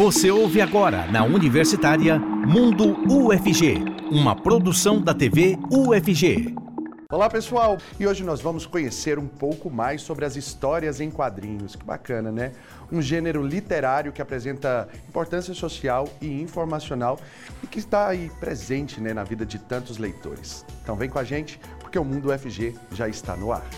Você 0.00 0.30
ouve 0.30 0.62
agora 0.62 1.06
na 1.08 1.24
Universitária 1.24 2.18
Mundo 2.18 2.96
UFG, 3.06 3.84
uma 4.10 4.34
produção 4.34 4.98
da 4.98 5.12
TV 5.12 5.58
UFG. 5.70 6.54
Olá 7.12 7.28
pessoal, 7.28 7.76
e 7.98 8.06
hoje 8.06 8.24
nós 8.24 8.40
vamos 8.40 8.64
conhecer 8.64 9.18
um 9.18 9.26
pouco 9.26 9.68
mais 9.68 10.00
sobre 10.00 10.24
as 10.24 10.36
histórias 10.36 11.02
em 11.02 11.10
quadrinhos. 11.10 11.76
Que 11.76 11.84
bacana, 11.84 12.32
né? 12.32 12.52
Um 12.90 13.02
gênero 13.02 13.46
literário 13.46 14.10
que 14.10 14.22
apresenta 14.22 14.88
importância 15.06 15.52
social 15.52 16.08
e 16.18 16.40
informacional 16.40 17.20
e 17.62 17.66
que 17.66 17.78
está 17.78 18.08
aí 18.08 18.30
presente 18.40 19.02
né, 19.02 19.12
na 19.12 19.22
vida 19.22 19.44
de 19.44 19.58
tantos 19.58 19.98
leitores. 19.98 20.64
Então 20.82 20.96
vem 20.96 21.10
com 21.10 21.18
a 21.18 21.24
gente, 21.24 21.60
porque 21.78 21.98
o 21.98 22.04
Mundo 22.06 22.32
UFG 22.32 22.74
já 22.94 23.06
está 23.06 23.36
no 23.36 23.52
ar. 23.52 23.68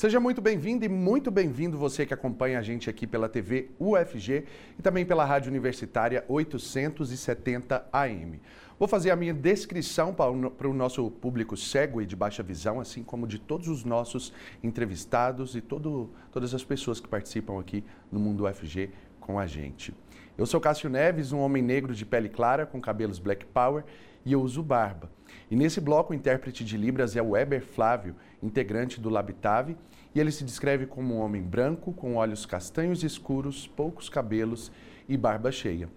Seja 0.00 0.18
muito 0.18 0.40
bem-vindo 0.40 0.82
e 0.82 0.88
muito 0.88 1.30
bem-vindo 1.30 1.76
você 1.76 2.06
que 2.06 2.14
acompanha 2.14 2.58
a 2.58 2.62
gente 2.62 2.88
aqui 2.88 3.06
pela 3.06 3.28
TV 3.28 3.68
UFG 3.78 4.46
e 4.78 4.82
também 4.82 5.04
pela 5.04 5.26
Rádio 5.26 5.50
Universitária 5.50 6.24
870 6.26 7.86
AM. 7.92 8.40
Vou 8.78 8.88
fazer 8.88 9.10
a 9.10 9.16
minha 9.16 9.34
descrição 9.34 10.14
para 10.14 10.66
o 10.66 10.72
nosso 10.72 11.10
público 11.10 11.54
cego 11.54 12.00
e 12.00 12.06
de 12.06 12.16
baixa 12.16 12.42
visão, 12.42 12.80
assim 12.80 13.02
como 13.02 13.26
de 13.26 13.38
todos 13.38 13.68
os 13.68 13.84
nossos 13.84 14.32
entrevistados 14.64 15.54
e 15.54 15.60
todo, 15.60 16.08
todas 16.32 16.54
as 16.54 16.64
pessoas 16.64 16.98
que 16.98 17.06
participam 17.06 17.60
aqui 17.60 17.84
no 18.10 18.18
Mundo 18.18 18.46
UFG 18.46 18.88
com 19.20 19.38
a 19.38 19.46
gente. 19.46 19.92
Eu 20.38 20.46
sou 20.46 20.62
Cássio 20.62 20.88
Neves, 20.88 21.30
um 21.30 21.40
homem 21.40 21.62
negro 21.62 21.94
de 21.94 22.06
pele 22.06 22.30
clara, 22.30 22.64
com 22.64 22.80
cabelos 22.80 23.18
black 23.18 23.44
power 23.44 23.84
e 24.24 24.32
eu 24.32 24.42
uso 24.42 24.62
barba. 24.62 25.10
E 25.50 25.56
nesse 25.56 25.80
bloco, 25.80 26.12
o 26.12 26.16
intérprete 26.16 26.64
de 26.64 26.76
Libras 26.76 27.16
é 27.16 27.22
o 27.22 27.30
Weber 27.30 27.62
Flávio, 27.62 28.14
integrante 28.42 29.00
do 29.00 29.10
Labitave, 29.10 29.76
e 30.14 30.20
ele 30.20 30.32
se 30.32 30.44
descreve 30.44 30.86
como 30.86 31.14
um 31.14 31.18
homem 31.18 31.42
branco, 31.42 31.92
com 31.92 32.16
olhos 32.16 32.46
castanhos 32.46 33.02
escuros, 33.02 33.66
poucos 33.66 34.08
cabelos 34.08 34.72
e 35.08 35.16
barba 35.16 35.50
cheia. 35.52 35.88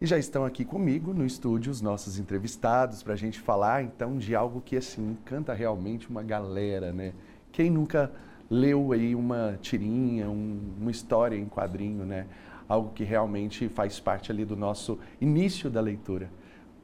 E 0.00 0.06
já 0.06 0.16
estão 0.16 0.44
aqui 0.44 0.64
comigo 0.64 1.12
no 1.12 1.26
estúdio 1.26 1.72
os 1.72 1.80
nossos 1.80 2.20
entrevistados 2.20 3.02
para 3.02 3.14
a 3.14 3.16
gente 3.16 3.40
falar 3.40 3.82
então 3.82 4.16
de 4.16 4.32
algo 4.32 4.60
que 4.60 4.76
assim 4.76 5.10
encanta 5.10 5.52
realmente 5.52 6.08
uma 6.08 6.22
galera, 6.22 6.92
né? 6.92 7.12
Quem 7.50 7.68
nunca 7.68 8.12
leu 8.48 8.92
aí 8.92 9.16
uma 9.16 9.58
tirinha, 9.60 10.30
um, 10.30 10.60
uma 10.80 10.92
história 10.92 11.36
em 11.36 11.46
quadrinho, 11.46 12.04
né? 12.04 12.28
Algo 12.68 12.92
que 12.92 13.02
realmente 13.02 13.68
faz 13.68 13.98
parte 13.98 14.30
ali 14.30 14.44
do 14.44 14.56
nosso 14.56 15.00
início 15.20 15.68
da 15.68 15.80
leitura. 15.80 16.30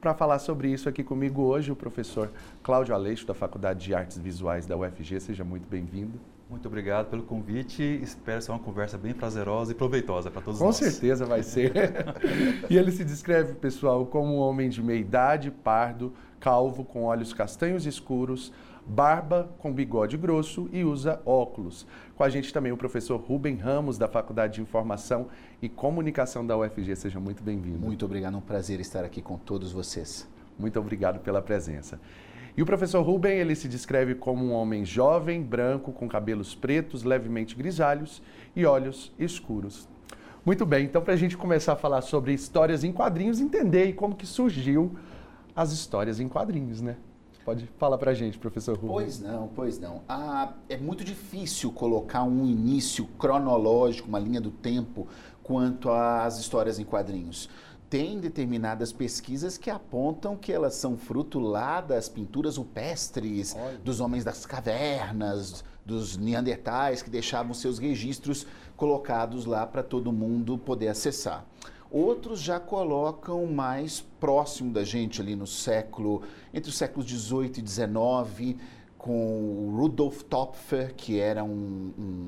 Para 0.01 0.13
falar 0.13 0.39
sobre 0.39 0.69
isso 0.69 0.89
aqui 0.89 1.01
comigo 1.01 1.41
hoje, 1.41 1.71
o 1.71 1.75
professor 1.75 2.33
Cláudio 2.61 2.93
Aleixo, 2.93 3.25
da 3.25 3.33
Faculdade 3.33 3.85
de 3.85 3.95
Artes 3.95 4.17
Visuais 4.17 4.65
da 4.65 4.75
UFG. 4.75 5.21
Seja 5.21 5.43
muito 5.45 5.69
bem-vindo. 5.69 6.19
Muito 6.49 6.67
obrigado 6.67 7.09
pelo 7.09 7.23
convite. 7.23 7.81
Espero 8.03 8.39
ser 8.39 8.51
uma 8.51 8.59
conversa 8.59 8.97
bem 8.97 9.13
prazerosa 9.13 9.71
e 9.71 9.75
proveitosa 9.75 10.29
para 10.29 10.41
todos 10.43 10.59
Com 10.59 10.67
nós. 10.67 10.79
Com 10.79 10.85
certeza 10.85 11.25
vai 11.25 11.41
ser. 11.41 11.73
e 12.69 12.77
ele 12.77 12.91
se 12.91 13.03
descreve, 13.03 13.55
pessoal, 13.55 14.05
como 14.05 14.35
um 14.35 14.37
homem 14.37 14.69
de 14.69 14.81
meia 14.81 14.99
idade, 14.99 15.49
pardo, 15.49 16.13
calvo, 16.39 16.85
com 16.85 17.03
olhos 17.05 17.33
castanhos 17.33 17.87
escuros, 17.87 18.53
barba 18.85 19.49
com 19.57 19.73
bigode 19.73 20.17
grosso 20.17 20.69
e 20.71 20.83
usa 20.83 21.19
óculos. 21.25 21.87
Com 22.15 22.23
a 22.23 22.29
gente 22.29 22.53
também 22.53 22.71
o 22.71 22.77
professor 22.77 23.19
Rubem 23.19 23.55
Ramos, 23.55 23.97
da 23.97 24.07
Faculdade 24.07 24.55
de 24.55 24.61
Informação 24.61 25.27
e 25.59 25.67
Comunicação 25.67 26.45
da 26.45 26.55
UFG. 26.55 26.95
Seja 26.95 27.19
muito 27.19 27.41
bem-vindo. 27.41 27.79
Muito 27.79 28.05
obrigado, 28.05 28.35
é 28.35 28.37
um 28.37 28.41
prazer 28.41 28.79
estar 28.79 29.03
aqui 29.03 29.19
com 29.19 29.35
todos 29.35 29.71
vocês. 29.71 30.27
Muito 30.59 30.79
obrigado 30.79 31.19
pela 31.19 31.41
presença. 31.41 31.99
E 32.57 32.61
o 32.61 32.65
professor 32.65 33.01
Ruben, 33.01 33.37
ele 33.37 33.53
se 33.53 33.67
descreve 33.67 34.15
como 34.15 34.45
um 34.45 34.53
homem 34.53 34.85
jovem, 34.85 35.41
branco, 35.41 35.91
com 35.91 36.07
cabelos 36.07 36.55
pretos, 36.55 37.03
levemente 37.03 37.53
grisalhos 37.53 38.21
e 38.55 38.65
olhos 38.65 39.11
escuros. 39.19 39.89
Muito 40.45 40.65
bem, 40.65 40.85
então 40.85 41.01
para 41.01 41.13
a 41.13 41.17
gente 41.17 41.35
começar 41.35 41.73
a 41.73 41.75
falar 41.75 42.01
sobre 42.01 42.31
histórias 42.31 42.83
em 42.83 42.93
quadrinhos, 42.93 43.41
entender 43.41 43.93
como 43.93 44.15
que 44.15 44.25
surgiu 44.25 44.95
as 45.53 45.73
histórias 45.73 46.19
em 46.19 46.29
quadrinhos, 46.29 46.81
né? 46.81 46.95
Pode 47.43 47.69
falar 47.77 47.97
para 47.97 48.11
a 48.11 48.13
gente, 48.13 48.39
professor 48.39 48.77
Rubens. 48.77 48.91
Pois 48.91 49.19
não, 49.19 49.47
pois 49.49 49.79
não. 49.79 50.01
Ah, 50.07 50.53
é 50.69 50.77
muito 50.77 51.03
difícil 51.03 51.71
colocar 51.71 52.23
um 52.23 52.45
início 52.45 53.05
cronológico, 53.19 54.07
uma 54.07 54.17
linha 54.17 54.39
do 54.39 54.49
tempo, 54.49 55.07
quanto 55.43 55.91
às 55.91 56.39
histórias 56.39 56.79
em 56.79 56.85
quadrinhos 56.85 57.49
tem 57.89 58.19
determinadas 58.19 58.91
pesquisas 58.91 59.57
que 59.57 59.69
apontam 59.69 60.35
que 60.35 60.51
elas 60.51 60.75
são 60.75 60.97
fruto 60.97 61.39
lá 61.39 61.81
das 61.81 62.09
pinturas 62.09 62.57
rupestres, 62.57 63.55
Olha. 63.55 63.77
dos 63.77 63.99
homens 63.99 64.23
das 64.23 64.45
cavernas, 64.45 65.63
dos 65.85 66.17
neandertais 66.17 67.01
que 67.01 67.09
deixavam 67.09 67.53
seus 67.53 67.77
registros 67.77 68.47
colocados 68.75 69.45
lá 69.45 69.65
para 69.67 69.83
todo 69.83 70.11
mundo 70.11 70.57
poder 70.57 70.87
acessar. 70.87 71.45
Outros 71.91 72.41
já 72.41 72.59
colocam 72.59 73.45
mais 73.45 74.01
próximo 74.19 74.73
da 74.73 74.83
gente 74.83 75.21
ali 75.21 75.35
no 75.35 75.47
século, 75.47 76.23
entre 76.53 76.69
os 76.69 76.75
séculos 76.75 77.05
18 77.05 77.59
e 77.59 77.61
19, 77.61 78.57
com 78.97 79.71
Rudolf 79.77 80.23
Topfer, 80.23 80.93
que 80.95 81.19
era 81.19 81.43
um, 81.43 81.93
um 81.97 82.27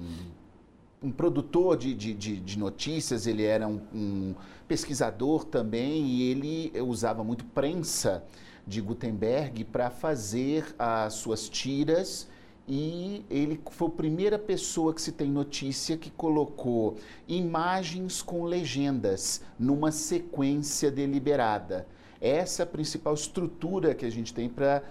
um 1.02 1.12
produtor 1.12 1.78
de, 1.78 1.94
de, 1.94 2.14
de, 2.14 2.40
de, 2.40 2.58
notícias, 2.58 3.28
ele 3.28 3.44
era 3.44 3.68
um, 3.68 3.80
um, 3.94 4.36
pesquisador 4.68 5.46
também 5.46 6.06
e 6.06 6.32
ele 6.32 6.82
usava 6.82 7.24
muito 7.24 7.46
prensa 7.46 8.24
de 8.66 8.82
Gutenberg 8.82 9.64
para 9.66 9.90
fazer 9.90 10.76
as 10.78 11.14
suas 11.14 11.48
tiras 11.48 12.28
e 12.68 13.24
ele 13.30 13.62
foi 13.72 13.88
a 13.88 13.92
primeira 13.92 14.40
pessoa 14.40 14.94
que 14.94 15.02
se 15.02 15.12
tem 15.12 15.30
notícia 15.30 15.96
que 15.96 16.10
colocou 16.10 16.98
imagens 17.28 18.22
com 18.22 18.44
legendas 18.44 19.42
numa 19.58 19.92
sequência 19.92 20.92
deliberada. 20.92 21.88
Essa 22.20 22.64
é 22.64 22.66
a 22.66 22.68
principal 22.68 23.14
estrutura 23.14 23.94
que 23.94 24.06
a 24.06 24.10
gente 24.10 24.34
tem 24.34 24.50
para 24.50 24.84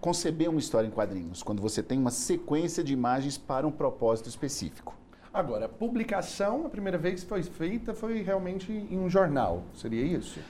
conceber 0.00 0.48
uma 0.48 0.60
história 0.60 0.86
em 0.86 0.90
quadrinhos, 0.90 1.42
quando 1.42 1.60
você 1.60 1.82
tem 1.82 1.98
uma 1.98 2.10
sequência 2.10 2.84
de 2.84 2.92
imagens 2.92 3.36
para 3.36 3.66
um 3.66 3.72
propósito 3.72 4.28
específico. 4.28 4.97
Agora, 5.32 5.66
a 5.66 5.68
publicação, 5.68 6.64
a 6.66 6.68
primeira 6.68 6.96
vez 6.96 7.22
que 7.22 7.28
foi 7.28 7.42
feita 7.42 7.92
foi 7.92 8.22
realmente 8.22 8.72
em 8.72 8.98
um 8.98 9.10
jornal, 9.10 9.62
seria 9.74 10.02
isso? 10.02 10.40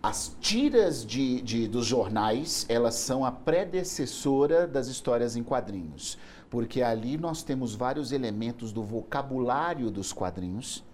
As 0.00 0.36
tiras 0.40 1.04
de, 1.04 1.40
de, 1.42 1.66
dos 1.66 1.84
jornais, 1.84 2.64
elas 2.68 2.94
são 2.94 3.24
a 3.24 3.32
predecessora 3.32 4.66
das 4.66 4.86
histórias 4.86 5.34
em 5.34 5.42
quadrinhos, 5.42 6.16
porque 6.48 6.82
ali 6.82 7.18
nós 7.18 7.42
temos 7.42 7.74
vários 7.74 8.12
elementos 8.12 8.70
do 8.70 8.82
vocabulário 8.82 9.90
dos 9.90 10.12
quadrinhos, 10.12 10.84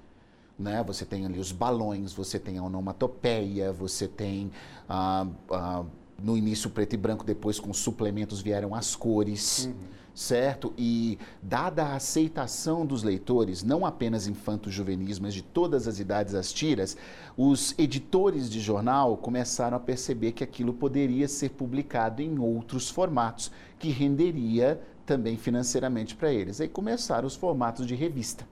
né? 0.59 0.83
Você 0.85 1.05
tem 1.05 1.27
ali 1.27 1.39
os 1.39 1.53
balões, 1.53 2.15
você 2.15 2.39
tem 2.39 2.57
a 2.57 2.63
onomatopeia, 2.63 3.73
você 3.73 4.09
tem 4.09 4.51
ah, 4.89 5.27
ah, 5.51 5.85
no 6.19 6.37
início 6.37 6.71
preto 6.71 6.95
e 6.95 6.97
branco, 6.97 7.25
depois 7.25 7.61
com 7.61 7.75
suplementos 7.75 8.41
vieram 8.41 8.75
as 8.75 8.97
cores. 8.97 9.67
Uhum 9.67 10.04
certo? 10.15 10.73
E 10.79 11.19
dada 11.43 11.85
a 11.85 11.97
aceitação 11.97 12.87
dos 12.87 13.03
leitores, 13.03 13.63
não 13.63 13.85
apenas 13.85 14.27
infantos 14.27 14.73
juvenis, 14.73 15.19
mas 15.19 15.35
de 15.35 15.43
todas 15.43 15.89
as 15.89 15.99
idades 15.99 16.35
as 16.35 16.53
tiras, 16.53 16.97
os 17.37 17.75
editores 17.77 18.49
de 18.49 18.61
jornal 18.61 19.17
começaram 19.17 19.77
a 19.77 19.81
perceber 19.81 20.33
que 20.33 20.45
aquilo 20.45 20.73
poderia 20.73 21.27
ser 21.27 21.51
publicado 21.51 22.23
em 22.23 22.39
outros 22.39 22.89
formatos, 22.89 23.51
que 23.79 23.89
renderia 23.89 24.81
também 25.05 25.37
financeiramente 25.37 26.15
para 26.15 26.33
eles. 26.33 26.61
Aí 26.61 26.69
começaram 26.69 27.27
os 27.27 27.35
formatos 27.35 27.87
de 27.87 27.95
revista. 27.95 28.47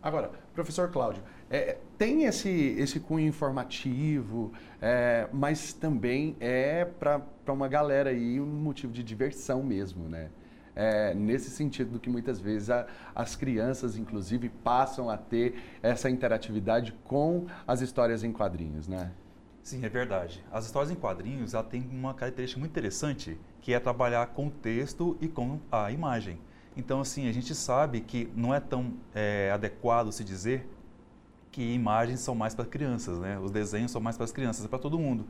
Agora, 0.00 0.30
professor 0.54 0.90
Cláudio, 0.90 1.22
é, 1.50 1.78
tem 1.96 2.24
esse, 2.24 2.48
esse 2.78 3.00
cunho 3.00 3.26
informativo, 3.26 4.52
é, 4.80 5.28
mas 5.32 5.72
também 5.72 6.36
é 6.38 6.84
para 6.84 7.22
uma 7.48 7.66
galera 7.66 8.10
aí 8.10 8.40
um 8.40 8.46
motivo 8.46 8.92
de 8.92 9.02
diversão 9.02 9.62
mesmo, 9.62 10.08
né? 10.08 10.28
É, 10.78 11.12
nesse 11.12 11.50
sentido 11.50 11.90
do 11.90 11.98
que 11.98 12.08
muitas 12.08 12.38
vezes 12.38 12.70
a, 12.70 12.86
as 13.12 13.34
crianças, 13.34 13.96
inclusive, 13.96 14.48
passam 14.48 15.10
a 15.10 15.16
ter 15.16 15.60
essa 15.82 16.08
interatividade 16.08 16.94
com 17.04 17.46
as 17.66 17.80
histórias 17.80 18.22
em 18.22 18.32
quadrinhos, 18.32 18.86
né? 18.86 19.10
Sim, 19.60 19.84
é 19.84 19.88
verdade. 19.88 20.42
As 20.52 20.66
histórias 20.66 20.92
em 20.92 20.94
quadrinhos 20.94 21.52
ela 21.52 21.64
tem 21.64 21.82
uma 21.90 22.14
característica 22.14 22.60
muito 22.60 22.70
interessante, 22.70 23.36
que 23.60 23.74
é 23.74 23.80
trabalhar 23.80 24.24
com 24.28 24.46
o 24.46 24.50
texto 24.50 25.18
e 25.20 25.26
com 25.26 25.58
a 25.70 25.90
imagem. 25.90 26.38
Então, 26.76 27.00
assim, 27.00 27.28
a 27.28 27.32
gente 27.32 27.56
sabe 27.56 28.00
que 28.00 28.30
não 28.36 28.54
é 28.54 28.60
tão 28.60 28.94
é, 29.12 29.50
adequado 29.52 30.12
se 30.12 30.22
dizer 30.22 30.64
que 31.50 31.74
imagens 31.74 32.20
são 32.20 32.36
mais 32.36 32.54
para 32.54 32.64
crianças, 32.64 33.18
né? 33.18 33.36
Os 33.40 33.50
desenhos 33.50 33.90
são 33.90 34.00
mais 34.00 34.16
para 34.16 34.24
as 34.24 34.30
crianças, 34.30 34.64
é 34.64 34.68
para 34.68 34.78
todo 34.78 34.96
mundo. 34.96 35.26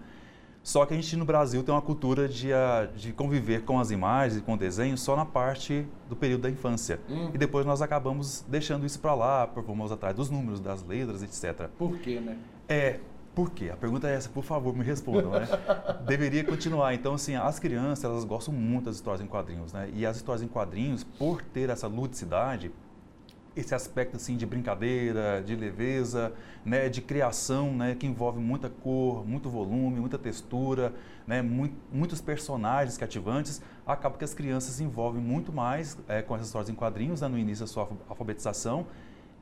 Só 0.62 0.84
que 0.84 0.92
a 0.92 0.96
gente 0.96 1.16
no 1.16 1.24
Brasil 1.24 1.62
tem 1.62 1.74
uma 1.74 1.80
cultura 1.80 2.28
de, 2.28 2.52
ah, 2.52 2.88
de 2.94 3.12
conviver 3.12 3.64
com 3.64 3.78
as 3.78 3.90
imagens 3.90 4.38
e 4.38 4.42
com 4.42 4.54
o 4.54 4.56
desenho 4.56 4.98
só 4.98 5.16
na 5.16 5.24
parte 5.24 5.86
do 6.08 6.14
período 6.14 6.42
da 6.42 6.50
infância. 6.50 7.00
Hum. 7.08 7.30
E 7.32 7.38
depois 7.38 7.64
nós 7.64 7.80
acabamos 7.80 8.44
deixando 8.46 8.84
isso 8.84 9.00
para 9.00 9.14
lá, 9.14 9.46
vamos 9.46 9.90
atrás 9.90 10.14
dos 10.14 10.30
números, 10.30 10.60
das 10.60 10.82
letras, 10.82 11.22
etc. 11.22 11.68
Por 11.78 11.98
quê, 11.98 12.20
né? 12.20 12.36
É, 12.68 13.00
por 13.34 13.52
quê? 13.52 13.70
A 13.72 13.76
pergunta 13.76 14.08
é 14.08 14.14
essa, 14.14 14.28
por 14.28 14.42
favor, 14.42 14.76
me 14.76 14.82
respondam, 14.82 15.30
né? 15.30 15.46
Deveria 16.06 16.42
continuar. 16.42 16.92
Então, 16.92 17.14
assim, 17.14 17.36
as 17.36 17.58
crianças, 17.58 18.04
elas 18.04 18.24
gostam 18.24 18.52
muito 18.52 18.86
das 18.86 18.96
histórias 18.96 19.20
em 19.20 19.28
quadrinhos, 19.28 19.72
né? 19.72 19.88
E 19.94 20.04
as 20.04 20.16
histórias 20.16 20.42
em 20.42 20.48
quadrinhos, 20.48 21.04
por 21.04 21.40
ter 21.40 21.70
essa 21.70 21.86
ludicidade, 21.86 22.72
esse 23.60 23.74
aspecto 23.74 24.16
assim 24.16 24.36
de 24.36 24.46
brincadeira, 24.46 25.42
de 25.44 25.54
leveza, 25.56 26.32
né, 26.64 26.88
de 26.88 27.00
criação, 27.00 27.74
né, 27.74 27.94
que 27.94 28.06
envolve 28.06 28.38
muita 28.38 28.68
cor, 28.68 29.26
muito 29.26 29.48
volume, 29.48 30.00
muita 30.00 30.18
textura, 30.18 30.92
né, 31.26 31.42
muito, 31.42 31.74
muitos 31.92 32.20
personagens 32.20 32.96
cativantes, 32.96 33.60
acaba 33.86 34.16
que 34.16 34.24
as 34.24 34.34
crianças 34.34 34.74
se 34.74 34.84
envolvem 34.84 35.22
muito 35.22 35.52
mais 35.52 35.98
é, 36.08 36.22
com 36.22 36.36
histórias 36.36 36.70
em 36.70 36.74
quadrinhos 36.74 37.20
né, 37.20 37.28
no 37.28 37.38
início 37.38 37.64
da 37.64 37.70
sua 37.70 37.88
alfabetização 38.08 38.86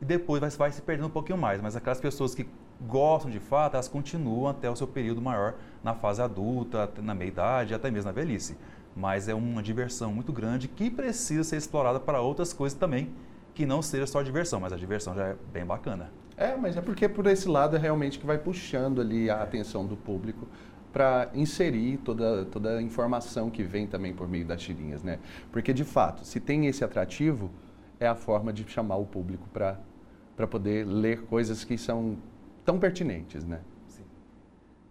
e 0.00 0.04
depois 0.04 0.40
vai, 0.40 0.50
vai 0.50 0.72
se 0.72 0.82
perdendo 0.82 1.06
um 1.06 1.10
pouquinho 1.10 1.38
mais. 1.38 1.60
Mas 1.60 1.76
aquelas 1.76 2.00
pessoas 2.00 2.34
que 2.34 2.46
gostam 2.80 3.30
de 3.30 3.40
fato, 3.40 3.74
elas 3.74 3.88
continuam 3.88 4.48
até 4.48 4.70
o 4.70 4.76
seu 4.76 4.86
período 4.86 5.20
maior 5.20 5.54
na 5.82 5.94
fase 5.94 6.20
adulta, 6.20 6.90
na 7.02 7.14
meia-idade, 7.14 7.74
até 7.74 7.90
mesmo 7.90 8.06
na 8.06 8.12
velhice. 8.12 8.56
Mas 8.94 9.28
é 9.28 9.34
uma 9.34 9.62
diversão 9.62 10.12
muito 10.12 10.32
grande 10.32 10.68
que 10.68 10.90
precisa 10.90 11.44
ser 11.44 11.56
explorada 11.56 12.00
para 12.00 12.20
outras 12.20 12.52
coisas 12.52 12.78
também, 12.78 13.10
que 13.56 13.64
não 13.64 13.81
seja 13.81 14.06
só 14.06 14.20
diversão, 14.20 14.61
mas 14.61 14.70
a 14.70 14.76
diversão 14.76 15.14
já 15.14 15.29
é 15.29 15.37
bem 15.50 15.64
bacana. 15.64 16.11
É, 16.37 16.55
mas 16.55 16.76
é 16.76 16.82
porque 16.82 17.08
por 17.08 17.26
esse 17.26 17.49
lado 17.49 17.75
é 17.75 17.79
realmente 17.79 18.19
que 18.19 18.26
vai 18.26 18.37
puxando 18.37 19.00
ali 19.00 19.31
a 19.31 19.43
atenção 19.43 19.87
do 19.87 19.97
público 19.97 20.47
para 20.93 21.31
inserir 21.32 21.97
toda, 22.05 22.44
toda 22.44 22.76
a 22.76 22.82
informação 22.82 23.49
que 23.49 23.62
vem 23.62 23.87
também 23.87 24.12
por 24.12 24.29
meio 24.29 24.44
das 24.44 24.61
tirinhas, 24.61 25.03
né? 25.03 25.19
Porque, 25.50 25.73
de 25.73 25.85
fato, 25.85 26.23
se 26.23 26.38
tem 26.38 26.67
esse 26.67 26.85
atrativo, 26.85 27.50
é 27.99 28.06
a 28.06 28.14
forma 28.14 28.53
de 28.53 28.69
chamar 28.69 28.97
o 28.97 29.06
público 29.06 29.49
para 29.49 30.47
poder 30.47 30.87
ler 30.87 31.23
coisas 31.23 31.64
que 31.64 31.79
são 31.79 32.19
tão 32.62 32.79
pertinentes, 32.79 33.43
né? 33.43 33.61
Sim. 33.88 34.05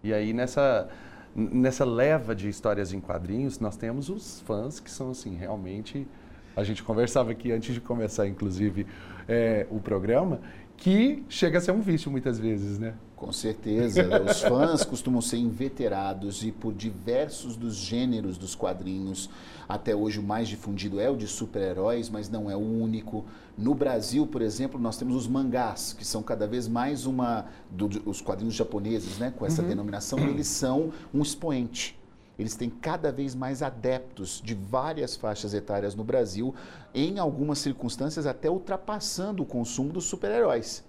E 0.04 0.12
aí, 0.12 0.34
nessa, 0.34 0.90
nessa 1.36 1.86
leva 1.86 2.34
de 2.34 2.50
histórias 2.50 2.94
em 2.94 3.00
quadrinhos, 3.00 3.60
nós 3.60 3.78
temos 3.78 4.10
os 4.10 4.42
fãs 4.42 4.80
que 4.80 4.90
são, 4.90 5.12
assim, 5.12 5.36
realmente 5.36 6.08
a 6.56 6.64
gente 6.64 6.84
conversava 6.84 7.32
aqui 7.32 7.52
antes 7.52 7.74
de 7.74 7.82
começar, 7.82 8.28
inclusive, 8.28 8.88
é, 9.28 9.68
o 9.70 9.80
programa, 9.80 10.40
que 10.78 11.24
chega 11.30 11.58
a 11.58 11.62
ser 11.62 11.72
um 11.72 11.82
vício 11.82 12.12
muitas 12.12 12.38
vezes, 12.38 12.78
né? 12.78 12.96
Com 13.16 13.32
certeza. 13.32 14.08
Os 14.24 14.42
fãs 14.42 14.84
costumam 14.84 15.22
ser 15.22 15.38
inveterados 15.38 16.44
e 16.44 16.52
por 16.52 16.74
diversos 16.74 17.56
dos 17.56 17.76
gêneros 17.76 18.38
dos 18.38 18.56
quadrinhos. 18.56 19.30
Até 19.68 19.96
hoje 19.96 20.20
o 20.20 20.24
mais 20.24 20.50
difundido 20.50 21.00
é 21.00 21.10
o 21.10 21.16
de 21.16 21.28
super-heróis, 21.28 22.10
mas 22.10 22.30
não 22.30 22.52
é 22.52 22.56
o 22.56 22.60
único. 22.60 23.26
No 23.58 23.74
Brasil, 23.74 24.28
por 24.28 24.42
exemplo, 24.42 24.80
nós 24.80 24.98
temos 24.98 25.16
os 25.16 25.28
mangás, 25.28 25.96
que 25.98 26.06
são 26.06 26.22
cada 26.22 26.46
vez 26.46 26.68
mais 26.68 27.06
uma. 27.06 27.46
Do, 27.72 27.88
os 28.06 28.22
quadrinhos 28.22 28.54
japoneses, 28.54 29.18
né? 29.18 29.34
Com 29.36 29.46
essa 29.46 29.62
uhum. 29.62 29.70
denominação, 29.70 30.20
eles 30.20 30.48
são 30.48 30.92
um 31.14 31.22
expoente 31.22 31.98
eles 32.38 32.56
têm 32.56 32.70
cada 32.70 33.12
vez 33.12 33.34
mais 33.34 33.62
adeptos 33.62 34.42
de 34.44 34.54
várias 34.54 35.16
faixas 35.16 35.54
etárias 35.54 35.96
no 35.96 36.04
Brasil, 36.04 36.54
em 36.94 37.20
algumas 37.20 37.60
circunstâncias 37.60 38.26
até 38.26 38.50
ultrapassando 38.50 39.44
o 39.44 39.46
consumo 39.46 39.92
dos 39.94 40.06
super-heróis. 40.06 40.84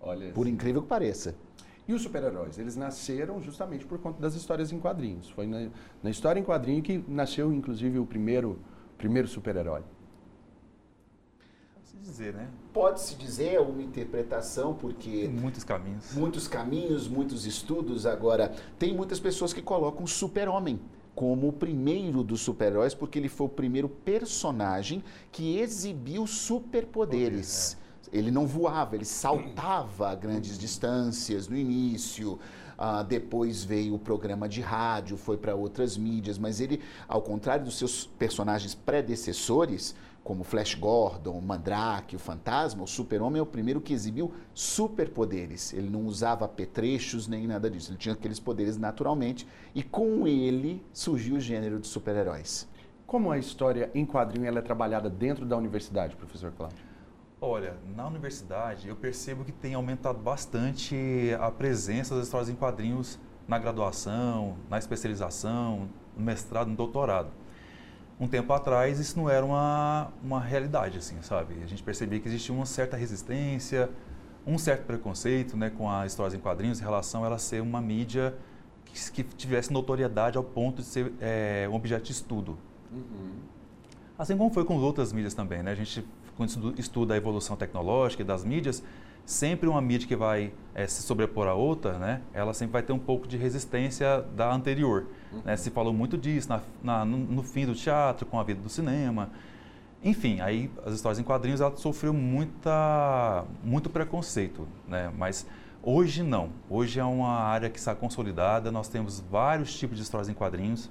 Olha 0.00 0.32
por 0.32 0.46
incrível 0.46 0.82
que 0.82 0.88
pareça. 0.88 1.34
E 1.86 1.92
os 1.92 2.02
super-heróis? 2.02 2.58
Eles 2.58 2.76
nasceram 2.76 3.40
justamente 3.40 3.84
por 3.84 3.98
conta 3.98 4.20
das 4.20 4.34
histórias 4.34 4.72
em 4.72 4.78
quadrinhos. 4.78 5.28
Foi 5.30 5.46
na, 5.46 5.68
na 6.02 6.10
história 6.10 6.38
em 6.38 6.44
quadrinho 6.44 6.82
que 6.82 7.04
nasceu, 7.08 7.52
inclusive, 7.52 7.98
o 7.98 8.06
primeiro, 8.06 8.58
primeiro 8.96 9.26
super-herói 9.26 9.82
dizer, 12.00 12.34
né? 12.34 12.48
Pode-se 12.72 13.14
dizer, 13.14 13.54
é 13.54 13.60
uma 13.60 13.82
interpretação, 13.82 14.74
porque. 14.74 15.10
Tem 15.10 15.28
muitos 15.28 15.64
caminhos. 15.64 16.12
Muitos 16.12 16.48
caminhos, 16.48 17.08
muitos 17.08 17.46
estudos. 17.46 18.06
Agora, 18.06 18.52
tem 18.78 18.94
muitas 18.94 19.20
pessoas 19.20 19.52
que 19.52 19.62
colocam 19.62 20.04
o 20.04 20.08
super-homem 20.08 20.80
como 21.14 21.48
o 21.48 21.52
primeiro 21.52 22.22
dos 22.22 22.40
super-heróis, 22.40 22.94
porque 22.94 23.18
ele 23.18 23.28
foi 23.28 23.46
o 23.46 23.50
primeiro 23.50 23.88
personagem 23.88 25.02
que 25.30 25.58
exibiu 25.58 26.26
superpoderes. 26.26 27.74
Poder, 27.74 28.16
é. 28.16 28.18
Ele 28.18 28.30
não 28.30 28.46
voava, 28.46 28.96
ele 28.96 29.04
saltava 29.04 30.10
a 30.10 30.14
grandes 30.14 30.58
distâncias 30.58 31.46
no 31.46 31.56
início. 31.56 32.38
Uh, 32.78 33.04
depois 33.04 33.62
veio 33.62 33.94
o 33.94 33.98
programa 33.98 34.48
de 34.48 34.62
rádio, 34.62 35.18
foi 35.18 35.36
para 35.36 35.54
outras 35.54 35.98
mídias, 35.98 36.38
mas 36.38 36.60
ele, 36.60 36.80
ao 37.06 37.20
contrário 37.20 37.66
dos 37.66 37.76
seus 37.76 38.06
personagens 38.06 38.74
predecessores, 38.74 39.94
como 40.22 40.44
Flash 40.44 40.74
Gordon, 40.74 41.40
Mandrake, 41.40 42.16
o 42.16 42.18
Fantasma, 42.18 42.82
o 42.82 42.86
Super-Homem 42.86 43.40
é 43.40 43.42
o 43.42 43.46
primeiro 43.46 43.80
que 43.80 43.92
exibiu 43.92 44.32
superpoderes. 44.54 45.72
Ele 45.72 45.88
não 45.88 46.04
usava 46.06 46.44
apetrechos 46.44 47.26
nem 47.26 47.46
nada 47.46 47.70
disso. 47.70 47.90
Ele 47.90 47.98
tinha 47.98 48.14
aqueles 48.14 48.38
poderes 48.38 48.76
naturalmente 48.76 49.46
e 49.74 49.82
com 49.82 50.26
ele 50.26 50.84
surgiu 50.92 51.36
o 51.36 51.40
gênero 51.40 51.80
de 51.80 51.86
super-heróis. 51.86 52.68
Como 53.06 53.32
a 53.32 53.38
história 53.38 53.90
em 53.94 54.06
quadrinho 54.06 54.46
ela 54.46 54.58
é 54.58 54.62
trabalhada 54.62 55.08
dentro 55.10 55.44
da 55.44 55.56
universidade, 55.56 56.14
professor 56.14 56.52
Cláudio? 56.52 56.78
Olha, 57.40 57.76
na 57.96 58.06
universidade 58.06 58.88
eu 58.88 58.94
percebo 58.94 59.44
que 59.44 59.52
tem 59.52 59.74
aumentado 59.74 60.18
bastante 60.18 60.94
a 61.40 61.50
presença 61.50 62.14
das 62.14 62.26
histórias 62.26 62.50
em 62.50 62.54
quadrinhos 62.54 63.18
na 63.48 63.58
graduação, 63.58 64.56
na 64.68 64.78
especialização, 64.78 65.88
no 66.16 66.22
mestrado, 66.22 66.68
no 66.68 66.76
doutorado 66.76 67.30
um 68.20 68.28
tempo 68.28 68.52
atrás 68.52 69.00
isso 69.00 69.18
não 69.18 69.30
era 69.30 69.44
uma, 69.44 70.12
uma 70.22 70.38
realidade, 70.38 70.98
assim, 70.98 71.16
sabe? 71.22 71.54
A 71.64 71.66
gente 71.66 71.82
percebia 71.82 72.20
que 72.20 72.28
existia 72.28 72.54
uma 72.54 72.66
certa 72.66 72.94
resistência, 72.94 73.88
um 74.46 74.58
certo 74.58 74.84
preconceito 74.84 75.56
né, 75.56 75.70
com 75.70 75.90
as 75.90 76.12
histórias 76.12 76.34
em 76.34 76.38
quadrinhos 76.38 76.80
em 76.80 76.82
relação 76.82 77.24
a 77.24 77.28
ela 77.28 77.38
ser 77.38 77.62
uma 77.62 77.80
mídia 77.80 78.34
que, 78.84 79.10
que 79.10 79.22
tivesse 79.22 79.72
notoriedade 79.72 80.36
ao 80.36 80.44
ponto 80.44 80.82
de 80.82 80.88
ser 80.88 81.12
é, 81.18 81.66
um 81.70 81.74
objeto 81.74 82.04
de 82.04 82.12
estudo. 82.12 82.58
Uhum. 82.92 83.32
Assim 84.18 84.36
como 84.36 84.52
foi 84.52 84.64
com 84.64 84.76
outras 84.76 85.14
mídias 85.14 85.32
também, 85.32 85.62
né? 85.62 85.72
A 85.72 85.74
gente, 85.74 86.06
quando 86.36 86.78
estuda 86.78 87.14
a 87.14 87.16
evolução 87.16 87.56
tecnológica 87.56 88.22
das 88.22 88.44
mídias, 88.44 88.82
sempre 89.30 89.68
uma 89.68 89.80
mídia 89.80 90.08
que 90.08 90.16
vai 90.16 90.52
é, 90.74 90.88
se 90.88 91.02
sobrepor 91.02 91.46
a 91.46 91.54
outra, 91.54 91.98
né, 91.98 92.20
ela 92.34 92.52
sempre 92.52 92.72
vai 92.72 92.82
ter 92.82 92.92
um 92.92 92.98
pouco 92.98 93.28
de 93.28 93.36
resistência 93.36 94.22
da 94.34 94.52
anterior. 94.52 95.06
Uhum. 95.32 95.42
Né? 95.44 95.56
Se 95.56 95.70
falou 95.70 95.92
muito 95.92 96.18
disso 96.18 96.48
na, 96.48 96.60
na, 96.82 97.04
no, 97.04 97.16
no, 97.16 97.42
fim 97.42 97.64
do 97.64 97.74
teatro, 97.74 98.26
com 98.26 98.40
a 98.40 98.42
vida 98.42 98.60
do 98.60 98.68
cinema. 98.68 99.30
Enfim, 100.02 100.40
aí 100.40 100.68
as 100.84 100.94
histórias 100.94 101.20
em 101.20 101.22
quadrinhos 101.22 101.60
ela 101.60 101.76
sofreu 101.76 102.12
muita, 102.12 103.44
muito 103.62 103.88
preconceito, 103.88 104.66
né? 104.88 105.12
mas 105.16 105.46
hoje 105.80 106.24
não. 106.24 106.50
Hoje 106.68 106.98
é 106.98 107.04
uma 107.04 107.30
área 107.30 107.70
que 107.70 107.78
está 107.78 107.94
consolidada, 107.94 108.72
nós 108.72 108.88
temos 108.88 109.20
vários 109.20 109.78
tipos 109.78 109.96
de 109.96 110.02
histórias 110.02 110.28
em 110.28 110.34
quadrinhos, 110.34 110.90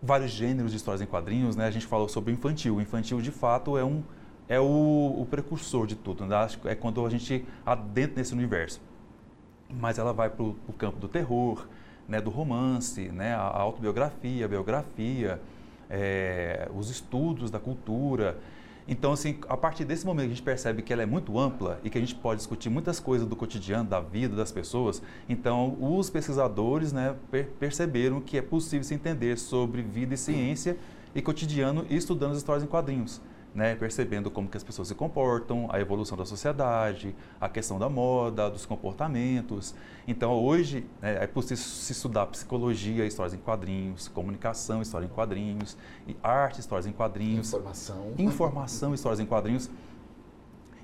vários 0.00 0.30
gêneros 0.30 0.70
de 0.70 0.76
histórias 0.76 1.02
em 1.02 1.06
quadrinhos. 1.06 1.56
Né? 1.56 1.66
A 1.66 1.70
gente 1.72 1.86
falou 1.86 2.08
sobre 2.08 2.32
o 2.32 2.34
infantil. 2.34 2.76
O 2.76 2.80
infantil, 2.80 3.20
de 3.20 3.32
fato, 3.32 3.76
é 3.76 3.84
um 3.84 4.04
é 4.50 4.58
o, 4.58 5.14
o 5.16 5.26
precursor 5.30 5.86
de 5.86 5.94
tudo, 5.94 6.26
né? 6.26 6.36
é 6.64 6.74
quando 6.74 7.06
a 7.06 7.08
gente 7.08 7.46
adentra 7.64 8.16
nesse 8.16 8.34
universo. 8.34 8.80
Mas 9.72 9.96
ela 9.96 10.12
vai 10.12 10.28
para 10.28 10.42
o 10.42 10.72
campo 10.76 10.98
do 10.98 11.06
terror, 11.06 11.68
né, 12.08 12.20
do 12.20 12.30
romance, 12.30 13.08
né, 13.10 13.32
a 13.32 13.42
autobiografia, 13.42 14.44
a 14.44 14.48
biografia, 14.48 15.40
é, 15.88 16.68
os 16.74 16.90
estudos 16.90 17.48
da 17.48 17.60
cultura. 17.60 18.38
Então, 18.88 19.12
assim, 19.12 19.38
a 19.48 19.56
partir 19.56 19.84
desse 19.84 20.04
momento 20.04 20.26
que 20.26 20.32
a 20.32 20.34
gente 20.34 20.44
percebe 20.44 20.82
que 20.82 20.92
ela 20.92 21.04
é 21.04 21.06
muito 21.06 21.38
ampla 21.38 21.78
e 21.84 21.88
que 21.88 21.96
a 21.96 22.00
gente 22.00 22.16
pode 22.16 22.38
discutir 22.38 22.68
muitas 22.68 22.98
coisas 22.98 23.28
do 23.28 23.36
cotidiano, 23.36 23.88
da 23.88 24.00
vida 24.00 24.34
das 24.34 24.50
pessoas, 24.50 25.00
então 25.28 25.76
os 25.80 26.10
pesquisadores 26.10 26.92
né, 26.92 27.14
per 27.30 27.46
perceberam 27.60 28.20
que 28.20 28.36
é 28.36 28.42
possível 28.42 28.82
se 28.82 28.94
entender 28.94 29.38
sobre 29.38 29.80
vida 29.80 30.14
e 30.14 30.16
ciência 30.16 30.76
e 31.14 31.22
cotidiano 31.22 31.86
estudando 31.88 32.32
as 32.32 32.38
histórias 32.38 32.64
em 32.64 32.66
quadrinhos 32.66 33.20
né, 33.54 33.74
percebendo 33.74 34.30
como 34.30 34.48
que 34.48 34.56
as 34.56 34.62
pessoas 34.62 34.88
se 34.88 34.94
comportam, 34.94 35.68
a 35.70 35.80
evolução 35.80 36.16
da 36.16 36.24
sociedade, 36.24 37.14
a 37.40 37.48
questão 37.48 37.78
da 37.78 37.88
moda, 37.88 38.48
dos 38.48 38.64
comportamentos. 38.64 39.74
Então, 40.06 40.32
hoje 40.32 40.86
né, 41.00 41.24
é 41.24 41.26
possível 41.26 41.56
se 41.56 41.92
estudar 41.92 42.26
psicologia, 42.26 43.04
histórias 43.04 43.34
em 43.34 43.38
quadrinhos, 43.38 44.08
comunicação, 44.08 44.82
história 44.82 45.06
em 45.06 45.08
quadrinhos, 45.08 45.76
e 46.06 46.16
arte, 46.22 46.60
histórias 46.60 46.86
em 46.86 46.92
quadrinhos. 46.92 47.48
Informação. 47.48 48.12
Informação, 48.18 48.94
histórias 48.94 49.20
em 49.20 49.26
quadrinhos. 49.26 49.70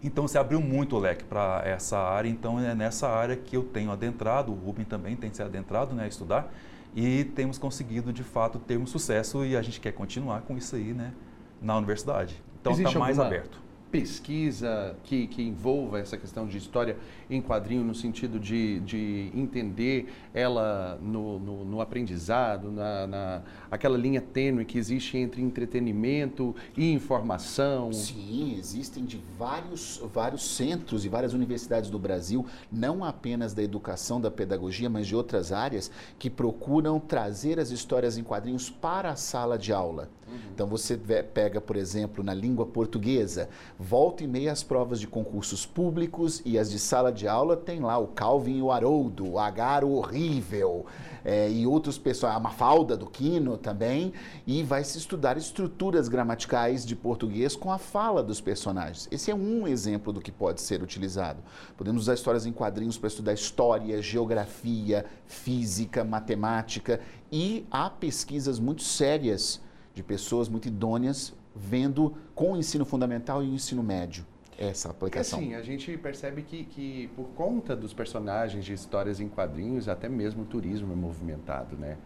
Então, 0.03 0.27
se 0.29 0.37
abriu 0.37 0.61
muito 0.61 0.97
o 0.97 0.99
leque 0.99 1.25
para 1.25 1.63
essa 1.65 1.99
área. 1.99 2.29
Então, 2.29 2.61
é 2.61 2.75
nessa 2.75 3.09
área 3.09 3.37
que 3.37 3.57
eu 3.57 3.63
tenho 3.63 3.91
adentrado, 3.91 4.53
o 4.53 4.55
Rubem 4.55 4.85
também 4.85 5.17
tem 5.17 5.33
se 5.33 5.43
adentrado 5.43 5.95
né, 5.95 6.05
a 6.05 6.09
estudar, 6.09 6.53
e 6.95 7.25
temos 7.25 7.59
conseguido, 7.59 8.13
de 8.13 8.23
fato, 8.25 8.59
ter 8.59 8.79
um 8.79 8.87
sucesso 8.87 9.45
e 9.45 9.57
a 9.57 9.63
gente 9.63 9.81
quer 9.81 9.93
continuar 9.93 10.43
com 10.43 10.57
isso 10.57 10.75
aí, 10.77 10.95
né? 10.95 11.13
na 11.61 11.77
universidade. 11.77 12.43
Então 12.73 12.87
está 12.87 12.99
mais 12.99 13.19
aberto. 13.19 13.59
pesquisa 13.91 14.97
que, 15.05 15.27
que 15.29 15.43
envolva 15.43 15.99
essa 15.99 16.17
questão 16.17 16.47
de 16.47 16.59
história 16.59 16.97
em 17.29 17.41
quadrinho, 17.41 17.85
no 17.85 17.95
sentido 17.95 18.39
de, 18.39 18.81
de 18.81 19.31
entender 19.35 20.13
ela 20.33 20.99
no, 21.03 21.39
no, 21.39 21.65
no 21.65 21.81
aprendizado, 21.81 22.71
na, 22.71 23.07
na, 23.07 23.43
aquela 23.71 23.97
linha 23.97 24.21
tênue 24.21 24.65
que 24.65 24.79
existe 24.79 25.17
entre 25.17 25.43
entretenimento 25.43 26.55
e 26.77 26.93
informação? 26.93 27.93
Sim, 27.93 28.57
existem 28.59 29.05
de 29.05 29.21
vários, 29.39 30.03
vários 30.13 30.57
centros 30.57 31.05
e 31.05 31.09
várias 31.09 31.33
universidades 31.33 31.91
do 31.91 31.99
Brasil, 31.99 32.47
não 32.71 33.05
apenas 33.05 33.55
da 33.55 33.63
educação, 33.63 34.21
da 34.21 34.31
pedagogia, 34.31 34.89
mas 34.89 35.07
de 35.07 35.17
outras 35.17 35.53
áreas, 35.53 35.91
que 36.19 36.31
procuram 36.31 37.01
trazer 37.01 37.59
as 37.59 37.71
histórias 37.71 38.19
em 38.19 38.23
quadrinhos 38.23 38.71
para 38.71 39.11
a 39.11 39.17
sala 39.17 39.59
de 39.59 39.73
aula. 39.73 40.09
Uhum. 40.27 40.39
Então 40.55 40.67
você 40.67 40.97
pega, 40.97 41.61
por 41.61 41.77
exemplo, 41.77 42.23
na 42.23 42.35
língua 42.35 42.67
portuguesa, 42.67 43.49
volta 43.79 44.25
e 44.25 44.27
meia 44.27 44.53
as 44.53 44.63
provas 44.63 45.01
de 45.01 45.07
concursos 45.07 45.65
públicos 45.65 46.43
e 46.45 46.59
as 46.59 46.71
de 46.71 46.79
sala 46.79 47.13
de 47.13 47.16
aula 47.25 47.57
tem 47.57 47.79
lá 47.79 47.97
o 47.99 48.09
Calvin 48.09 48.59
e 48.59 48.63
o 48.63 48.73
Haroldo, 48.73 49.31
o 49.31 49.39
Agaro 49.39 49.93
horrível 49.93 50.85
é, 51.25 51.49
e 51.49 51.65
outros 51.67 51.97
pessoas, 51.97 52.35
a 52.35 52.41
Mafalda 52.41 52.97
do 52.97 53.07
Quino 53.07 53.57
também, 53.57 54.13
e 54.45 54.65
vai 54.65 54.83
se 54.83 54.99
estudar 54.99 55.37
estruturas 55.37 56.09
gramaticais 56.09 56.85
de 56.85 56.97
português 56.97 57.55
com 57.55 57.71
a 57.71 57.79
fala 57.79 58.25
dos 58.25 58.41
personagens. 58.41 59.09
Esse 59.11 59.31
é 59.31 59.35
um 59.35 59.69
exemplo 59.69 60.13
do 60.13 60.21
que 60.21 60.33
pode 60.33 60.61
ser 60.61 60.83
utilizado. 60.83 61.39
Podemos 61.77 62.03
usar 62.03 62.15
histórias 62.15 62.45
em 62.45 62.53
quadrinhos 62.53 62.99
para 62.99 63.07
estudar 63.07 63.33
história, 63.33 64.03
geografia, 64.03 65.07
física, 65.27 66.03
matemática 66.03 67.01
e 67.31 67.65
há 67.71 67.89
pesquisas 67.89 68.59
muito 68.59 68.83
sérias 68.83 69.61
de 69.95 70.03
pessoas 70.03 70.49
muito 70.49 70.67
idôneas 70.67 71.33
vendo 71.55 72.15
com 72.35 72.53
o 72.53 72.57
ensino 72.57 72.85
fundamental 72.85 73.43
e 73.45 73.49
o 73.49 73.55
ensino 73.55 73.83
médio 73.83 74.27
essa 74.59 74.91
aplicação. 74.91 75.39
Porque, 75.39 75.55
assim, 75.55 75.61
a 75.61 75.63
gente 75.63 75.97
percebe 75.99 76.43
que, 76.43 76.65
que 76.65 77.09
por 77.15 77.27
conta 77.29 77.77
dos 77.77 77.93
personagens 77.93 78.65
de 78.65 78.73
histórias 78.73 79.21
em 79.21 79.29
quadrinhos, 79.29 79.89
até 79.89 80.09
mesmo 80.09 80.43
o 80.43 80.47
turismo 80.47 80.93
é 80.93 80.97
movimentado, 80.97 81.77
né? 81.77 81.97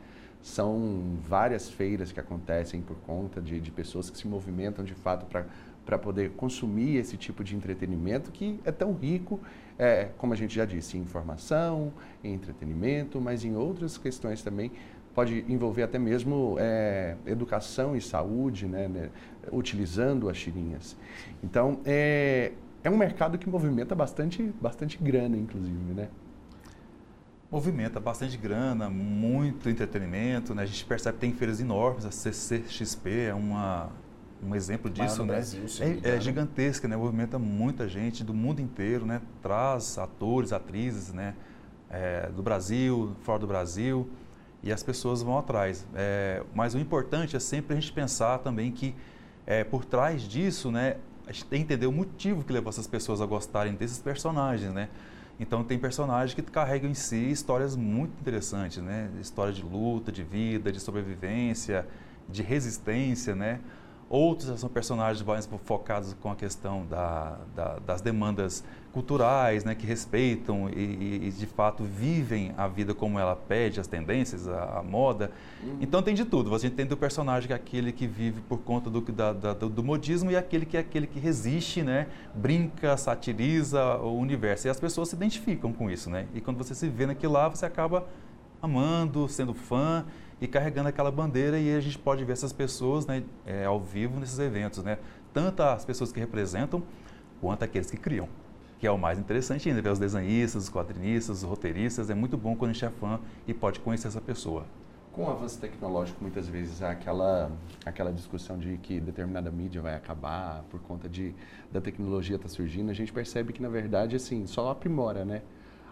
São 0.43 1.19
várias 1.21 1.69
feiras 1.69 2.13
que 2.13 2.19
acontecem 2.19 2.81
por 2.81 2.97
conta 3.01 3.41
de, 3.41 3.61
de 3.61 3.71
pessoas 3.71 4.09
que 4.09 4.17
se 4.17 4.27
movimentam 4.27 4.85
de 4.85 4.95
fato 4.95 5.27
para 5.85 5.99
poder 5.99 6.31
consumir 6.31 6.97
esse 6.97 7.17
tipo 7.17 7.45
de 7.45 7.55
entretenimento 7.55 8.31
que 8.31 8.59
é 8.65 8.73
tão 8.73 8.95
rico, 8.95 9.39
é, 9.79 10.09
como 10.17 10.33
a 10.33 10.37
gente 10.37 10.55
já 10.55 10.65
disse, 10.65 10.97
em 10.97 11.01
informação, 11.03 11.93
em 12.25 12.33
entretenimento, 12.33 13.21
mas 13.21 13.45
em 13.45 13.55
outras 13.55 13.99
questões 13.99 14.43
também 14.43 14.73
pode 15.15 15.45
envolver 15.49 15.83
até 15.83 15.99
mesmo 15.99 16.57
é, 16.59 17.17
educação 17.27 17.97
e 17.97 18.01
saúde, 18.01 18.67
né, 18.67 18.89
né, 18.89 19.11
utilizando 19.51 20.29
as 20.29 20.39
tirinhas. 20.39 20.97
Então, 21.43 21.81
é, 21.85 22.53
é 22.85 22.91
um 22.91 22.97
mercado 22.97 23.37
que 23.37 23.49
movimenta 23.49 23.95
bastante, 23.95 24.43
bastante 24.61 24.99
grana, 24.99 25.37
inclusive, 25.37 25.95
né? 25.95 26.09
Movimenta 27.51 27.99
bastante 27.99 28.37
grana, 28.37 28.89
muito 28.89 29.69
entretenimento, 29.69 30.55
né? 30.55 30.63
A 30.63 30.67
gente 30.67 30.85
percebe 30.85 31.17
que 31.17 31.21
tem 31.21 31.33
feiras 31.33 31.61
enormes, 31.61 32.07
a 32.07 32.13
CCXP 32.13 33.27
é 33.27 33.35
uma, 33.35 33.91
um 34.41 34.55
exemplo 34.55 34.89
disso, 34.89 35.23
né? 35.23 35.35
Brasil, 35.35 35.65
é, 35.81 36.11
é, 36.11 36.21
gigantesca, 36.21 36.87
né? 36.87 36.97
Movimenta 36.97 37.41
muita 37.41 37.89
gente 37.89 38.23
do 38.23 38.33
mundo 38.33 38.61
inteiro, 38.61 39.05
né? 39.05 39.21
Traz 39.43 39.99
atores, 39.99 40.53
atrizes, 40.53 41.13
né? 41.13 41.35
É, 41.91 42.31
do 42.31 42.41
Brasil, 42.41 43.17
fora 43.23 43.41
do 43.41 43.49
Brasil 43.49 44.09
e 44.63 44.73
as 44.73 44.83
pessoas 44.83 45.23
vão 45.23 45.39
atrás. 45.39 45.87
É, 45.95 46.43
mas 46.55 46.75
o 46.75 46.79
importante 46.79 47.37
é 47.37 47.41
sempre 47.41 47.77
a 47.77 47.81
gente 47.81 47.93
pensar 47.93 48.39
também 48.39 48.71
que 48.71 48.95
é, 49.47 49.65
por 49.65 49.85
trás 49.85 50.23
disso, 50.23 50.71
né, 50.71 50.97
a 51.27 51.33
gente 51.33 51.47
tem 51.47 51.61
que 51.61 51.65
entender 51.65 51.87
o 51.87 51.93
motivo 51.93 52.45
que 52.45 52.53
levou 52.53 52.71
essas 52.71 52.87
pessoas 52.87 53.21
a 53.21 53.27
gostarem 53.27 53.75
desses 53.75 53.99
personagens, 53.99 54.73
né? 54.73 54.89
Então 55.39 55.65
tem 55.65 55.79
personagens 55.79 56.35
que 56.35 56.43
carregam 56.43 56.91
em 56.91 56.95
si 56.95 57.31
histórias 57.31 57.75
muito 57.75 58.13
interessantes, 58.21 58.83
né? 58.83 59.09
História 59.21 59.53
de 59.53 59.63
luta, 59.63 60.13
de 60.13 60.23
vida, 60.23 60.71
de 60.71 60.79
sobrevivência, 60.79 61.87
de 62.29 62.43
resistência, 62.43 63.35
né? 63.35 63.61
Outros 64.11 64.59
são 64.59 64.69
personagens 64.69 65.25
mais 65.25 65.49
focados 65.65 66.17
com 66.21 66.33
a 66.33 66.35
questão 66.35 66.85
da, 66.85 67.39
da, 67.55 67.79
das 67.79 68.01
demandas 68.01 68.65
culturais, 68.93 69.65
né, 69.65 69.73
que 69.73 69.87
respeitam 69.87 70.69
e, 70.69 71.29
e, 71.29 71.31
de 71.31 71.47
fato 71.47 71.85
vivem 71.85 72.53
a 72.57 72.67
vida 72.67 72.93
como 72.93 73.21
ela 73.21 73.37
pede, 73.37 73.79
as 73.79 73.87
tendências, 73.87 74.49
a, 74.49 74.81
a 74.81 74.83
moda. 74.83 75.31
Uhum. 75.63 75.77
Então 75.81 76.03
tem 76.03 76.13
de 76.13 76.25
tudo. 76.25 76.51
Você 76.51 76.69
tem 76.69 76.89
o 76.91 76.97
personagem 76.97 77.47
que 77.47 77.53
é 77.53 77.57
aquele 77.57 77.93
que 77.93 78.09
vive 78.09 78.41
por 78.41 78.59
conta 78.59 78.91
do, 78.91 79.01
da, 79.01 79.33
da, 79.33 79.53
do 79.53 79.85
modismo 79.85 80.29
e 80.29 80.37
aquele 80.37 80.67
que 80.67 80.77
é 80.77 80.81
aquele 80.81 81.07
que 81.07 81.21
resiste, 81.21 81.81
né, 81.81 82.09
brinca, 82.35 82.97
satiriza 82.97 83.97
o 83.99 84.19
universo. 84.19 84.67
E 84.67 84.71
as 84.71 84.81
pessoas 84.81 85.11
se 85.11 85.15
identificam 85.15 85.73
com 85.73 85.89
isso, 85.89 86.11
né? 86.11 86.27
E 86.35 86.41
quando 86.41 86.57
você 86.57 86.75
se 86.75 86.89
vê 86.89 87.07
naquilo 87.07 87.35
lá, 87.35 87.49
você 87.49 87.65
acaba 87.65 88.09
amando, 88.61 89.29
sendo 89.29 89.55
fã 89.55 90.05
e 90.41 90.49
carregando 90.49 90.89
aquela 90.89 91.11
bandeira 91.11 91.59
e 91.59 91.75
a 91.75 91.81
gente 91.81 91.99
pode 91.99 92.25
ver 92.25 92.33
essas 92.33 92.53
pessoas 92.53 93.07
né, 93.07 93.23
é, 93.45 93.65
ao 93.65 93.81
vivo 93.81 94.19
nesses 94.19 94.39
eventos, 94.39 94.83
né? 94.83 94.99
Tanto 95.33 95.63
as 95.63 95.85
pessoas 95.85 96.11
que 96.11 96.19
representam 96.19 96.83
quanto 97.41 97.63
aqueles 97.63 97.91
que 97.91 97.97
criam, 97.97 98.29
que 98.79 98.87
é 98.87 98.91
o 98.91 98.99
mais 98.99 99.19
interessante 99.19 99.69
ainda, 99.69 99.83
ver 99.83 99.91
os 99.91 99.99
desenhistas, 99.99 100.65
os 100.65 100.71
quadrinistas, 100.71 101.39
os 101.39 101.43
roteiristas, 101.43 102.11
é 102.11 102.15
muito 102.15 102.37
bom 102.37 102.57
quando 102.57 102.71
a 102.71 102.73
gente 102.73 102.85
é 102.85 102.91
fã 102.91 103.21
e 103.47 103.55
pode 103.55 103.81
conhecer 103.81 104.09
essa 104.09 104.21
pessoa. 104.21 104.65
Com 105.13 105.25
o 105.25 105.31
avanço 105.31 105.59
tecnológico, 105.59 106.23
muitas 106.23 106.49
vezes 106.49 106.83
há 106.83 106.93
aquela, 106.93 107.51
aquela 107.85 108.13
discussão 108.13 108.57
de 108.57 108.77
que 108.79 109.01
determinada 109.01 109.51
mídia 109.51 109.83
vai 109.83 109.95
acabar 109.95 110.63
por 110.71 110.81
conta 110.81 111.09
de, 111.09 111.35
da 111.71 111.81
tecnologia 111.81 112.37
estar 112.37 112.49
tá 112.49 112.55
surgindo. 112.55 112.91
A 112.91 112.95
gente 112.95 113.13
percebe 113.13 113.53
que, 113.53 113.61
na 113.61 113.69
verdade, 113.69 114.15
assim, 114.15 114.47
só 114.47 114.71
aprimora, 114.71 115.25
né? 115.25 115.43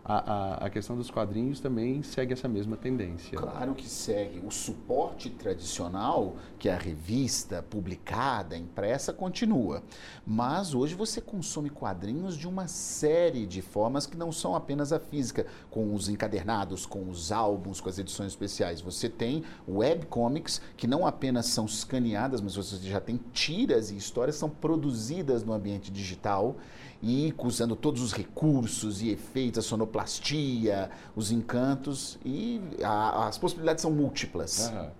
A, 0.08 0.14
a, 0.14 0.54
a, 0.66 0.70
questão 0.70 0.96
dos 0.96 1.10
quadrinhos 1.10 1.60
também 1.60 2.02
segue 2.02 2.32
essa 2.32 2.48
mesma 2.48 2.78
tendência. 2.78 3.36
Claro 3.36 3.74
que 3.74 3.86
segue. 3.86 4.40
O 4.42 4.50
suporte 4.50 5.28
tradicional, 5.28 6.36
que 6.58 6.66
é 6.70 6.72
a 6.72 6.78
revista 6.78 7.62
publicada, 7.62 8.56
impressa, 8.56 9.12
continua. 9.12 9.82
Mas 10.26 10.72
hoje 10.74 10.94
você 10.94 11.20
consome 11.20 11.68
quadrinhos 11.68 12.38
de 12.38 12.48
uma 12.48 12.66
série 12.68 13.46
de 13.46 13.60
formas 13.60 14.06
que 14.06 14.16
não 14.16 14.32
são 14.32 14.56
apenas 14.56 14.94
a 14.94 14.98
física, 14.98 15.46
com 15.70 15.94
os 15.94 16.08
encadernados, 16.08 16.86
com 16.86 17.10
os 17.10 17.30
álbuns, 17.30 17.78
com 17.78 17.90
as 17.90 17.98
edições 17.98 18.28
especiais. 18.28 18.80
Você 18.80 19.10
tem 19.10 19.44
webcomics, 19.68 20.62
que 20.78 20.86
não 20.86 21.06
apenas 21.06 21.44
são 21.46 21.66
escaneadas, 21.66 22.40
mas 22.40 22.56
você 22.56 22.78
já 22.78 23.00
tem 23.00 23.20
tiras 23.34 23.90
e 23.90 23.96
histórias 23.96 24.36
são 24.36 24.48
produzidas 24.48 25.44
no 25.44 25.52
ambiente 25.52 25.90
digital 25.90 26.56
e 27.02 27.32
usando 27.38 27.76
todos 27.76 28.02
os 28.02 28.12
recursos 28.12 29.02
e 29.02 29.10
efeitos, 29.10 29.64
a 29.64 29.68
sonoplastia, 29.68 30.90
os 31.14 31.30
encantos 31.30 32.18
e 32.24 32.60
a, 32.82 33.28
as 33.28 33.38
possibilidades 33.38 33.82
são 33.82 33.90
múltiplas. 33.90 34.68
Uhum. 34.68 34.90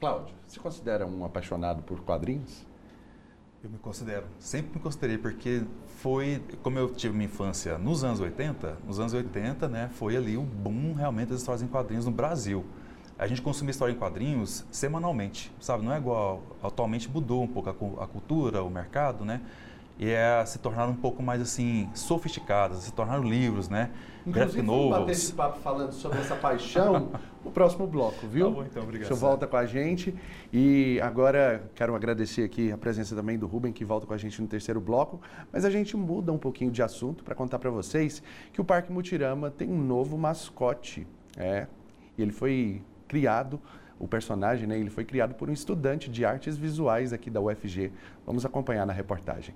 Cláudio, 0.00 0.34
você 0.46 0.58
considera 0.58 1.06
um 1.06 1.24
apaixonado 1.24 1.82
por 1.82 2.00
quadrinhos? 2.00 2.66
Eu 3.62 3.68
me 3.68 3.78
considero, 3.78 4.26
sempre 4.38 4.72
me 4.74 4.80
considerei, 4.80 5.18
porque 5.18 5.62
foi, 5.98 6.42
como 6.62 6.78
eu 6.78 6.88
tive 6.88 7.14
minha 7.14 7.26
infância 7.26 7.76
nos 7.76 8.02
anos 8.02 8.18
80, 8.18 8.78
nos 8.86 8.98
anos 8.98 9.12
80, 9.12 9.68
né, 9.68 9.90
foi 9.92 10.16
ali 10.16 10.38
o 10.38 10.42
boom 10.42 10.94
realmente 10.94 11.28
das 11.28 11.40
histórias 11.40 11.62
em 11.62 11.66
quadrinhos 11.66 12.06
no 12.06 12.10
Brasil. 12.10 12.64
A 13.18 13.26
gente 13.26 13.42
consumia 13.42 13.70
história 13.70 13.92
em 13.92 13.96
quadrinhos 13.96 14.64
semanalmente, 14.70 15.52
sabe? 15.60 15.84
Não 15.84 15.92
é 15.92 15.98
igual, 15.98 16.42
atualmente 16.62 17.06
mudou 17.10 17.42
um 17.42 17.46
pouco 17.46 17.68
a, 17.68 18.04
a 18.04 18.06
cultura, 18.06 18.62
o 18.62 18.70
mercado, 18.70 19.26
né? 19.26 19.42
E 20.00 20.10
é, 20.10 20.42
se 20.46 20.58
tornaram 20.58 20.92
um 20.92 20.96
pouco 20.96 21.22
mais 21.22 21.42
assim 21.42 21.90
sofisticadas, 21.94 22.78
se 22.78 22.92
tornaram 22.92 23.22
livros, 23.22 23.68
né? 23.68 23.90
Inclusive, 24.26 24.62
vamos 24.62 24.90
bater 24.90 25.12
esse 25.12 25.32
papo 25.34 25.60
falando 25.60 25.92
sobre 25.92 26.18
essa 26.18 26.34
paixão 26.40 27.10
no 27.44 27.50
próximo 27.50 27.86
bloco, 27.86 28.26
viu? 28.26 28.46
Tá 28.46 28.50
bom, 28.50 28.64
então, 28.64 28.82
obrigado. 28.82 29.08
Você 29.08 29.14
volta 29.14 29.46
com 29.46 29.58
a 29.58 29.66
gente 29.66 30.14
e 30.50 30.98
agora 31.02 31.70
quero 31.74 31.94
agradecer 31.94 32.44
aqui 32.44 32.72
a 32.72 32.78
presença 32.78 33.14
também 33.14 33.38
do 33.38 33.46
Ruben 33.46 33.74
que 33.74 33.84
volta 33.84 34.06
com 34.06 34.14
a 34.14 34.16
gente 34.16 34.40
no 34.40 34.48
terceiro 34.48 34.80
bloco, 34.80 35.20
mas 35.52 35.66
a 35.66 35.70
gente 35.70 35.94
muda 35.98 36.32
um 36.32 36.38
pouquinho 36.38 36.70
de 36.70 36.82
assunto 36.82 37.22
para 37.22 37.34
contar 37.34 37.58
para 37.58 37.70
vocês 37.70 38.22
que 38.54 38.60
o 38.60 38.64
Parque 38.64 38.90
Mutirama 38.90 39.50
tem 39.50 39.68
um 39.68 39.78
novo 39.78 40.16
mascote, 40.16 41.06
é, 41.36 41.66
e 42.16 42.22
ele 42.22 42.32
foi 42.32 42.82
criado 43.06 43.60
o 43.98 44.08
personagem, 44.08 44.66
né, 44.66 44.78
ele 44.78 44.88
foi 44.88 45.04
criado 45.04 45.34
por 45.34 45.50
um 45.50 45.52
estudante 45.52 46.10
de 46.10 46.24
artes 46.24 46.56
visuais 46.56 47.12
aqui 47.12 47.28
da 47.28 47.38
UFG. 47.38 47.92
Vamos 48.24 48.46
acompanhar 48.46 48.86
na 48.86 48.94
reportagem. 48.94 49.54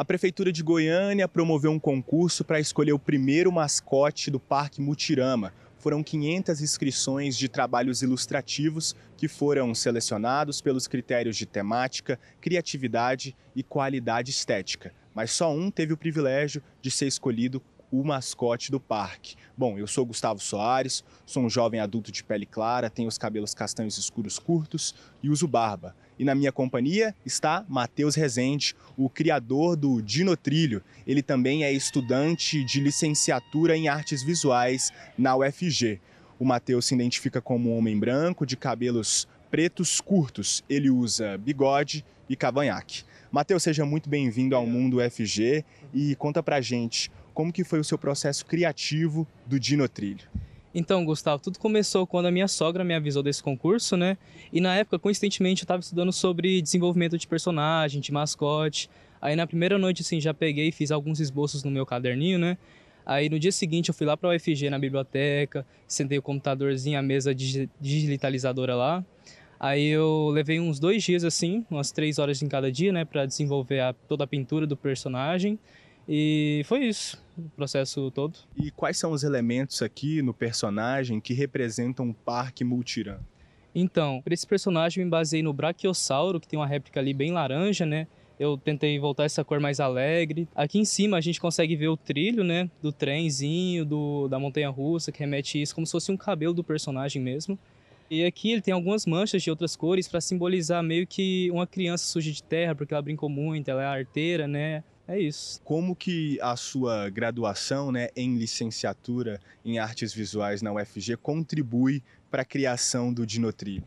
A 0.00 0.04
Prefeitura 0.10 0.50
de 0.50 0.62
Goiânia 0.62 1.28
promoveu 1.28 1.70
um 1.70 1.78
concurso 1.78 2.42
para 2.42 2.58
escolher 2.58 2.94
o 2.94 2.98
primeiro 2.98 3.52
mascote 3.52 4.30
do 4.30 4.40
Parque 4.40 4.80
Mutirama. 4.80 5.52
Foram 5.76 6.02
500 6.02 6.62
inscrições 6.62 7.36
de 7.36 7.50
trabalhos 7.50 8.00
ilustrativos 8.00 8.96
que 9.14 9.28
foram 9.28 9.74
selecionados 9.74 10.62
pelos 10.62 10.88
critérios 10.88 11.36
de 11.36 11.44
temática, 11.44 12.18
criatividade 12.40 13.36
e 13.54 13.62
qualidade 13.62 14.30
estética. 14.30 14.94
Mas 15.14 15.32
só 15.32 15.52
um 15.52 15.70
teve 15.70 15.92
o 15.92 15.98
privilégio 15.98 16.62
de 16.80 16.90
ser 16.90 17.06
escolhido 17.06 17.62
o 17.92 18.02
mascote 18.02 18.70
do 18.70 18.80
parque. 18.80 19.36
Bom, 19.54 19.78
eu 19.78 19.86
sou 19.86 20.06
Gustavo 20.06 20.40
Soares, 20.40 21.04
sou 21.26 21.42
um 21.42 21.50
jovem 21.50 21.78
adulto 21.78 22.10
de 22.10 22.24
pele 22.24 22.46
clara, 22.46 22.88
tenho 22.88 23.08
os 23.08 23.18
cabelos 23.18 23.52
castanhos 23.52 23.98
escuros 23.98 24.38
curtos 24.38 24.94
e 25.22 25.28
uso 25.28 25.46
barba. 25.46 25.94
E 26.20 26.24
na 26.24 26.34
minha 26.34 26.52
companhia 26.52 27.14
está 27.24 27.64
Matheus 27.66 28.14
Rezende, 28.14 28.76
o 28.94 29.08
criador 29.08 29.74
do 29.74 30.02
Dinotrilho. 30.02 30.82
Ele 31.06 31.22
também 31.22 31.64
é 31.64 31.72
estudante 31.72 32.62
de 32.62 32.78
licenciatura 32.78 33.74
em 33.74 33.88
artes 33.88 34.22
visuais 34.22 34.92
na 35.16 35.34
UFG. 35.34 35.98
O 36.38 36.44
Matheus 36.44 36.84
se 36.84 36.94
identifica 36.94 37.40
como 37.40 37.70
um 37.70 37.78
homem 37.78 37.98
branco, 37.98 38.44
de 38.44 38.54
cabelos 38.54 39.26
pretos 39.50 39.98
curtos. 39.98 40.62
Ele 40.68 40.90
usa 40.90 41.38
bigode 41.38 42.04
e 42.28 42.36
cavanhaque. 42.36 43.02
Matheus, 43.32 43.62
seja 43.62 43.86
muito 43.86 44.06
bem-vindo 44.10 44.54
ao 44.54 44.66
Mundo 44.66 44.98
UFG 44.98 45.64
e 45.94 46.14
conta 46.16 46.42
pra 46.42 46.60
gente 46.60 47.10
como 47.32 47.50
que 47.50 47.64
foi 47.64 47.80
o 47.80 47.84
seu 47.84 47.96
processo 47.96 48.44
criativo 48.44 49.26
do 49.46 49.58
Dinotrilho. 49.58 50.28
Então, 50.74 51.04
Gustavo, 51.04 51.42
tudo 51.42 51.58
começou 51.58 52.06
quando 52.06 52.26
a 52.26 52.30
minha 52.30 52.46
sogra 52.46 52.84
me 52.84 52.94
avisou 52.94 53.22
desse 53.22 53.42
concurso, 53.42 53.96
né? 53.96 54.16
E 54.52 54.60
na 54.60 54.76
época, 54.76 54.98
coincidentemente, 54.98 55.62
eu 55.62 55.64
estava 55.64 55.80
estudando 55.80 56.12
sobre 56.12 56.62
desenvolvimento 56.62 57.18
de 57.18 57.26
personagem, 57.26 58.00
de 58.00 58.12
mascote. 58.12 58.88
Aí 59.20 59.34
na 59.34 59.46
primeira 59.46 59.78
noite, 59.78 60.02
assim, 60.02 60.20
já 60.20 60.32
peguei 60.32 60.68
e 60.68 60.72
fiz 60.72 60.90
alguns 60.90 61.18
esboços 61.18 61.64
no 61.64 61.70
meu 61.70 61.84
caderninho, 61.84 62.38
né? 62.38 62.56
Aí 63.04 63.28
no 63.28 63.38
dia 63.38 63.50
seguinte 63.50 63.88
eu 63.88 63.94
fui 63.94 64.06
lá 64.06 64.16
para 64.16 64.30
a 64.30 64.36
UFG 64.36 64.70
na 64.70 64.78
biblioteca, 64.78 65.66
sentei 65.88 66.18
o 66.18 66.22
computadorzinho, 66.22 66.98
a 66.98 67.02
mesa 67.02 67.34
digitalizadora 67.34 68.76
lá. 68.76 69.04
Aí 69.58 69.88
eu 69.88 70.28
levei 70.28 70.60
uns 70.60 70.78
dois 70.78 71.02
dias 71.02 71.24
assim, 71.24 71.66
umas 71.70 71.90
três 71.90 72.18
horas 72.18 72.40
em 72.40 72.48
cada 72.48 72.70
dia, 72.70 72.92
né, 72.92 73.04
para 73.04 73.26
desenvolver 73.26 73.80
a, 73.80 73.92
toda 73.92 74.24
a 74.24 74.26
pintura 74.26 74.66
do 74.66 74.76
personagem. 74.76 75.58
E 76.12 76.62
foi 76.64 76.86
isso, 76.86 77.22
o 77.38 77.48
processo 77.50 78.10
todo. 78.10 78.36
E 78.56 78.72
quais 78.72 78.98
são 78.98 79.12
os 79.12 79.22
elementos 79.22 79.80
aqui 79.80 80.20
no 80.20 80.34
personagem 80.34 81.20
que 81.20 81.32
representam 81.32 82.10
o 82.10 82.12
Parque 82.12 82.64
Multiran? 82.64 83.20
Então, 83.72 84.20
para 84.20 84.34
esse 84.34 84.44
personagem 84.44 85.02
eu 85.02 85.06
me 85.06 85.10
baseei 85.10 85.40
no 85.40 85.52
Brachiosauro, 85.52 86.40
que 86.40 86.48
tem 86.48 86.58
uma 86.58 86.66
réplica 86.66 86.98
ali 86.98 87.14
bem 87.14 87.30
laranja, 87.30 87.86
né? 87.86 88.08
Eu 88.40 88.58
tentei 88.58 88.98
voltar 88.98 89.22
essa 89.22 89.44
cor 89.44 89.60
mais 89.60 89.78
alegre. 89.78 90.48
Aqui 90.52 90.80
em 90.80 90.84
cima 90.84 91.16
a 91.16 91.20
gente 91.20 91.40
consegue 91.40 91.76
ver 91.76 91.86
o 91.86 91.96
trilho, 91.96 92.42
né? 92.42 92.68
Do 92.82 92.90
trenzinho, 92.90 93.84
do, 93.84 94.26
da 94.26 94.36
montanha-russa, 94.36 95.12
que 95.12 95.20
remete 95.20 95.62
isso 95.62 95.72
como 95.72 95.86
se 95.86 95.92
fosse 95.92 96.10
um 96.10 96.16
cabelo 96.16 96.52
do 96.52 96.64
personagem 96.64 97.22
mesmo. 97.22 97.56
E 98.10 98.24
aqui 98.24 98.50
ele 98.50 98.60
tem 98.60 98.74
algumas 98.74 99.06
manchas 99.06 99.44
de 99.44 99.50
outras 99.50 99.76
cores 99.76 100.08
para 100.08 100.20
simbolizar 100.20 100.82
meio 100.82 101.06
que 101.06 101.48
uma 101.52 101.68
criança 101.68 102.04
suja 102.04 102.32
de 102.32 102.42
terra, 102.42 102.74
porque 102.74 102.92
ela 102.92 103.02
brincou 103.02 103.28
muito, 103.28 103.70
ela 103.70 103.80
é 103.80 103.86
arteira, 103.86 104.48
né? 104.48 104.82
É 105.10 105.18
isso. 105.18 105.60
Como 105.64 105.96
que 105.96 106.38
a 106.40 106.54
sua 106.54 107.10
graduação, 107.10 107.90
né, 107.90 108.10
em 108.14 108.36
licenciatura 108.36 109.40
em 109.64 109.76
artes 109.76 110.14
visuais 110.14 110.62
na 110.62 110.72
UFG 110.72 111.16
contribui 111.16 112.00
para 112.30 112.42
a 112.42 112.44
criação 112.44 113.12
do 113.12 113.26
Dinotri? 113.26 113.82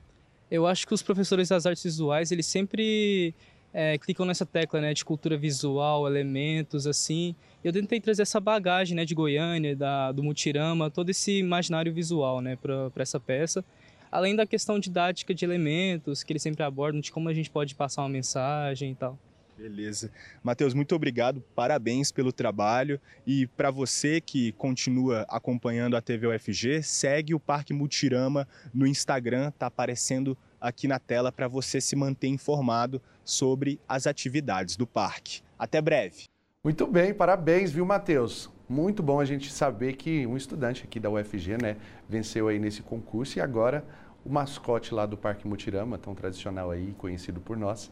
Eu 0.51 0.68
acho 0.68 0.86
que 0.86 0.94
os 0.94 1.01
professores 1.01 1.48
das 1.48 1.65
artes 1.65 1.82
visuais, 1.82 2.30
eles 2.30 2.46
sempre 2.46 3.34
é, 3.74 3.98
clicam 3.98 4.25
nessa 4.25 4.46
tecla, 4.46 4.82
né, 4.82 4.94
de 4.94 5.06
cultura 5.06 5.38
visual, 5.38 6.06
elementos, 6.06 6.86
assim. 6.86 7.34
Eu 7.63 7.72
tentei 7.72 8.01
trazer 8.01 8.24
essa 8.24 8.42
bagagem, 8.42 8.94
né, 8.94 9.06
de 9.06 9.15
Goiânia, 9.15 9.77
da, 9.77 10.12
do 10.12 10.22
Mutirama, 10.22 10.92
todo 10.92 11.10
esse 11.10 11.39
imaginário 11.39 11.94
visual, 11.94 12.42
né, 12.42 12.58
para 12.58 12.92
essa 12.98 13.18
peça 13.18 13.63
além 14.12 14.36
da 14.36 14.46
questão 14.46 14.77
didática 14.77 15.34
de 15.34 15.44
elementos 15.44 16.22
que 16.22 16.34
eles 16.34 16.44
sempre 16.44 16.62
abordam, 16.62 17.01
de 17.01 17.12
como 17.12 17.30
a 17.30 17.34
gente 17.34 17.50
pode 17.50 17.74
passar 17.74 18.03
uma 18.03 18.10
mensagem 18.10 18.92
e 18.92 18.96
tal. 18.96 19.18
Beleza. 19.57 20.12
Matheus, 20.43 20.74
muito 20.74 20.95
obrigado, 20.95 21.43
parabéns 21.55 22.12
pelo 22.12 22.33
trabalho. 22.33 23.00
E 23.25 23.48
para 23.48 23.69
você 23.69 24.19
que 24.19 24.51
continua 24.53 25.25
acompanhando 25.29 25.95
a 25.95 26.01
TV 26.01 26.27
UFG, 26.27 26.81
segue 26.81 27.33
o 27.33 27.39
Parque 27.39 27.74
Multirama 27.74 28.48
no 28.74 28.88
Instagram, 28.88 29.51
tá 29.51 29.67
aparecendo 29.67 30.38
aqui 30.60 30.88
na 30.88 30.98
tela 30.98 31.31
para 31.31 31.48
você 31.48 31.79
se 31.79 31.95
manter 31.95 32.27
informado 32.27 33.01
sobre 33.24 33.79
as 33.88 34.07
atividades 34.07 34.75
do 34.75 34.88
parque. 34.88 35.41
Até 35.57 35.81
breve. 35.81 36.25
Muito 36.63 36.88
bem, 36.88 37.13
parabéns, 37.13 37.72
viu, 37.72 37.86
Matheus? 37.86 38.50
Muito 38.67 39.03
bom 39.03 39.19
a 39.19 39.25
gente 39.25 39.51
saber 39.51 39.98
que 39.98 40.25
um 40.25 40.38
estudante 40.38 40.83
aqui 40.83 41.00
da 41.00 41.10
UFG, 41.10 41.62
né, 41.62 41.75
venceu 42.07 42.48
aí 42.48 42.57
nesse 42.57 42.81
concurso 42.81 43.38
e 43.38 43.41
agora 43.41 43.86
o 44.25 44.29
mascote 44.29 44.93
lá 44.93 45.05
do 45.05 45.17
Parque 45.17 45.45
Mutirama, 45.45 45.98
tão 45.98 46.15
tradicional 46.15 46.71
aí, 46.71 46.93
conhecido 46.97 47.41
por 47.41 47.58
nós, 47.58 47.91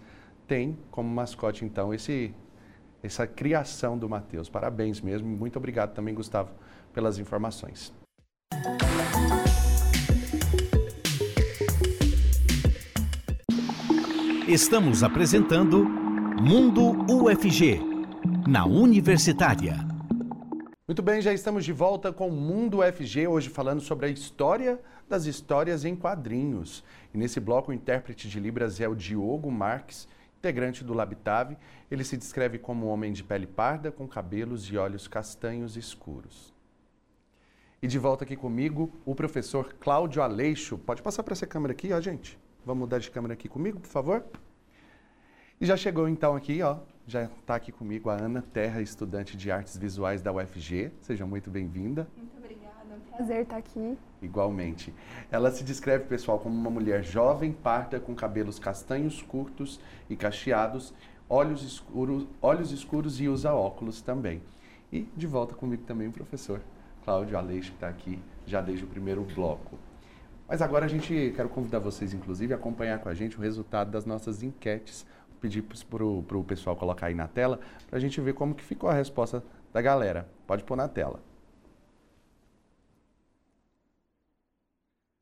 tem 0.51 0.77
como 0.91 1.07
mascote 1.07 1.63
então 1.63 1.93
esse 1.93 2.35
essa 3.01 3.25
criação 3.25 3.97
do 3.97 4.09
Matheus. 4.09 4.49
Parabéns 4.49 4.99
mesmo. 4.99 5.25
Muito 5.29 5.55
obrigado 5.55 5.93
também, 5.93 6.13
Gustavo, 6.13 6.51
pelas 6.93 7.17
informações. 7.17 7.93
Estamos 14.45 15.03
apresentando 15.03 15.85
Mundo 15.85 17.09
UFG, 17.09 17.79
na 18.45 18.65
Universitária. 18.65 19.77
Muito 20.85 21.01
bem, 21.01 21.21
já 21.21 21.33
estamos 21.33 21.63
de 21.63 21.71
volta 21.71 22.11
com 22.11 22.27
o 22.27 22.31
Mundo 22.33 22.79
UFG, 22.79 23.25
hoje 23.25 23.47
falando 23.47 23.79
sobre 23.79 24.07
a 24.07 24.09
história 24.09 24.77
das 25.07 25.25
histórias 25.25 25.85
em 25.85 25.95
quadrinhos. 25.95 26.83
E 27.13 27.17
nesse 27.17 27.39
bloco, 27.39 27.71
o 27.71 27.73
intérprete 27.73 28.27
de 28.27 28.37
Libras 28.37 28.81
é 28.81 28.89
o 28.89 28.93
Diogo 28.93 29.49
Marques, 29.49 30.09
integrante 30.41 30.83
do 30.83 30.93
Labitave. 30.93 31.55
Ele 31.89 32.03
se 32.03 32.17
descreve 32.17 32.57
como 32.57 32.87
um 32.87 32.89
homem 32.89 33.13
de 33.13 33.23
pele 33.23 33.45
parda, 33.45 33.91
com 33.91 34.07
cabelos 34.07 34.65
e 34.65 34.77
olhos 34.77 35.07
castanhos 35.07 35.77
escuros. 35.77 36.51
E 37.81 37.87
de 37.87 37.99
volta 37.99 38.23
aqui 38.23 38.35
comigo, 38.35 38.91
o 39.05 39.13
professor 39.13 39.73
Cláudio 39.79 40.21
Aleixo. 40.21 40.77
Pode 40.79 41.01
passar 41.01 41.21
para 41.23 41.33
essa 41.33 41.45
câmera 41.45 41.73
aqui, 41.73 41.93
ó, 41.93 42.01
gente. 42.01 42.39
Vamos 42.65 42.81
mudar 42.81 42.99
de 42.99 43.09
câmera 43.09 43.33
aqui 43.33 43.47
comigo, 43.47 43.79
por 43.79 43.89
favor? 43.89 44.25
E 45.59 45.65
já 45.65 45.77
chegou 45.77 46.07
então 46.07 46.35
aqui, 46.35 46.61
ó, 46.63 46.77
já 47.05 47.23
está 47.23 47.55
aqui 47.55 47.71
comigo 47.71 48.09
a 48.09 48.15
Ana 48.15 48.41
Terra, 48.41 48.81
estudante 48.81 49.37
de 49.37 49.51
artes 49.51 49.77
visuais 49.77 50.21
da 50.21 50.31
UFG. 50.31 50.91
Seja 51.01 51.25
muito 51.25 51.51
bem-vinda. 51.51 52.07
Muito 52.17 52.37
obrigada, 52.37 52.75
é 52.91 52.95
um 52.95 53.15
prazer 53.15 53.41
estar 53.43 53.57
aqui. 53.57 53.97
Igualmente. 54.21 54.93
Ela 55.31 55.49
se 55.51 55.63
descreve, 55.63 56.05
pessoal, 56.05 56.39
como 56.39 56.55
uma 56.55 56.69
mulher 56.69 57.03
jovem, 57.03 57.51
parda, 57.51 57.99
com 57.99 58.13
cabelos 58.13 58.59
castanhos 58.59 59.21
curtos 59.21 59.79
e 60.09 60.15
cacheados, 60.15 60.93
olhos 61.27 61.63
escuros, 61.63 62.27
olhos 62.41 62.71
escuros 62.71 63.19
e 63.19 63.27
usa 63.27 63.53
óculos 63.53 64.01
também. 64.01 64.41
E 64.91 65.09
de 65.15 65.25
volta 65.25 65.55
comigo 65.55 65.83
também 65.83 66.07
o 66.07 66.11
professor 66.11 66.61
Cláudio 67.03 67.37
Aleixo, 67.37 67.71
que 67.71 67.77
está 67.77 67.87
aqui 67.87 68.19
já 68.45 68.61
desde 68.61 68.85
o 68.85 68.87
primeiro 68.87 69.23
bloco. 69.23 69.77
Mas 70.47 70.61
agora 70.61 70.85
a 70.85 70.89
gente, 70.89 71.33
quero 71.35 71.49
convidar 71.49 71.79
vocês, 71.79 72.13
inclusive, 72.13 72.53
a 72.53 72.57
acompanhar 72.57 72.99
com 72.99 73.09
a 73.09 73.13
gente 73.13 73.37
o 73.37 73.41
resultado 73.41 73.89
das 73.89 74.05
nossas 74.05 74.43
enquetes 74.43 75.05
pedir 75.41 75.63
para 75.89 76.05
o 76.05 76.43
pessoal 76.43 76.75
colocar 76.75 77.07
aí 77.07 77.15
na 77.15 77.27
tela 77.27 77.59
para 77.89 77.97
a 77.97 77.99
gente 77.99 78.21
ver 78.21 78.33
como 78.33 78.53
que 78.53 78.63
ficou 78.63 78.89
a 78.89 78.93
resposta 78.93 79.43
da 79.73 79.81
galera. 79.81 80.29
Pode 80.45 80.63
pôr 80.63 80.75
na 80.75 80.87
tela. 80.87 81.19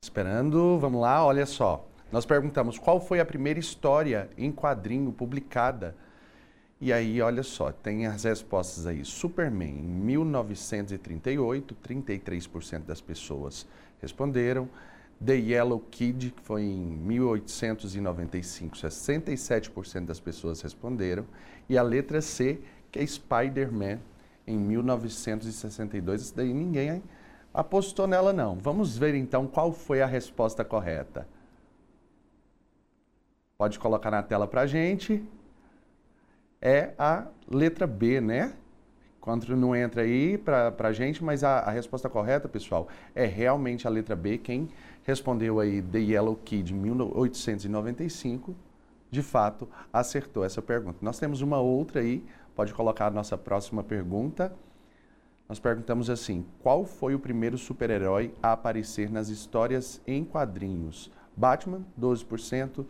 Esperando, 0.10 0.80
vamos 0.80 1.02
lá, 1.02 1.26
olha 1.26 1.46
só. 1.46 1.86
Nós 2.12 2.26
perguntamos 2.26 2.80
qual 2.80 3.00
foi 3.00 3.20
a 3.20 3.26
primeira 3.26 3.60
história 3.60 4.30
em 4.38 4.52
quadrinho 4.52 5.12
publicada. 5.12 5.96
E 6.82 6.92
aí, 6.92 7.22
olha 7.22 7.44
só, 7.44 7.72
tem 7.72 8.08
as 8.08 8.24
respostas 8.24 8.88
aí. 8.88 9.04
Superman, 9.06 9.70
em 9.70 9.84
1938, 9.84 11.76
33% 11.86 12.86
das 12.86 13.02
pessoas 13.02 13.68
responderam. 14.02 14.68
The 15.24 15.36
Yellow 15.36 15.82
Kid, 15.92 16.32
que 16.32 16.42
foi 16.42 16.64
em 16.64 16.98
1895, 16.98 18.78
67% 18.78 20.06
das 20.06 20.20
pessoas 20.20 20.62
responderam. 20.62 21.26
E 21.68 21.78
a 21.78 21.84
letra 21.84 22.22
C, 22.22 22.60
que 22.92 23.00
é 23.00 23.06
Spider-Man, 23.06 24.00
em 24.48 24.58
1962. 24.58 26.22
Isso 26.22 26.36
daí 26.36 26.54
ninguém 26.54 26.90
apostou 27.54 28.08
nela, 28.08 28.32
não. 28.32 28.56
Vamos 28.56 28.98
ver 28.98 29.16
então 29.16 29.48
qual 29.48 29.72
foi 29.72 30.02
a 30.02 30.06
resposta 30.06 30.64
correta. 30.64 31.28
Pode 33.58 33.78
colocar 33.78 34.10
na 34.10 34.24
tela 34.24 34.48
para 34.48 34.66
gente. 34.66 35.24
É 36.62 36.94
a 36.98 37.28
letra 37.50 37.86
B, 37.86 38.22
né? 38.22 38.54
Enquanto 39.18 39.54
não 39.56 39.76
entra 39.76 40.04
aí 40.04 40.38
para 40.38 40.74
a 40.80 40.94
gente, 40.94 41.24
mas 41.24 41.44
a, 41.44 41.60
a 41.60 41.72
resposta 41.72 42.10
correta, 42.10 42.48
pessoal, 42.48 42.88
é 43.14 43.26
realmente 43.26 43.86
a 43.86 43.90
letra 43.90 44.16
B. 44.16 44.38
Quem 44.38 44.70
respondeu 45.04 45.60
aí 45.60 45.82
The 45.82 46.00
Yellow 46.00 46.36
Kid 46.38 46.74
em 46.74 46.78
1895, 46.78 48.56
de 49.12 49.22
fato 49.22 49.68
acertou 49.92 50.46
essa 50.46 50.62
pergunta. 50.62 51.00
Nós 51.02 51.20
temos 51.20 51.42
uma 51.42 51.60
outra 51.60 52.00
aí, 52.00 52.24
pode 52.56 52.74
colocar 52.74 53.08
a 53.08 53.12
nossa 53.12 53.38
próxima 53.38 53.84
pergunta. 53.84 54.54
Nós 55.50 55.60
perguntamos 55.60 56.12
assim: 56.12 56.46
qual 56.62 56.86
foi 56.86 57.16
o 57.16 57.20
primeiro 57.20 57.58
super-herói 57.58 58.32
a 58.42 58.52
aparecer 58.52 59.10
nas 59.10 59.30
histórias 59.30 60.00
em 60.06 60.24
quadrinhos? 60.24 61.12
Batman, 61.36 61.84
12%, 62.00 62.86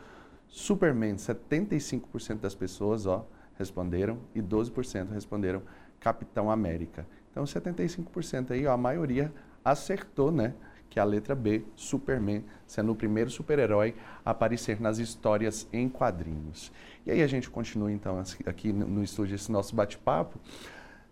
Superman, 0.45 1.15
75% 1.15 2.39
das 2.39 2.53
pessoas 2.53 3.05
ó, 3.05 3.25
responderam 3.57 4.19
e 4.35 4.41
12% 4.41 5.09
responderam 5.13 5.61
Capitão 6.01 6.51
América. 6.51 7.07
Então 7.31 7.45
75% 7.45 8.51
aí, 8.51 8.67
ó, 8.67 8.73
a 8.73 8.77
maioria 8.77 9.33
acertou, 9.63 10.29
né? 10.29 10.53
Que 10.89 10.99
é 10.99 11.01
a 11.01 11.05
letra 11.05 11.35
B, 11.35 11.63
Superman, 11.75 12.43
sendo 12.67 12.91
o 12.91 12.95
primeiro 12.95 13.29
super-herói 13.29 13.95
a 14.25 14.31
aparecer 14.31 14.81
nas 14.81 14.97
histórias 14.97 15.67
em 15.71 15.87
quadrinhos. 15.87 16.73
E 17.05 17.11
aí 17.11 17.21
a 17.21 17.27
gente 17.27 17.49
continua 17.49 17.91
então 17.91 18.21
aqui 18.45 18.73
no 18.73 19.01
estúdio 19.01 19.35
esse 19.35 19.51
nosso 19.51 19.75
bate-papo, 19.75 20.39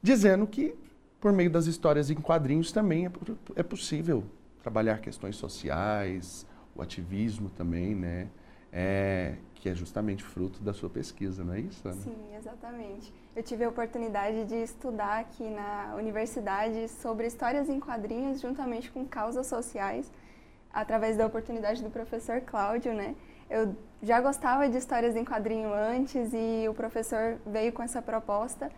dizendo 0.01 0.47
que 0.47 0.75
por 1.19 1.31
meio 1.31 1.49
das 1.49 1.65
histórias 1.65 2.09
em 2.09 2.15
quadrinhos 2.15 2.71
também 2.71 3.05
é, 3.05 3.11
é 3.55 3.63
possível 3.63 4.23
trabalhar 4.61 4.99
questões 4.99 5.35
sociais, 5.35 6.45
o 6.75 6.81
ativismo 6.81 7.49
também, 7.49 7.95
né? 7.95 8.27
É, 8.71 9.35
que 9.55 9.69
é 9.69 9.73
justamente 9.73 10.23
fruto 10.23 10.61
da 10.61 10.73
sua 10.73 10.89
pesquisa, 10.89 11.43
não 11.43 11.53
é 11.53 11.61
isso? 11.61 11.87
Ana? 11.87 12.01
Sim, 12.01 12.35
exatamente. 12.37 13.13
Eu 13.35 13.41
tive 13.41 13.63
a 13.63 13.69
oportunidade 13.69 14.45
de 14.45 14.55
estudar 14.55 15.19
aqui 15.19 15.49
na 15.49 15.95
universidade 15.97 16.87
sobre 16.89 17.27
histórias 17.27 17.69
em 17.69 17.79
quadrinhos 17.79 18.41
juntamente 18.41 18.91
com 18.91 19.05
causas 19.05 19.47
sociais, 19.47 20.11
através 20.71 21.17
da 21.17 21.25
oportunidade 21.25 21.81
do 21.81 21.89
professor 21.89 22.41
Cláudio, 22.41 22.93
né? 22.93 23.15
Eu 23.49 23.75
já 24.03 24.19
gostava 24.19 24.69
de 24.69 24.77
histórias 24.77 25.15
em 25.15 25.23
quadrinho 25.23 25.73
antes 25.73 26.31
e 26.33 26.67
o 26.67 26.73
professor 26.73 27.37
veio 27.45 27.71
com 27.71 27.81
essa 27.81 28.01
proposta 28.01 28.69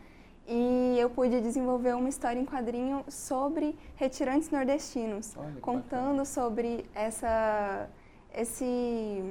e 0.49 0.97
eu 0.99 1.12
pude 1.12 1.39
desenvolver 1.39 1.95
uma 1.95 2.09
história 2.09 2.39
em 2.39 2.45
quadrinho 2.45 3.05
sobre 3.07 3.77
retirantes 3.95 4.49
nordestinos, 4.49 5.35
Olha, 5.38 5.62
contando 5.62 6.25
sobre 6.25 6.85
essa, 6.95 7.88
esse 8.33 9.23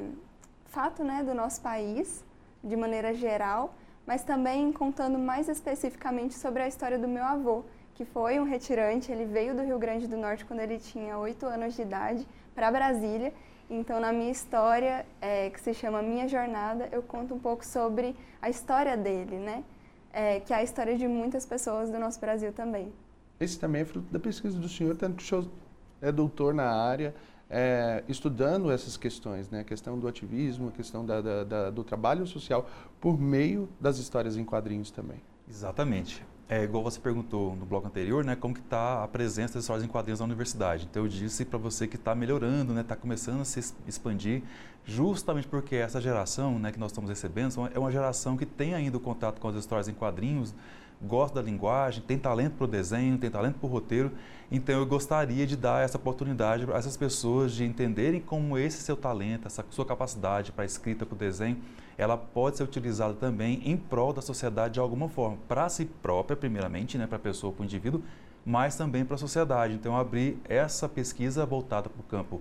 fato 0.66 1.02
né, 1.02 1.24
do 1.24 1.34
nosso 1.34 1.60
país, 1.60 2.24
de 2.62 2.76
maneira 2.76 3.12
geral, 3.12 3.74
mas 4.06 4.22
também 4.22 4.72
contando 4.72 5.18
mais 5.18 5.48
especificamente 5.48 6.34
sobre 6.34 6.62
a 6.62 6.68
história 6.68 6.98
do 6.98 7.08
meu 7.08 7.24
avô, 7.24 7.64
que 7.94 8.04
foi 8.04 8.38
um 8.38 8.44
retirante, 8.44 9.10
ele 9.10 9.24
veio 9.24 9.56
do 9.56 9.62
Rio 9.62 9.78
Grande 9.78 10.06
do 10.06 10.16
Norte 10.16 10.44
quando 10.44 10.60
ele 10.60 10.78
tinha 10.78 11.18
oito 11.18 11.46
anos 11.46 11.74
de 11.74 11.82
idade 11.82 12.24
para 12.54 12.70
Brasília. 12.70 13.34
Então, 13.68 13.98
na 13.98 14.12
minha 14.12 14.30
história, 14.30 15.04
é, 15.20 15.50
que 15.50 15.60
se 15.60 15.74
chama 15.74 16.00
Minha 16.00 16.28
Jornada, 16.28 16.88
eu 16.92 17.02
conto 17.02 17.34
um 17.34 17.40
pouco 17.40 17.66
sobre 17.66 18.16
a 18.40 18.48
história 18.48 18.96
dele, 18.96 19.36
né? 19.36 19.64
É, 20.12 20.40
que 20.40 20.52
é 20.52 20.56
a 20.56 20.62
história 20.62 20.96
de 20.96 21.06
muitas 21.06 21.46
pessoas 21.46 21.90
do 21.90 21.98
nosso 21.98 22.20
Brasil 22.20 22.52
também. 22.52 22.92
Esse 23.38 23.58
também 23.58 23.82
é 23.82 23.84
fruto 23.84 24.12
da 24.12 24.18
pesquisa 24.18 24.58
do 24.58 24.68
senhor, 24.68 24.96
tanto 24.96 25.16
que 25.16 25.22
o 25.22 25.26
senhor 25.26 25.46
é 26.00 26.10
doutor 26.10 26.52
na 26.54 26.70
área, 26.70 27.14
é, 27.50 28.04
estudando 28.08 28.70
essas 28.70 28.96
questões, 28.96 29.48
né? 29.48 29.60
a 29.60 29.64
questão 29.64 29.98
do 29.98 30.06
ativismo, 30.06 30.68
a 30.68 30.72
questão 30.72 31.04
da, 31.04 31.20
da, 31.20 31.44
da, 31.44 31.70
do 31.70 31.82
trabalho 31.82 32.26
social, 32.26 32.68
por 33.00 33.18
meio 33.18 33.68
das 33.80 33.98
histórias 33.98 34.36
em 34.36 34.44
quadrinhos 34.44 34.90
também. 34.90 35.20
Exatamente. 35.48 36.24
É 36.50 36.62
igual 36.62 36.82
você 36.82 36.98
perguntou 36.98 37.54
no 37.54 37.66
bloco 37.66 37.86
anterior, 37.86 38.24
né, 38.24 38.34
como 38.34 38.54
que 38.54 38.60
está 38.60 39.04
a 39.04 39.08
presença 39.08 39.54
das 39.54 39.64
histórias 39.64 39.84
em 39.84 39.88
quadrinhos 39.88 40.20
na 40.20 40.24
universidade. 40.24 40.88
Então 40.90 41.02
eu 41.02 41.08
disse 41.08 41.44
para 41.44 41.58
você 41.58 41.86
que 41.86 41.96
está 41.96 42.14
melhorando, 42.14 42.72
né, 42.72 42.80
está 42.80 42.96
começando 42.96 43.42
a 43.42 43.44
se 43.44 43.74
expandir, 43.86 44.42
justamente 44.88 45.46
porque 45.46 45.76
essa 45.76 46.00
geração, 46.00 46.58
né, 46.58 46.72
que 46.72 46.78
nós 46.78 46.90
estamos 46.90 47.10
recebendo, 47.10 47.68
é 47.74 47.78
uma 47.78 47.92
geração 47.92 48.38
que 48.38 48.46
tem 48.46 48.72
ainda 48.74 48.96
o 48.96 49.00
contato 49.00 49.38
com 49.38 49.46
as 49.46 49.54
histórias 49.54 49.86
em 49.86 49.92
quadrinhos, 49.92 50.54
gosta 51.00 51.36
da 51.36 51.42
linguagem, 51.42 52.02
tem 52.02 52.18
talento 52.18 52.54
para 52.54 52.64
o 52.64 52.66
desenho, 52.66 53.18
tem 53.18 53.30
talento 53.30 53.58
para 53.58 53.66
o 53.66 53.70
roteiro. 53.70 54.10
Então 54.50 54.74
eu 54.74 54.86
gostaria 54.86 55.46
de 55.46 55.56
dar 55.58 55.84
essa 55.84 55.98
oportunidade 55.98 56.64
para 56.64 56.78
essas 56.78 56.96
pessoas 56.96 57.52
de 57.52 57.66
entenderem 57.66 58.18
como 58.18 58.56
esse 58.56 58.80
seu 58.82 58.96
talento, 58.96 59.46
essa 59.46 59.64
sua 59.68 59.84
capacidade 59.84 60.52
para 60.52 60.62
a 60.62 60.66
escrita, 60.66 61.04
para 61.04 61.14
o 61.14 61.18
desenho, 61.18 61.58
ela 61.98 62.16
pode 62.16 62.56
ser 62.56 62.62
utilizada 62.62 63.12
também 63.12 63.60
em 63.66 63.76
prol 63.76 64.14
da 64.14 64.22
sociedade 64.22 64.74
de 64.74 64.80
alguma 64.80 65.10
forma, 65.10 65.36
para 65.46 65.68
si 65.68 65.84
própria, 65.84 66.36
primeiramente, 66.36 66.96
né, 66.96 67.06
para 67.06 67.16
a 67.16 67.20
pessoa, 67.20 67.52
para 67.52 67.62
o 67.62 67.64
indivíduo, 67.66 68.02
mas 68.46 68.74
também 68.74 69.04
para 69.04 69.16
a 69.16 69.18
sociedade. 69.18 69.74
Então, 69.74 69.92
eu 69.92 69.98
abri 69.98 70.38
essa 70.48 70.88
pesquisa 70.88 71.44
voltada 71.44 71.90
para 71.90 72.00
o 72.00 72.04
campo 72.04 72.40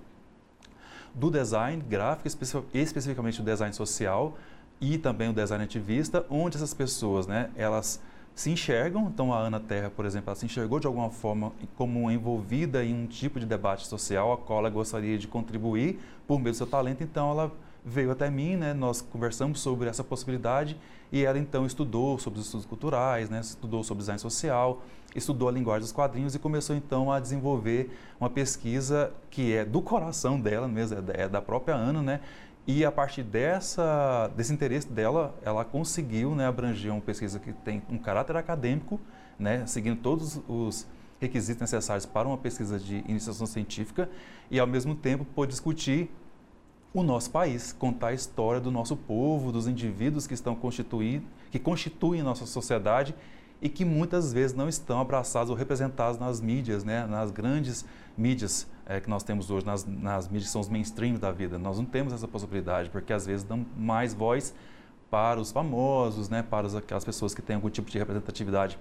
do 1.17 1.31
design 1.31 1.81
gráfico, 1.81 2.27
especificamente 2.73 3.41
o 3.41 3.43
design 3.43 3.73
social 3.73 4.37
e 4.79 4.97
também 4.97 5.29
o 5.29 5.33
design 5.33 5.63
ativista, 5.63 6.25
onde 6.29 6.57
essas 6.57 6.73
pessoas, 6.73 7.25
né, 7.25 7.49
elas 7.55 7.99
se 8.35 8.51
enxergam. 8.51 9.07
Então, 9.07 9.33
a 9.33 9.39
Ana 9.39 9.59
Terra, 9.59 9.89
por 9.89 10.05
exemplo, 10.05 10.29
ela 10.29 10.35
se 10.35 10.45
enxergou 10.45 10.79
de 10.79 10.85
alguma 10.85 11.09
forma 11.09 11.51
como 11.75 12.11
envolvida 12.11 12.85
em 12.85 12.93
um 12.93 13.07
tipo 13.07 13.39
de 13.39 13.47
debate 13.47 13.87
social 13.87 14.31
a 14.31 14.37
qual 14.37 14.59
ela 14.59 14.69
gostaria 14.69 15.17
de 15.17 15.27
contribuir 15.27 15.99
por 16.27 16.37
meio 16.37 16.51
do 16.51 16.57
seu 16.57 16.67
talento. 16.67 17.03
Então, 17.03 17.31
ela 17.31 17.51
veio 17.83 18.11
até 18.11 18.29
mim, 18.29 18.55
né? 18.55 18.73
Nós 18.73 19.01
conversamos 19.01 19.59
sobre 19.59 19.89
essa 19.89 20.03
possibilidade 20.03 20.77
e 21.11 21.23
ela 21.23 21.39
então 21.39 21.65
estudou 21.65 22.19
sobre 22.19 22.39
os 22.39 22.45
estudos 22.45 22.67
culturais, 22.67 23.27
né? 23.27 23.39
Estudou 23.39 23.83
sobre 23.83 24.01
design 24.01 24.19
social, 24.19 24.83
estudou 25.17 25.49
a 25.49 25.51
linguagem 25.51 25.81
dos 25.81 25.91
quadrinhos 25.91 26.35
e 26.35 26.39
começou 26.39 26.75
então 26.75 27.11
a 27.11 27.19
desenvolver 27.19 27.89
uma 28.19 28.29
pesquisa 28.29 29.11
que 29.29 29.53
é 29.53 29.65
do 29.65 29.81
coração 29.81 30.39
dela 30.39 30.67
mesmo, 30.67 30.97
é, 31.11 31.23
é 31.23 31.29
da 31.29 31.41
própria 31.41 31.75
Ana, 31.75 32.01
né? 32.01 32.21
E 32.65 32.83
a 32.83 32.91
partir 32.91 33.23
dessa, 33.23 34.29
desse 34.35 34.53
interesse 34.53 34.89
dela, 34.89 35.33
ela 35.41 35.63
conseguiu 35.63 36.35
né, 36.35 36.45
abranger 36.45 36.91
uma 36.91 36.99
pesquisa 36.99 37.39
que 37.39 37.53
tem 37.53 37.81
um 37.89 37.97
caráter 37.97 38.35
acadêmico, 38.35 38.99
né, 39.39 39.65
seguindo 39.65 40.01
todos 40.01 40.41
os 40.49 40.85
requisitos 41.19 41.61
necessários 41.61 42.05
para 42.05 42.27
uma 42.27 42.37
pesquisa 42.37 42.77
de 42.77 42.97
iniciação 43.07 43.47
científica 43.47 44.09
e, 44.51 44.59
ao 44.59 44.67
mesmo 44.67 44.95
tempo, 44.95 45.23
pôde 45.23 45.51
discutir 45.51 46.11
o 46.93 47.01
nosso 47.03 47.31
país, 47.31 47.71
contar 47.71 48.07
a 48.07 48.13
história 48.13 48.59
do 48.59 48.69
nosso 48.69 48.97
povo, 48.97 49.49
dos 49.49 49.65
indivíduos 49.65 50.27
que 50.27 50.33
estão 50.33 50.53
constituindo, 50.53 51.25
que 51.49 51.59
constituem 51.59 52.21
nossa 52.21 52.45
sociedade 52.45 53.15
e 53.61 53.69
que 53.69 53.83
muitas 53.83 54.31
vezes 54.31 54.55
não 54.55 54.69
estão 54.69 54.99
abraçados 54.99 55.49
ou 55.49 55.55
representados 55.55 56.19
nas 56.19 56.39
mídias, 56.39 56.83
né, 56.83 57.05
nas 57.05 57.31
grandes 57.31 57.85
mídias 58.17 58.67
é, 58.85 58.99
que 58.99 59.09
nós 59.09 59.23
temos 59.23 59.49
hoje, 59.49 59.65
nas, 59.65 59.85
nas 59.85 60.27
mídias 60.27 60.45
que 60.45 60.51
são 60.51 60.61
os 60.61 60.69
mainstream 60.69 61.15
da 61.15 61.31
vida. 61.31 61.57
Nós 61.57 61.77
não 61.77 61.85
temos 61.85 62.13
essa 62.13 62.27
possibilidade, 62.27 62.89
porque 62.89 63.11
às 63.11 63.25
vezes 63.25 63.43
dão 63.43 63.65
mais 63.75 64.13
voz 64.13 64.53
para 65.09 65.39
os 65.39 65.51
famosos, 65.51 66.29
né, 66.29 66.43
para 66.43 66.67
aquelas 66.77 67.03
pessoas 67.05 67.33
que 67.33 67.41
têm 67.41 67.55
algum 67.55 67.69
tipo 67.69 67.89
de 67.89 67.97
representatividade 67.97 68.77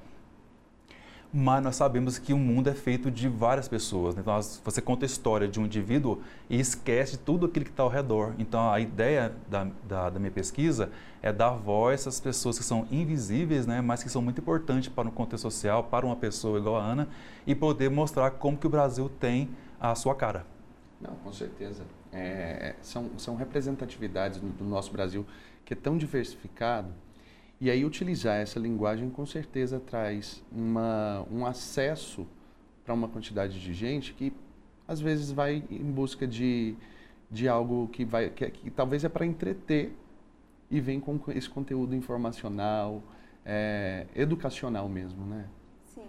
mas 1.37 1.63
nós 1.63 1.77
sabemos 1.77 2.19
que 2.19 2.33
o 2.33 2.39
mundo 2.39 2.71
é 2.71 2.73
feito 2.73 3.11
de 3.11 3.29
várias 3.29 3.69
pessoas. 3.69 4.15
Né? 4.15 4.23
Então, 4.23 4.41
você 4.65 4.81
conta 4.81 5.05
a 5.05 5.07
história 5.07 5.47
de 5.47 5.61
um 5.61 5.67
indivíduo 5.67 6.23
e 6.49 6.59
esquece 6.59 7.19
tudo 7.19 7.45
aquilo 7.45 7.67
que 7.67 7.71
está 7.71 7.83
ao 7.83 7.91
redor. 7.91 8.33
Então, 8.39 8.73
a 8.73 8.81
ideia 8.81 9.35
da, 9.47 9.69
da, 9.87 10.09
da, 10.09 10.19
minha 10.19 10.31
pesquisa 10.31 10.91
é 11.21 11.31
dar 11.31 11.51
voz 11.51 12.07
às 12.07 12.19
pessoas 12.19 12.59
que 12.59 12.65
são 12.65 12.87
invisíveis, 12.91 13.67
né? 13.67 13.83
mas 13.83 14.03
que 14.03 14.09
são 14.09 14.23
muito 14.23 14.41
importantes 14.41 14.89
para 14.89 15.07
um 15.07 15.11
contexto 15.11 15.43
social, 15.43 15.85
para 15.85 16.07
uma 16.07 16.17
pessoa 16.17 16.59
igual 16.59 16.77
a 16.77 16.83
Ana, 16.83 17.07
e 17.47 17.55
poder 17.55 17.91
mostrar 17.91 18.31
como 18.31 18.57
que 18.57 18.67
o 18.67 18.71
Brasil 18.71 19.11
tem 19.21 19.51
a 19.79 19.95
sua 19.95 20.15
cara. 20.15 20.47
Não, 20.99 21.17
com 21.17 21.35
certeza. 21.35 21.85
É, 22.11 22.77
são, 22.81 23.11
são 23.19 23.37
representatividades 23.37 24.41
do 24.41 24.65
nosso 24.65 24.91
Brasil 24.91 25.27
que 25.67 25.75
é 25.75 25.77
tão 25.77 25.99
diversificado 25.99 26.89
e 27.61 27.71
aí 27.71 27.85
utilizar 27.85 28.37
essa 28.37 28.59
linguagem 28.59 29.09
com 29.09 29.25
certeza 29.25 29.81
traz 29.81 30.45
uma, 30.53 31.27
um 31.31 31.47
acesso 31.47 32.27
para 32.85 32.95
uma 32.95 33.09
quantidade 33.09 33.61
de 33.61 33.73
gente 33.73 34.13
que 34.13 34.33
às 34.87 35.01
vezes 35.01 35.33
vai 35.33 35.65
em 35.71 35.91
busca 35.91 36.27
de, 36.27 36.77
de 37.31 37.49
algo 37.49 37.89
que 37.89 38.05
vai 38.05 38.31
que, 38.31 38.51
que 38.51 38.71
talvez 38.71 39.05
é 39.05 39.09
para 39.09 39.25
entreter 39.25 39.93
e 40.71 40.81
vem 40.81 41.01
com 41.01 41.19
esse 41.29 41.49
conteúdo 41.49 41.95
informacional, 41.95 43.03
é, 43.45 44.07
educacional 44.15 44.89
mesmo, 44.89 45.25
né? 45.25 45.47
Sim. 45.95 46.07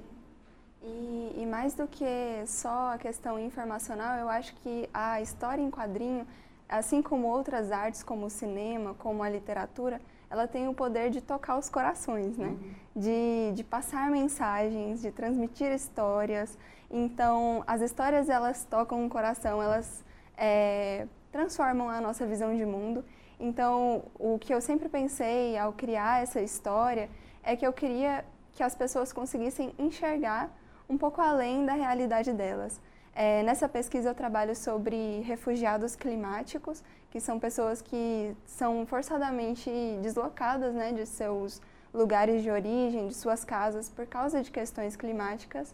E, 0.82 1.42
e 1.42 1.46
mais 1.46 1.74
do 1.74 1.88
que 1.88 2.06
só 2.46 2.94
a 2.94 2.98
questão 2.98 3.40
informacional, 3.40 4.18
eu 4.18 4.30
acho 4.30 4.56
que 4.56 4.90
a 4.94 5.22
história 5.22 5.62
em 5.62 5.70
quadrinho, 5.70 6.26
assim 6.68 7.02
como 7.02 7.28
outras 7.28 7.72
artes, 7.72 8.02
como 8.02 8.26
o 8.26 8.30
cinema, 8.30 8.94
como 8.96 9.22
a 9.22 9.30
literatura, 9.30 10.02
ela 10.30 10.48
tem 10.48 10.68
o 10.68 10.74
poder 10.74 11.10
de 11.10 11.22
tocar 11.22 11.58
os 11.58 11.70
corações, 11.70 12.38
né? 12.38 12.48
Uhum. 12.48 12.72
De, 12.96 13.52
de 13.54 13.63
passar 13.63 14.10
mensagens, 14.12 15.02
de 15.02 15.12
transmitir 15.12 15.72
histórias. 15.72 16.58
Então, 16.90 17.63
as 17.66 17.82
histórias, 17.82 18.30
elas 18.30 18.66
tocam 18.66 19.06
o 19.06 19.10
coração, 19.10 19.62
elas 19.62 20.04
é, 20.38 21.08
transformam 21.32 21.90
a 21.90 22.02
nossa 22.02 22.26
visão 22.26 22.56
de 22.56 22.66
mundo. 22.66 23.04
Então, 23.40 24.04
o 24.18 24.38
que 24.40 24.54
eu 24.54 24.60
sempre 24.60 24.90
pensei 24.90 25.58
ao 25.58 25.72
criar 25.72 26.24
essa 26.24 26.42
história 26.42 27.10
é 27.44 27.56
que 27.56 27.66
eu 27.66 27.72
queria 27.72 28.26
que 28.54 28.63
as 28.63 28.76
pessoas 28.76 29.13
conseguissem 29.13 29.74
enxergar 29.78 30.50
um 30.90 30.98
pouco 30.98 31.22
além 31.22 31.66
da 31.66 31.74
realidade 31.74 32.34
delas. 32.34 32.82
É, 33.13 33.42
nessa 33.44 33.68
pesquisa 33.68 34.10
eu 34.10 34.16
trabalho 34.16 34.56
sobre 34.56 35.22
refugiados 35.22 35.96
climáticos, 35.96 36.84
que 37.12 37.20
são 37.20 37.39
pessoas 37.39 37.82
que 37.82 38.36
são 38.46 38.86
forçadamente 38.86 39.70
deslocadas 40.02 40.74
né, 40.74 40.91
de 40.91 41.06
seus 41.06 41.62
lugares 41.93 42.43
de 42.43 42.50
origem, 42.50 43.08
de 43.08 43.15
suas 43.15 43.43
casas, 43.43 43.89
por 43.89 44.06
causa 44.06 44.41
de 44.41 44.52
questões 44.52 44.96
climáticas. 44.96 45.74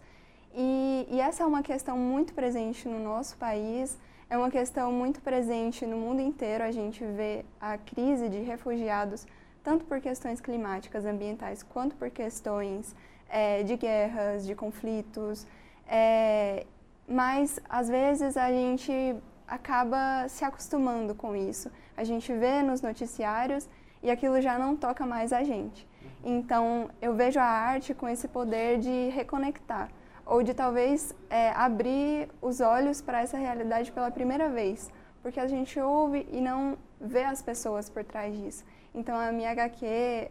E, 0.56 1.08
e 1.10 1.20
essa 1.20 1.44
é 1.44 1.46
uma 1.46 1.64
questão 1.64 1.98
muito 1.98 2.34
presente 2.34 2.88
no 2.88 3.00
nosso 3.00 3.36
país, 3.38 3.98
é 4.30 4.38
uma 4.38 4.52
questão 4.52 4.92
muito 4.92 5.22
presente 5.22 5.86
no 5.86 5.98
mundo 5.98 6.22
inteiro. 6.22 6.64
A 6.64 6.72
gente 6.72 7.04
vê 7.04 7.44
a 7.60 7.78
crise 7.78 8.30
de 8.30 8.40
refugiados, 8.40 9.26
tanto 9.64 9.86
por 9.86 10.00
questões 10.00 10.40
climáticas, 10.40 11.06
ambientais, 11.06 11.64
quanto 11.64 11.96
por 11.96 12.10
questões 12.10 12.96
é, 13.28 13.64
de 13.64 13.76
guerras, 13.76 14.46
de 14.46 14.56
conflitos. 14.56 15.48
É, 15.88 16.66
mas 17.08 17.60
às 17.68 17.90
vezes 17.90 18.38
a 18.38 18.50
gente 18.50 19.16
acaba 19.48 20.28
se 20.28 20.44
acostumando 20.44 21.14
com 21.16 21.36
isso. 21.36 21.72
A 21.96 22.04
gente 22.04 22.32
vê 22.34 22.62
nos 22.62 22.82
noticiários 22.82 23.68
e 24.02 24.10
aquilo 24.10 24.42
já 24.42 24.58
não 24.58 24.76
toca 24.76 25.06
mais 25.06 25.32
a 25.32 25.44
gente. 25.44 25.88
Então 26.24 26.90
eu 27.02 27.14
vejo 27.14 27.40
a 27.40 27.44
arte 27.44 27.94
com 27.94 28.08
esse 28.08 28.28
poder 28.28 28.80
de 28.80 29.10
reconectar 29.10 29.90
ou 30.26 30.42
de 30.42 30.54
talvez 30.54 31.14
é, 31.30 31.50
abrir 31.52 32.30
os 32.42 32.62
olhos 32.62 33.02
para 33.02 33.22
essa 33.22 33.38
realidade 33.38 33.92
pela 33.92 34.10
primeira 34.10 34.50
vez, 34.50 34.90
porque 35.22 35.40
a 35.40 35.48
gente 35.48 35.80
ouve 35.80 36.28
e 36.32 36.40
não 36.40 36.78
vê 37.00 37.24
as 37.24 37.42
pessoas 37.42 37.90
por 37.90 38.04
trás 38.04 38.36
disso. 38.36 38.64
Então 38.96 39.18
a 39.18 39.32
minha 39.32 39.52
HQ, 39.52 39.86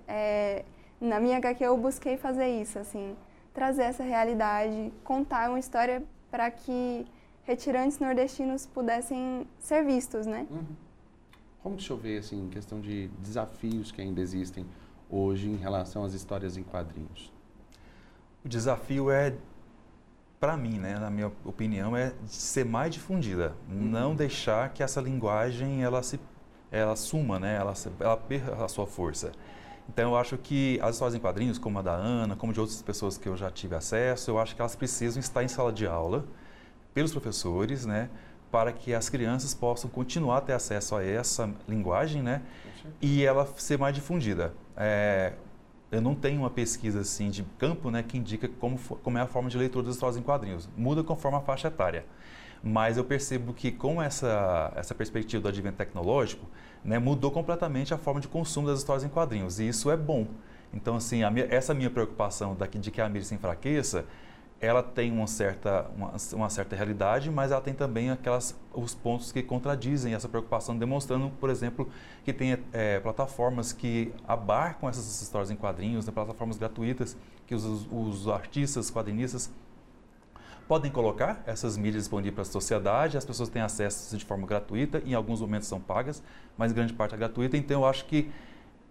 é, 0.09 0.64
na 1.01 1.20
minha 1.20 1.37
HQ 1.37 1.62
eu 1.64 1.77
busquei 1.77 2.16
fazer 2.16 2.48
isso, 2.48 2.79
assim, 2.79 3.16
trazer 3.53 3.83
essa 3.83 4.03
realidade, 4.03 4.92
contar 5.05 5.51
uma 5.51 5.59
história 5.59 6.03
para 6.31 6.51
que 6.51 7.07
retirantes 7.45 7.99
nordestinos 7.99 8.67
pudessem 8.67 9.47
ser 9.59 9.85
vistos, 9.85 10.27
né? 10.27 10.47
Uhum. 10.51 10.65
Como 11.63 11.77
que 11.77 11.83
o 11.83 11.87
senhor 11.87 11.99
vê, 11.99 12.19
assim, 12.19 12.45
em 12.45 12.49
questão 12.49 12.81
de 12.81 13.09
desafios 13.19 13.93
que 13.93 14.01
ainda 14.01 14.21
existem 14.21 14.67
hoje 15.09 15.49
em 15.49 15.57
relação 15.57 16.05
às 16.05 16.13
histórias 16.13 16.57
em 16.57 16.63
quadrinhos? 16.63 17.33
O 18.45 18.49
desafio 18.49 19.11
é 19.11 19.35
para 20.41 20.57
mim, 20.57 20.81
né, 20.81 20.99
na 20.99 21.09
minha 21.09 21.31
opinião, 21.45 21.97
é 21.97 22.13
ser 22.27 22.65
mais 22.65 22.93
difundida, 22.93 23.55
uhum. 23.71 23.77
não 23.77 24.13
deixar 24.13 24.71
que 24.71 24.83
essa 24.83 25.01
linguagem 25.01 25.85
ela 25.85 26.03
se 26.03 26.19
ela 26.69 26.97
suma, 26.97 27.39
né, 27.39 27.55
ela, 27.55 27.75
ela 28.01 28.17
perca 28.17 28.65
a 28.65 28.67
sua 28.67 28.87
força. 28.87 29.31
Então 29.89 30.11
eu 30.11 30.17
acho 30.17 30.37
que 30.39 30.81
as 30.83 30.95
histórias 30.95 31.15
em 31.15 31.21
quadrinhos, 31.21 31.59
como 31.59 31.79
a 31.79 31.83
da 31.83 31.93
Ana, 31.93 32.35
como 32.35 32.53
de 32.53 32.59
outras 32.59 32.83
pessoas 32.83 33.17
que 33.17 33.29
eu 33.29 33.37
já 33.37 33.51
tive 33.51 33.77
acesso, 33.77 34.33
eu 34.33 34.39
acho 34.41 34.57
que 34.57 34.61
elas 34.61 34.75
precisam 34.75 35.21
estar 35.21 35.45
em 35.45 35.49
sala 35.49 35.73
de 35.73 35.87
aula 35.87 36.25
pelos 36.95 37.13
professores, 37.13 37.87
né, 37.87 38.09
para 38.51 38.73
que 38.73 38.93
as 38.95 39.09
crianças 39.09 39.55
possam 39.55 39.89
continuar 39.89 40.39
a 40.39 40.41
ter 40.41 40.53
acesso 40.53 40.95
a 40.95 41.05
essa 41.05 41.51
linguagem, 41.69 42.23
né, 42.23 42.43
e 43.01 43.25
ela 43.25 43.47
ser 43.57 43.79
mais 43.79 43.95
difundida. 43.95 44.53
É, 44.77 45.33
eu 45.91 46.01
não 46.01 46.15
tenho 46.15 46.41
uma 46.41 46.51
pesquisa 46.51 47.01
assim 47.01 47.29
de 47.29 47.43
campo 47.59 47.91
né, 47.91 48.03
que 48.03 48.17
indica 48.17 48.49
como, 48.49 48.79
como 48.79 49.19
é 49.19 49.21
a 49.21 49.27
forma 49.27 49.51
de 49.51 49.59
leitura 49.59 49.85
das 49.85 49.95
histórias 49.95 50.17
em 50.17 50.23
quadrinhos. 50.23 50.69
Muda 50.75 51.05
conforme 51.05 51.37
a 51.37 51.41
faixa 51.43 51.69
etária. 51.69 52.07
Mas 52.63 52.97
eu 52.97 53.05
percebo 53.05 53.53
que 53.53 53.71
com 53.71 54.01
essa, 54.01 54.73
essa 54.75 54.95
perspectiva 54.95 55.43
do 55.43 55.49
advento 55.49 55.77
tecnológico, 55.77 56.47
né, 56.83 56.99
mudou 56.99 57.31
completamente 57.31 57.93
a 57.93 57.99
forma 57.99 58.21
de 58.21 58.29
consumo 58.29 58.69
das 58.69 58.79
histórias 58.79 59.05
em 59.05 59.09
quadrinhos. 59.09 59.61
E 59.61 59.69
isso 59.69 59.91
é 59.91 59.97
bom. 59.97 60.27
Então, 60.73 60.97
assim, 60.97 61.29
minha, 61.31 61.47
essa 61.51 61.75
minha 61.75 61.91
preocupação 61.91 62.55
daqui, 62.55 62.79
de 62.79 62.91
que 62.91 63.01
a 63.01 63.09
mídia 63.09 63.25
se 63.25 63.35
enfraqueça, 63.35 64.07
ela 64.62 64.81
tem 64.81 65.11
uma 65.11 65.27
certa, 65.27 65.90
uma, 65.96 66.12
uma, 66.35 66.48
certa 66.48 66.77
realidade, 66.77 67.29
mas 67.33 67.51
ela 67.51 67.61
tem 67.61 67.75
também 67.75 68.11
aquelas, 68.11 68.57
os 68.72 68.94
pontos 68.94 69.33
que 69.33 69.42
contradizem 69.42 70.14
essa 70.14 70.29
preocupação, 70.29 70.79
demonstrando, 70.79 71.31
por 71.40 71.51
exemplo, 71.51 71.90
que 72.25 72.33
tem 72.33 72.57
é, 72.72 73.01
plataformas 73.01 73.72
que 73.72 74.14
abarcam 74.27 74.88
essas 74.88 75.20
histórias 75.20 75.51
em 75.51 75.57
quadrinhos, 75.57 76.07
né, 76.07 76.12
plataformas 76.12 76.59
gratuitas, 76.59 77.16
que 77.44 77.57
os, 77.57 77.88
os 77.90 78.29
artistas, 78.29 78.88
quadrinistas 78.88 79.51
podem 80.68 80.92
colocar 80.92 81.42
essas 81.44 81.77
mídias 81.77 82.05
disponíveis 82.05 82.35
para 82.35 82.42
a 82.42 82.44
sociedade, 82.44 83.18
as 83.18 83.25
pessoas 83.25 83.48
têm 83.48 83.62
acesso 83.62 84.16
de 84.16 84.25
forma 84.25 84.46
gratuita, 84.46 85.03
em 85.05 85.12
alguns 85.12 85.40
momentos 85.40 85.66
são 85.66 85.81
pagas, 85.81 86.22
mas 86.57 86.70
grande 86.70 86.92
parte 86.92 87.16
é 87.16 87.18
gratuita, 87.18 87.57
então 87.57 87.81
eu 87.81 87.87
acho 87.87 88.05
que 88.05 88.31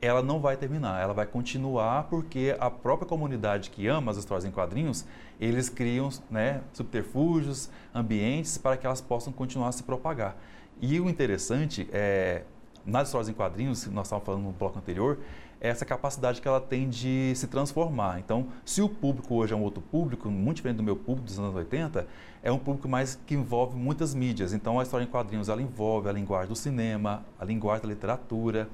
ela 0.01 0.23
não 0.23 0.39
vai 0.39 0.57
terminar, 0.57 0.99
ela 0.99 1.13
vai 1.13 1.27
continuar 1.27 2.03
porque 2.09 2.55
a 2.59 2.71
própria 2.71 3.07
comunidade 3.07 3.69
que 3.69 3.87
ama 3.87 4.11
as 4.11 4.17
histórias 4.17 4.43
em 4.45 4.51
quadrinhos, 4.51 5.05
eles 5.39 5.69
criam 5.69 6.09
né, 6.29 6.61
subterfúgios, 6.73 7.69
ambientes 7.93 8.57
para 8.57 8.75
que 8.75 8.85
elas 8.85 8.99
possam 8.99 9.31
continuar 9.31 9.67
a 9.67 9.71
se 9.71 9.83
propagar. 9.83 10.35
E 10.81 10.99
o 10.99 11.07
interessante 11.07 11.87
é, 11.93 12.43
nas 12.83 13.07
histórias 13.07 13.29
em 13.29 13.33
quadrinhos, 13.33 13.85
nós 13.87 14.07
estávamos 14.07 14.25
falando 14.25 14.43
no 14.43 14.51
bloco 14.51 14.79
anterior, 14.79 15.19
é 15.59 15.69
essa 15.69 15.85
capacidade 15.85 16.41
que 16.41 16.47
ela 16.47 16.59
tem 16.59 16.89
de 16.89 17.33
se 17.35 17.45
transformar. 17.45 18.19
Então, 18.19 18.47
se 18.65 18.81
o 18.81 18.89
público 18.89 19.35
hoje 19.35 19.53
é 19.53 19.55
um 19.55 19.61
outro 19.61 19.81
público, 19.81 20.27
muito 20.31 20.57
diferente 20.57 20.77
do 20.77 20.83
meu 20.83 20.95
público 20.95 21.27
dos 21.27 21.37
anos 21.37 21.53
80, 21.53 22.07
é 22.41 22.51
um 22.51 22.57
público 22.57 22.89
mais 22.89 23.19
que 23.27 23.35
envolve 23.35 23.77
muitas 23.77 24.15
mídias. 24.15 24.53
Então, 24.53 24.79
a 24.79 24.83
história 24.83 25.03
em 25.03 25.07
quadrinhos 25.07 25.49
ela 25.49 25.61
envolve 25.61 26.09
a 26.09 26.11
linguagem 26.11 26.49
do 26.49 26.55
cinema, 26.55 27.23
a 27.39 27.45
linguagem 27.45 27.83
da 27.83 27.89
literatura, 27.89 28.67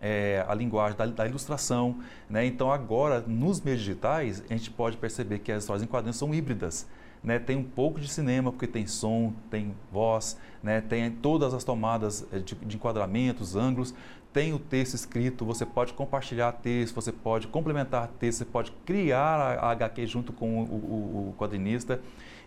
é, 0.00 0.44
a 0.46 0.54
linguagem 0.54 0.96
da, 0.96 1.06
da 1.06 1.26
ilustração. 1.26 1.98
Né? 2.28 2.46
Então, 2.46 2.70
agora, 2.70 3.20
nos 3.26 3.60
meios 3.60 3.80
digitais, 3.80 4.42
a 4.48 4.54
gente 4.54 4.70
pode 4.70 4.96
perceber 4.96 5.40
que 5.40 5.52
as 5.52 5.62
histórias 5.64 5.82
em 5.82 5.86
quadrinhos 5.86 6.16
são 6.16 6.34
híbridas. 6.34 6.86
Né? 7.22 7.38
Tem 7.38 7.56
um 7.56 7.64
pouco 7.64 8.00
de 8.00 8.08
cinema, 8.08 8.52
porque 8.52 8.66
tem 8.66 8.86
som, 8.86 9.32
tem 9.50 9.74
voz, 9.92 10.38
né? 10.62 10.80
tem 10.80 11.10
todas 11.10 11.52
as 11.52 11.64
tomadas 11.64 12.26
é, 12.32 12.38
de, 12.38 12.54
de 12.54 12.76
enquadramentos, 12.76 13.56
ângulos, 13.56 13.94
tem 14.32 14.52
o 14.52 14.58
texto 14.58 14.94
escrito, 14.94 15.44
você 15.44 15.64
pode 15.64 15.94
compartilhar 15.94 16.52
texto, 16.52 16.94
você 16.94 17.10
pode 17.10 17.48
complementar 17.48 18.08
texto, 18.20 18.38
você 18.38 18.44
pode 18.44 18.70
criar 18.84 19.40
a, 19.40 19.68
a 19.68 19.70
HQ 19.72 20.06
junto 20.06 20.32
com 20.32 20.62
o, 20.62 20.64
o, 20.64 21.28
o 21.30 21.34
quadrinista. 21.38 22.00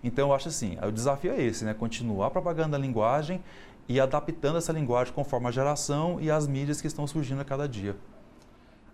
Então, 0.04 0.30
eu 0.30 0.36
acho 0.36 0.48
assim, 0.48 0.78
o 0.82 0.92
desafio 0.92 1.32
é 1.32 1.42
esse, 1.42 1.64
né? 1.64 1.74
continuar 1.74 2.32
propagando 2.32 2.76
a 2.76 2.80
linguagem 2.80 3.44
e 3.88 4.00
adaptando 4.00 4.58
essa 4.58 4.72
linguagem 4.72 5.14
conforme 5.14 5.48
a 5.48 5.52
geração 5.52 6.20
e 6.20 6.32
as 6.32 6.48
mídias 6.48 6.82
que 6.82 6.88
estão 6.88 7.06
surgindo 7.06 7.42
a 7.42 7.46
cada 7.46 7.68
dia. 7.68 7.96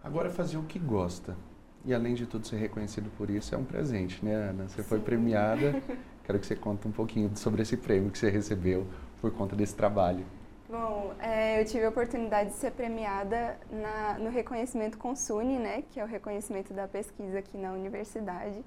Agora, 0.04 0.30
fazer 0.30 0.58
o 0.58 0.64
que 0.64 0.80
gosta. 0.80 1.36
E 1.86 1.94
além 1.94 2.14
de 2.14 2.26
tudo 2.26 2.46
ser 2.48 2.58
reconhecido 2.58 3.10
por 3.18 3.30
isso, 3.30 3.54
é 3.54 3.58
um 3.58 3.64
presente, 3.64 4.24
né, 4.24 4.34
Ana? 4.34 4.68
Você 4.68 4.82
Sim. 4.82 4.88
foi 4.88 5.00
premiada. 5.00 5.82
Quero 6.26 6.40
que 6.40 6.46
você 6.46 6.56
conte 6.56 6.88
um 6.88 6.92
pouquinho 6.92 7.32
sobre 7.36 7.62
esse 7.62 7.78
prêmio 7.78 8.12
que 8.12 8.18
você 8.18 8.30
recebeu 8.30 8.86
por 9.22 9.32
conta 9.32 9.56
desse 9.56 9.74
trabalho. 9.74 10.26
Bom, 10.70 11.14
é, 11.20 11.62
eu 11.62 11.66
tive 11.66 11.86
a 11.86 11.90
oportunidade 11.90 12.50
de 12.50 12.56
ser 12.58 12.72
premiada 12.72 13.58
na, 13.72 14.20
no 14.20 14.30
reconhecimento 14.30 14.98
Consune, 14.98 15.58
né, 15.58 15.84
que 15.90 15.98
é 15.98 16.04
o 16.04 16.08
reconhecimento 16.08 16.74
da 16.74 16.86
pesquisa 16.86 17.40
aqui 17.40 17.58
na 17.58 17.72
universidade. 17.72 18.62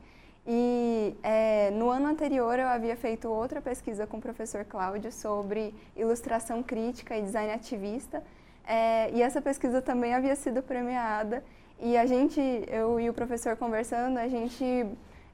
E 0.47 1.15
é, 1.23 1.71
no 1.73 1.91
ano 1.91 2.07
anterior 2.07 2.59
eu 2.59 2.67
havia 2.67 2.97
feito 2.97 3.29
outra 3.29 3.61
pesquisa 3.61 4.07
com 4.07 4.17
o 4.17 4.21
professor 4.21 4.65
Cláudio 4.65 5.13
sobre 5.13 5.75
ilustração 5.97 6.63
crítica 6.63 7.17
e 7.17 7.23
design 7.23 7.53
ativista. 7.53 8.23
É, 8.67 9.11
e 9.13 9.23
essa 9.23 9.41
pesquisa 9.41 9.83
também 9.83 10.15
havia 10.15 10.35
sido 10.35 10.63
premiada. 10.63 11.45
E 11.79 11.97
a 11.97 12.07
gente, 12.07 12.41
eu 12.69 13.01
e 13.01 13.09
o 13.09 13.15
professor 13.15 13.57
conversando, 13.57 14.19
a 14.19 14.29
gente 14.29 14.87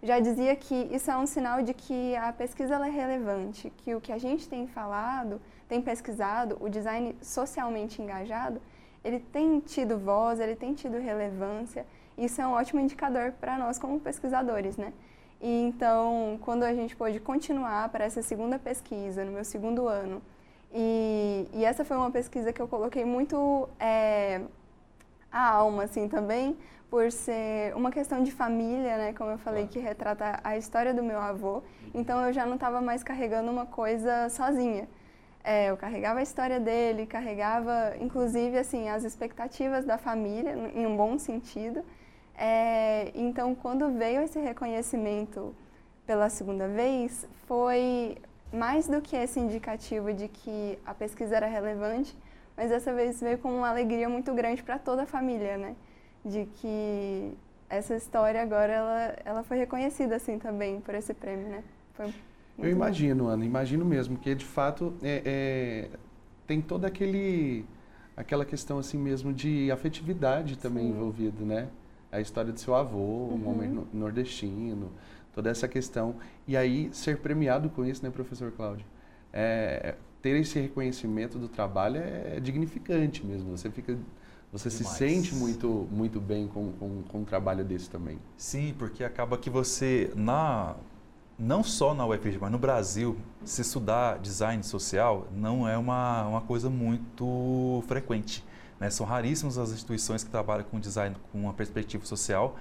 já 0.02 0.20
dizia 0.20 0.54
que 0.54 0.88
isso 0.92 1.10
é 1.10 1.16
um 1.16 1.26
sinal 1.26 1.62
de 1.62 1.74
que 1.74 2.14
a 2.16 2.32
pesquisa 2.32 2.74
é 2.76 2.90
relevante, 2.90 3.72
que 3.78 3.94
o 3.94 4.00
que 4.00 4.12
a 4.12 4.18
gente 4.18 4.48
tem 4.48 4.66
falado, 4.66 5.40
tem 5.68 5.82
pesquisado, 5.82 6.56
o 6.60 6.68
design 6.68 7.16
socialmente 7.20 8.00
engajado, 8.00 8.60
ele 9.02 9.18
tem 9.18 9.60
tido 9.60 9.98
voz, 9.98 10.38
ele 10.40 10.54
tem 10.54 10.74
tido 10.74 10.98
relevância. 10.98 11.86
Isso 12.16 12.40
é 12.40 12.46
um 12.46 12.52
ótimo 12.52 12.80
indicador 12.80 13.32
para 13.32 13.58
nós 13.58 13.78
como 13.78 14.00
pesquisadores, 14.00 14.76
né? 14.76 14.92
E 15.40 15.62
então, 15.62 16.38
quando 16.42 16.62
a 16.62 16.74
gente 16.74 16.96
pôde 16.96 17.20
continuar 17.20 17.88
para 17.90 18.04
essa 18.04 18.22
segunda 18.22 18.58
pesquisa, 18.58 19.24
no 19.24 19.32
meu 19.32 19.44
segundo 19.44 19.86
ano, 19.86 20.22
e, 20.72 21.46
e 21.52 21.64
essa 21.64 21.84
foi 21.84 21.96
uma 21.96 22.10
pesquisa 22.10 22.52
que 22.52 22.60
eu 22.60 22.68
coloquei 22.68 23.04
muito 23.04 23.68
é, 23.78 24.40
a 25.30 25.50
alma, 25.50 25.84
assim, 25.84 26.08
também, 26.08 26.56
por 26.90 27.10
ser 27.12 27.74
uma 27.76 27.90
questão 27.90 28.22
de 28.22 28.32
família, 28.32 28.96
né, 28.96 29.12
como 29.12 29.30
eu 29.30 29.38
falei, 29.38 29.66
que 29.66 29.78
retrata 29.78 30.40
a 30.42 30.56
história 30.56 30.94
do 30.94 31.02
meu 31.02 31.20
avô. 31.20 31.62
Então, 31.94 32.24
eu 32.24 32.32
já 32.32 32.46
não 32.46 32.54
estava 32.54 32.80
mais 32.80 33.02
carregando 33.02 33.50
uma 33.50 33.66
coisa 33.66 34.28
sozinha. 34.30 34.88
É, 35.44 35.70
eu 35.70 35.76
carregava 35.76 36.20
a 36.20 36.22
história 36.22 36.58
dele, 36.58 37.06
carregava, 37.06 37.94
inclusive, 38.00 38.58
assim, 38.58 38.88
as 38.88 39.04
expectativas 39.04 39.84
da 39.84 39.98
família, 39.98 40.56
em 40.74 40.86
um 40.86 40.96
bom 40.96 41.18
sentido. 41.18 41.84
É, 42.36 43.10
então, 43.14 43.54
quando 43.54 43.90
veio 43.90 44.22
esse 44.22 44.38
reconhecimento 44.38 45.54
pela 46.06 46.28
segunda 46.28 46.68
vez, 46.68 47.26
foi 47.46 48.18
mais 48.52 48.86
do 48.86 49.00
que 49.00 49.16
esse 49.16 49.40
indicativo 49.40 50.12
de 50.12 50.28
que 50.28 50.78
a 50.84 50.94
pesquisa 50.94 51.36
era 51.36 51.46
relevante, 51.46 52.16
mas 52.56 52.70
dessa 52.70 52.92
vez 52.94 53.20
veio 53.20 53.38
com 53.38 53.50
uma 53.56 53.68
alegria 53.68 54.08
muito 54.08 54.32
grande 54.34 54.62
para 54.62 54.78
toda 54.78 55.02
a 55.02 55.06
família, 55.06 55.56
né? 55.56 55.74
De 56.24 56.46
que 56.56 57.32
essa 57.68 57.96
história 57.96 58.40
agora 58.42 58.72
ela, 58.72 59.16
ela 59.24 59.42
foi 59.42 59.56
reconhecida 59.58 60.16
assim 60.16 60.38
também 60.38 60.80
por 60.80 60.94
esse 60.94 61.12
prêmio, 61.12 61.48
né? 61.48 61.64
Eu 62.58 62.70
imagino, 62.70 63.24
bom. 63.24 63.30
Ana, 63.30 63.44
imagino 63.44 63.84
mesmo 63.84 64.16
que 64.16 64.34
de 64.34 64.44
fato 64.44 64.94
é, 65.02 65.22
é, 65.24 65.98
tem 66.46 66.60
toda 66.60 66.86
aquele 66.86 67.64
aquela 68.16 68.46
questão 68.46 68.78
assim 68.78 68.96
mesmo 68.96 69.30
de 69.32 69.70
afetividade 69.70 70.56
também 70.56 70.88
envolvido, 70.88 71.44
né? 71.44 71.68
A 72.10 72.20
história 72.20 72.52
do 72.52 72.60
seu 72.60 72.74
avô, 72.74 72.98
uhum. 72.98 73.42
um 73.44 73.48
homem 73.50 73.86
nordestino, 73.92 74.92
toda 75.34 75.50
essa 75.50 75.68
questão. 75.68 76.16
E 76.46 76.56
aí 76.56 76.88
ser 76.92 77.18
premiado 77.18 77.68
com 77.70 77.84
isso, 77.84 78.02
né, 78.02 78.10
professor 78.10 78.50
Cláudio? 78.52 78.86
É, 79.32 79.94
ter 80.22 80.36
esse 80.40 80.58
reconhecimento 80.58 81.38
do 81.38 81.48
trabalho 81.48 81.98
é, 81.98 82.36
é 82.36 82.40
dignificante 82.40 83.24
mesmo. 83.24 83.56
Você 83.56 83.70
fica, 83.70 83.96
Você 84.52 84.68
Demais. 84.70 84.88
se 84.88 84.98
sente 84.98 85.34
muito, 85.34 85.86
muito 85.90 86.20
bem 86.20 86.48
com, 86.48 86.72
com, 86.72 87.02
com 87.02 87.18
um 87.18 87.24
trabalho 87.24 87.64
desse 87.64 87.90
também. 87.90 88.18
Sim, 88.36 88.74
porque 88.78 89.04
acaba 89.04 89.36
que 89.36 89.50
você, 89.50 90.10
na, 90.16 90.76
não 91.38 91.62
só 91.62 91.94
na 91.94 92.06
UFG, 92.06 92.38
mas 92.40 92.50
no 92.50 92.58
Brasil, 92.58 93.16
se 93.44 93.60
estudar 93.60 94.18
design 94.18 94.62
social 94.62 95.28
não 95.34 95.68
é 95.68 95.76
uma, 95.76 96.26
uma 96.26 96.40
coisa 96.40 96.70
muito 96.70 97.82
frequente. 97.86 98.42
Né? 98.78 98.90
São 98.90 99.06
raríssimas 99.06 99.58
as 99.58 99.70
instituições 99.70 100.22
que 100.22 100.30
trabalham 100.30 100.64
com 100.64 100.78
design 100.78 101.16
com 101.32 101.40
uma 101.42 101.52
perspectiva 101.52 102.04
social 102.04 102.56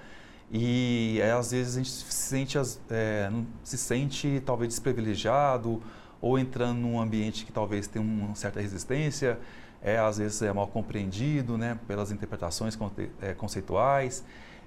e 0.50 1.18
é, 1.20 1.32
às 1.32 1.50
vezes 1.50 1.74
a 1.74 1.78
gente 1.78 1.90
se 1.90 2.12
sente, 2.12 2.56
é, 2.90 3.30
se 3.64 3.76
sente 3.76 4.42
talvez 4.44 4.68
desprivilegiado 4.68 5.82
ou 6.20 6.38
entrando 6.38 6.78
num 6.78 7.00
ambiente 7.00 7.44
que 7.44 7.52
talvez 7.52 7.86
tenha 7.86 8.04
uma 8.04 8.34
certa 8.34 8.60
resistência, 8.60 9.38
é, 9.82 9.98
às 9.98 10.18
vezes 10.18 10.40
é 10.42 10.52
mal 10.52 10.66
compreendido 10.68 11.58
né, 11.58 11.78
pelas 11.86 12.10
interpretações 12.10 12.78
é, 13.20 13.34
conceituais. 13.34 14.24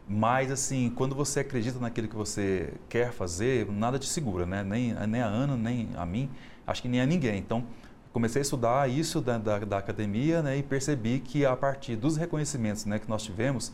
Mas, 0.08 0.52
assim, 0.52 0.92
quando 0.96 1.14
você 1.14 1.42
acredita 1.42 1.80
naquilo 1.80 2.08
que 2.08 2.16
você 2.16 2.74
quer 2.90 3.12
fazer, 3.12 3.70
nada 3.72 4.00
te 4.00 4.08
segura, 4.08 4.44
né? 4.44 4.64
Nem, 4.64 4.92
nem 5.08 5.22
a 5.22 5.28
Ana, 5.28 5.56
nem 5.56 5.90
a 5.96 6.04
mim, 6.04 6.32
acho 6.66 6.82
que 6.82 6.88
nem 6.88 7.00
a 7.00 7.06
ninguém. 7.06 7.38
Então, 7.38 7.64
comecei 8.12 8.42
a 8.42 8.44
estudar 8.44 8.90
isso 8.90 9.22
da, 9.22 9.38
da, 9.38 9.60
da 9.60 9.78
academia 9.78 10.42
né, 10.42 10.58
e 10.58 10.64
percebi 10.64 11.20
que 11.20 11.46
a 11.46 11.56
partir 11.56 11.96
dos 11.96 12.18
reconhecimentos 12.18 12.86
né, 12.86 13.00
que 13.00 13.10
nós 13.10 13.24
tivemos, 13.24 13.72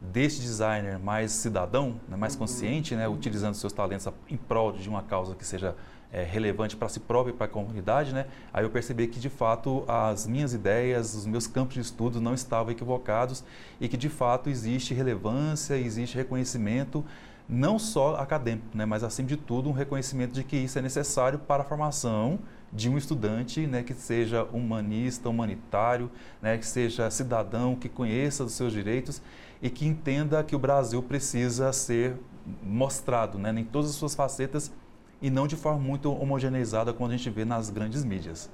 deste 0.00 0.40
designer 0.40 0.98
mais 0.98 1.30
cidadão, 1.30 2.00
né, 2.08 2.16
mais 2.16 2.34
uhum. 2.34 2.40
consciente, 2.40 2.94
né, 2.94 3.08
utilizando 3.08 3.54
seus 3.54 3.72
talentos 3.72 4.08
em 4.28 4.36
prol 4.36 4.72
de 4.72 4.88
uma 4.88 5.02
causa 5.02 5.34
que 5.34 5.44
seja 5.44 5.76
é, 6.12 6.22
relevante 6.22 6.76
para 6.76 6.88
si 6.88 7.00
próprio 7.00 7.32
e 7.32 7.36
para 7.36 7.46
a 7.46 7.48
comunidade, 7.48 8.12
né? 8.12 8.26
Aí 8.52 8.64
eu 8.64 8.70
percebi 8.70 9.06
que 9.06 9.18
de 9.18 9.30
fato 9.30 9.82
as 9.88 10.26
minhas 10.26 10.52
ideias, 10.52 11.14
os 11.14 11.24
meus 11.24 11.46
campos 11.46 11.74
de 11.74 11.80
estudo 11.80 12.20
não 12.20 12.34
estavam 12.34 12.70
equivocados 12.70 13.42
e 13.80 13.88
que 13.88 13.96
de 13.96 14.10
fato 14.10 14.50
existe 14.50 14.92
relevância, 14.92 15.74
existe 15.74 16.14
reconhecimento 16.16 17.02
não 17.48 17.78
só 17.78 18.16
acadêmico, 18.16 18.68
né, 18.74 18.84
mas 18.84 19.02
acima 19.02 19.28
de 19.28 19.36
tudo 19.36 19.68
um 19.68 19.72
reconhecimento 19.72 20.32
de 20.32 20.44
que 20.44 20.56
isso 20.56 20.78
é 20.78 20.82
necessário 20.82 21.38
para 21.38 21.62
a 21.62 21.66
formação 21.66 22.38
de 22.72 22.88
um 22.88 22.96
estudante 22.96 23.66
né, 23.66 23.82
que 23.82 23.92
seja 23.92 24.44
humanista, 24.44 25.28
humanitário, 25.28 26.10
né, 26.40 26.56
que 26.56 26.66
seja 26.66 27.10
cidadão, 27.10 27.76
que 27.76 27.88
conheça 27.88 28.44
os 28.44 28.52
seus 28.52 28.72
direitos 28.72 29.20
e 29.60 29.68
que 29.68 29.86
entenda 29.86 30.42
que 30.42 30.56
o 30.56 30.58
Brasil 30.58 31.02
precisa 31.02 31.72
ser 31.72 32.16
mostrado 32.62 33.38
né, 33.38 33.52
em 33.56 33.64
todas 33.64 33.90
as 33.90 33.96
suas 33.96 34.14
facetas 34.14 34.72
e 35.20 35.30
não 35.30 35.46
de 35.46 35.54
forma 35.54 35.78
muito 35.78 36.10
homogeneizada 36.10 36.92
como 36.92 37.10
a 37.10 37.16
gente 37.16 37.28
vê 37.30 37.44
nas 37.44 37.70
grandes 37.70 38.04
mídias. 38.04 38.50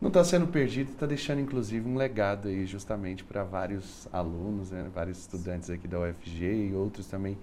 Não 0.00 0.08
está 0.08 0.22
sendo 0.22 0.46
perdido, 0.46 0.92
está 0.92 1.06
deixando 1.06 1.40
inclusive 1.40 1.88
um 1.88 1.96
legado 1.96 2.48
aí 2.48 2.66
justamente 2.66 3.24
para 3.24 3.42
vários 3.42 4.06
alunos, 4.12 4.70
né, 4.70 4.88
vários 4.94 5.18
estudantes 5.18 5.68
aqui 5.68 5.88
da 5.88 5.98
UFG 5.98 6.68
e 6.70 6.74
outros 6.74 7.06
também 7.06 7.36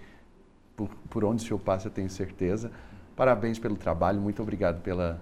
por, 0.76 0.90
por 1.10 1.24
onde 1.24 1.44
o 1.44 1.48
senhor 1.48 1.60
passa, 1.60 1.88
eu 1.88 1.92
tenho 1.92 2.10
certeza. 2.10 2.72
Parabéns 3.16 3.60
pelo 3.60 3.76
trabalho, 3.76 4.20
muito 4.20 4.42
obrigado 4.42 4.82
pela, 4.82 5.22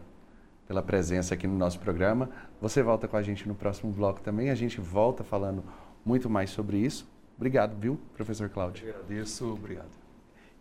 pela 0.68 0.82
presença 0.82 1.34
aqui 1.34 1.48
no 1.48 1.58
nosso 1.58 1.80
programa. 1.80 2.30
Você 2.62 2.82
volta 2.82 3.08
com 3.08 3.18
a 3.18 3.22
gente 3.22 3.48
no 3.48 3.56
próximo 3.56 3.92
bloco 3.92 4.22
também, 4.22 4.50
a 4.50 4.56
gente 4.56 4.80
volta 4.80 5.24
falando 5.24 5.64
muito 6.06 6.30
mais 6.30 6.50
sobre 6.50 6.78
isso. 6.78 7.10
Obrigado, 7.36 7.76
viu, 7.76 8.00
professor 8.16 8.50
Cláudio? 8.50 8.88
Eu 8.88 8.96
agradeço, 8.96 9.52
obrigado. 9.52 9.90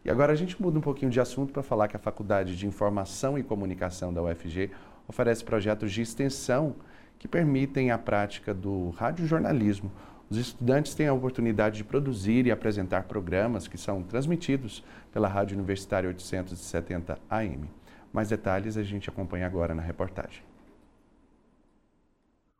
E 0.04 0.10
agora 0.10 0.32
a 0.32 0.36
gente 0.36 0.60
muda 0.60 0.78
um 0.78 0.82
pouquinho 0.82 1.10
de 1.10 1.20
assunto 1.20 1.52
para 1.52 1.62
falar 1.62 1.86
que 1.86 1.96
a 1.96 1.98
Faculdade 1.98 2.56
de 2.56 2.66
Informação 2.66 3.38
e 3.38 3.42
Comunicação 3.42 4.12
da 4.12 4.22
UFG 4.22 4.70
oferece 5.06 5.44
projetos 5.44 5.92
de 5.92 6.00
extensão 6.00 6.74
que 7.18 7.28
permitem 7.28 7.90
a 7.90 7.98
prática 7.98 8.54
do 8.54 8.90
radiojornalismo. 8.90 9.92
Os 10.30 10.38
estudantes 10.38 10.94
têm 10.94 11.08
a 11.08 11.12
oportunidade 11.12 11.78
de 11.78 11.82
produzir 11.82 12.46
e 12.46 12.52
apresentar 12.52 13.02
programas 13.02 13.66
que 13.66 13.76
são 13.76 14.00
transmitidos 14.00 14.84
pela 15.12 15.26
Rádio 15.26 15.56
Universitária 15.56 16.06
870 16.06 17.18
AM. 17.28 17.68
Mais 18.12 18.28
detalhes 18.28 18.76
a 18.76 18.82
gente 18.84 19.10
acompanha 19.10 19.44
agora 19.44 19.74
na 19.74 19.82
reportagem. 19.82 20.44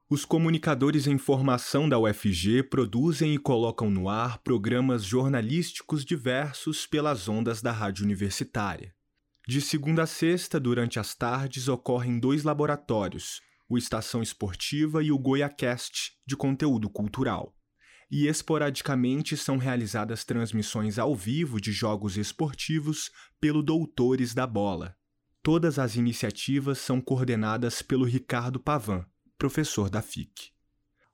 Os 0.09 0.25
comunicadores 0.25 1.07
em 1.07 1.17
formação 1.17 1.89
da 1.89 1.97
UFG 1.97 2.65
produzem 2.65 3.37
e 3.37 3.39
colocam 3.39 3.89
no 3.89 4.09
ar 4.09 4.39
programas 4.39 5.05
jornalísticos 5.05 6.05
diversos 6.05 6.89
pelas 6.89 7.29
ondas 7.29 7.63
da 7.63 7.71
rádio 7.71 8.05
universitária. 8.05 8.93
De 9.47 9.61
segunda 9.61 10.03
a 10.03 10.07
sexta, 10.09 10.59
durante 10.59 10.99
as 10.99 11.15
tardes, 11.15 11.69
ocorrem 11.69 12.19
dois 12.19 12.43
laboratórios, 12.43 13.41
o 13.69 13.79
Estação 13.79 14.21
Esportiva 14.21 15.05
e 15.05 15.13
o 15.13 15.19
GoiaCast, 15.19 16.15
de 16.27 16.37
conteúdo 16.37 16.91
cultural. 16.91 17.55
E 18.11 18.27
esporadicamente 18.27 19.37
são 19.37 19.57
realizadas 19.57 20.25
transmissões 20.25 20.99
ao 20.99 21.15
vivo 21.15 21.61
de 21.61 21.71
jogos 21.71 22.17
esportivos 22.17 23.11
pelo 23.41 23.63
Doutores 23.63 24.35
da 24.35 24.47
Bola. 24.47 24.97
Todas 25.43 25.79
as 25.79 25.95
iniciativas 25.95 26.79
são 26.79 27.01
coordenadas 27.01 27.83
pelo 27.83 28.05
Ricardo 28.05 28.59
Pavan, 28.59 29.07
professor 29.39 29.89
da 29.89 30.03
FIC. 30.03 30.51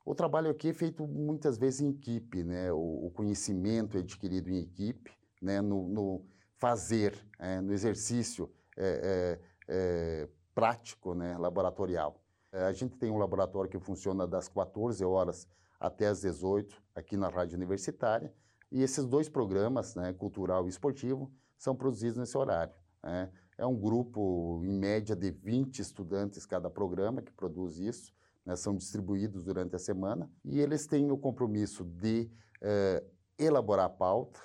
O 0.03 0.15
trabalho 0.15 0.49
aqui 0.49 0.69
é 0.69 0.73
feito 0.73 1.05
muitas 1.05 1.57
vezes 1.57 1.81
em 1.81 1.89
equipe, 1.89 2.43
né? 2.43 2.71
o, 2.71 3.11
conhecimento 3.13 3.97
é 3.97 3.99
adquirido 3.99 4.49
em 4.49 4.57
equipe, 4.57 5.11
né? 5.41 5.61
no, 5.61 5.87
no 5.87 6.25
fazer, 6.55 7.13
é, 7.37 7.61
no 7.61 7.73
exercício 7.73 8.49
é, 8.75 9.37
é, 9.67 10.23
é 10.23 10.29
prático, 10.55 11.13
né? 11.13 11.37
laboratorial. 11.37 12.23
É, 12.51 12.63
a 12.63 12.73
gente 12.73 12.97
tem 12.97 13.11
um 13.11 13.17
laboratório 13.17 13.69
que 13.69 13.77
funciona 13.79 14.25
das 14.25 14.47
14 14.47 15.05
horas 15.05 15.47
até 15.79 16.07
as 16.07 16.21
18 16.21 16.81
aqui 16.95 17.15
na 17.15 17.29
Rádio 17.29 17.55
Universitária, 17.55 18.33
e 18.71 18.81
esses 18.81 19.05
dois 19.05 19.29
programas, 19.29 19.95
né, 19.95 20.13
cultural 20.13 20.65
e 20.65 20.69
esportivo, 20.69 21.31
são 21.57 21.75
produzidos 21.75 22.17
nesse 22.17 22.37
horário. 22.37 22.73
Né? 23.03 23.31
É 23.57 23.65
um 23.65 23.75
grupo, 23.75 24.61
em 24.63 24.73
média, 24.73 25.15
de 25.15 25.31
20 25.31 25.79
estudantes 25.79 26.45
cada 26.45 26.69
programa 26.69 27.21
que 27.21 27.31
produz 27.31 27.79
isso 27.79 28.13
né, 28.45 28.55
são 28.55 28.75
distribuídos 28.75 29.43
durante 29.43 29.75
a 29.75 29.79
semana, 29.79 30.29
e 30.43 30.59
eles 30.59 30.87
têm 30.87 31.11
o 31.11 31.17
compromisso 31.17 31.83
de 31.83 32.29
eh, 32.61 33.03
elaborar 33.37 33.85
a 33.85 33.89
pauta, 33.89 34.39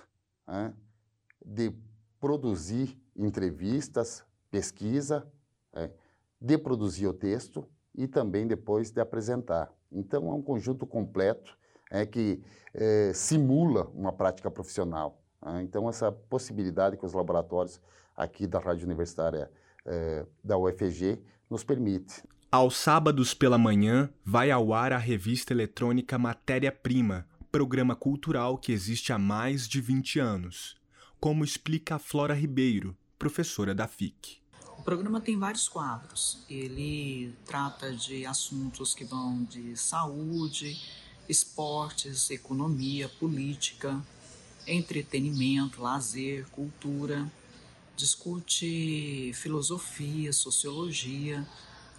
né, 0.47 0.75
de 1.45 1.73
produzir 2.21 3.01
entrevistas, 3.17 4.25
pesquisa, 4.51 5.27
é, 5.73 5.91
de 6.41 6.59
produzir 6.59 7.07
o 7.07 7.13
texto 7.13 7.69
e 7.95 8.07
também 8.07 8.47
depois 8.47 8.91
de 8.91 9.01
apresentar. 9.01 9.73
Então, 9.93 10.29
é 10.29 10.35
um 10.35 10.43
conjunto 10.43 10.87
completo 10.87 11.57
é, 11.91 12.07
que 12.07 12.43
é, 12.75 13.13
simula 13.15 13.91
uma 13.95 14.13
prática 14.13 14.51
profissional. 14.51 15.21
É, 15.45 15.63
então, 15.63 15.89
essa 15.89 16.11
possibilidade 16.11 16.97
que 16.97 17.05
os 17.05 17.13
laboratórios 17.13 17.81
aqui 18.17 18.47
da 18.47 18.59
Rádio 18.59 18.87
Universitária 18.87 19.51
é, 19.85 20.27
da 20.43 20.57
UFG 20.57 21.21
nos 21.51 21.65
permite. 21.65 22.23
Aos 22.51 22.77
sábados 22.77 23.33
pela 23.33 23.57
manhã, 23.57 24.11
vai 24.25 24.51
ao 24.51 24.75
ar 24.75 24.93
a 24.93 24.99
revista 24.99 25.53
eletrônica 25.53 26.19
Matéria 26.19 26.71
Prima, 26.71 27.27
programa 27.51 27.97
cultural 27.97 28.59
que 28.59 28.73
existe 28.73 29.13
há 29.13 29.19
mais 29.19 29.67
de 29.67 29.81
20 29.81 30.21
anos. 30.21 30.77
Como 31.19 31.45
explica 31.45 31.95
a 31.95 31.99
Flora 31.99 32.35
Ribeiro, 32.35 32.97
professora 33.19 33.75
da 33.75 33.87
FIC. 33.87 34.42
O 34.83 34.85
programa 34.85 35.21
tem 35.21 35.39
vários 35.39 35.69
quadros. 35.69 36.39
Ele 36.51 37.33
trata 37.47 37.93
de 37.93 38.27
assuntos 38.27 38.93
que 38.93 39.05
vão 39.05 39.45
de 39.45 39.77
saúde, 39.77 40.77
esportes, 41.29 42.29
economia, 42.31 43.09
política, 43.09 44.05
entretenimento, 44.67 45.81
lazer, 45.81 46.49
cultura. 46.49 47.31
Discute 47.95 49.31
filosofia, 49.35 50.33
sociologia, 50.33 51.47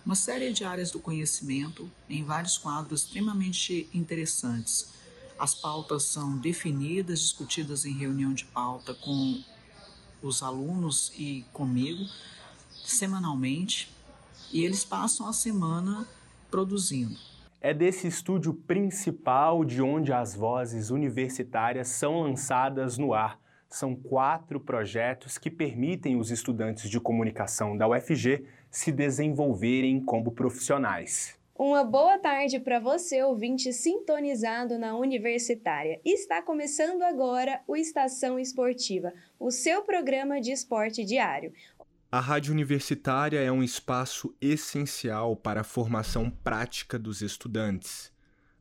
uma 0.05 0.13
série 0.13 0.51
de 0.51 0.65
áreas 0.65 0.91
do 0.91 0.99
conhecimento 0.99 1.89
em 2.09 2.21
vários 2.25 2.57
quadros 2.57 3.03
extremamente 3.03 3.89
interessantes. 3.93 4.89
As 5.39 5.55
pautas 5.55 6.03
são 6.03 6.37
definidas, 6.37 7.21
discutidas 7.21 7.85
em 7.85 7.93
reunião 7.93 8.33
de 8.33 8.43
pauta 8.43 8.93
com 8.93 9.41
os 10.21 10.43
alunos 10.43 11.13
e 11.17 11.45
comigo 11.53 12.05
semanalmente, 12.89 13.91
e 14.51 14.63
eles 14.63 14.83
passam 14.83 15.27
a 15.27 15.33
semana 15.33 16.07
produzindo. 16.49 17.15
É 17.59 17.73
desse 17.73 18.07
estúdio 18.07 18.53
principal 18.53 19.63
de 19.63 19.81
onde 19.81 20.11
as 20.11 20.35
vozes 20.35 20.89
universitárias 20.89 21.87
são 21.87 22.21
lançadas 22.21 22.97
no 22.97 23.13
ar. 23.13 23.39
São 23.69 23.95
quatro 23.95 24.59
projetos 24.59 25.37
que 25.37 25.49
permitem 25.49 26.15
os 26.15 26.29
estudantes 26.29 26.89
de 26.89 26.99
comunicação 26.99 27.75
da 27.75 27.87
UFG 27.87 28.45
se 28.69 28.91
desenvolverem 28.91 29.99
como 29.99 30.31
profissionais. 30.31 31.39
Uma 31.55 31.83
boa 31.83 32.17
tarde 32.17 32.59
para 32.59 32.79
você, 32.79 33.21
ouvinte 33.21 33.71
sintonizado 33.71 34.79
na 34.79 34.97
Universitária. 34.97 36.01
Está 36.03 36.41
começando 36.41 37.03
agora 37.03 37.61
o 37.67 37.75
Estação 37.75 38.39
Esportiva, 38.39 39.13
o 39.39 39.51
seu 39.51 39.83
programa 39.83 40.41
de 40.41 40.51
esporte 40.51 41.05
diário. 41.05 41.53
A 42.13 42.19
Rádio 42.19 42.53
Universitária 42.53 43.39
é 43.39 43.51
um 43.51 43.63
espaço 43.63 44.37
essencial 44.39 45.35
para 45.35 45.61
a 45.61 45.63
formação 45.63 46.29
prática 46.29 46.99
dos 46.99 47.23
estudantes. 47.23 48.13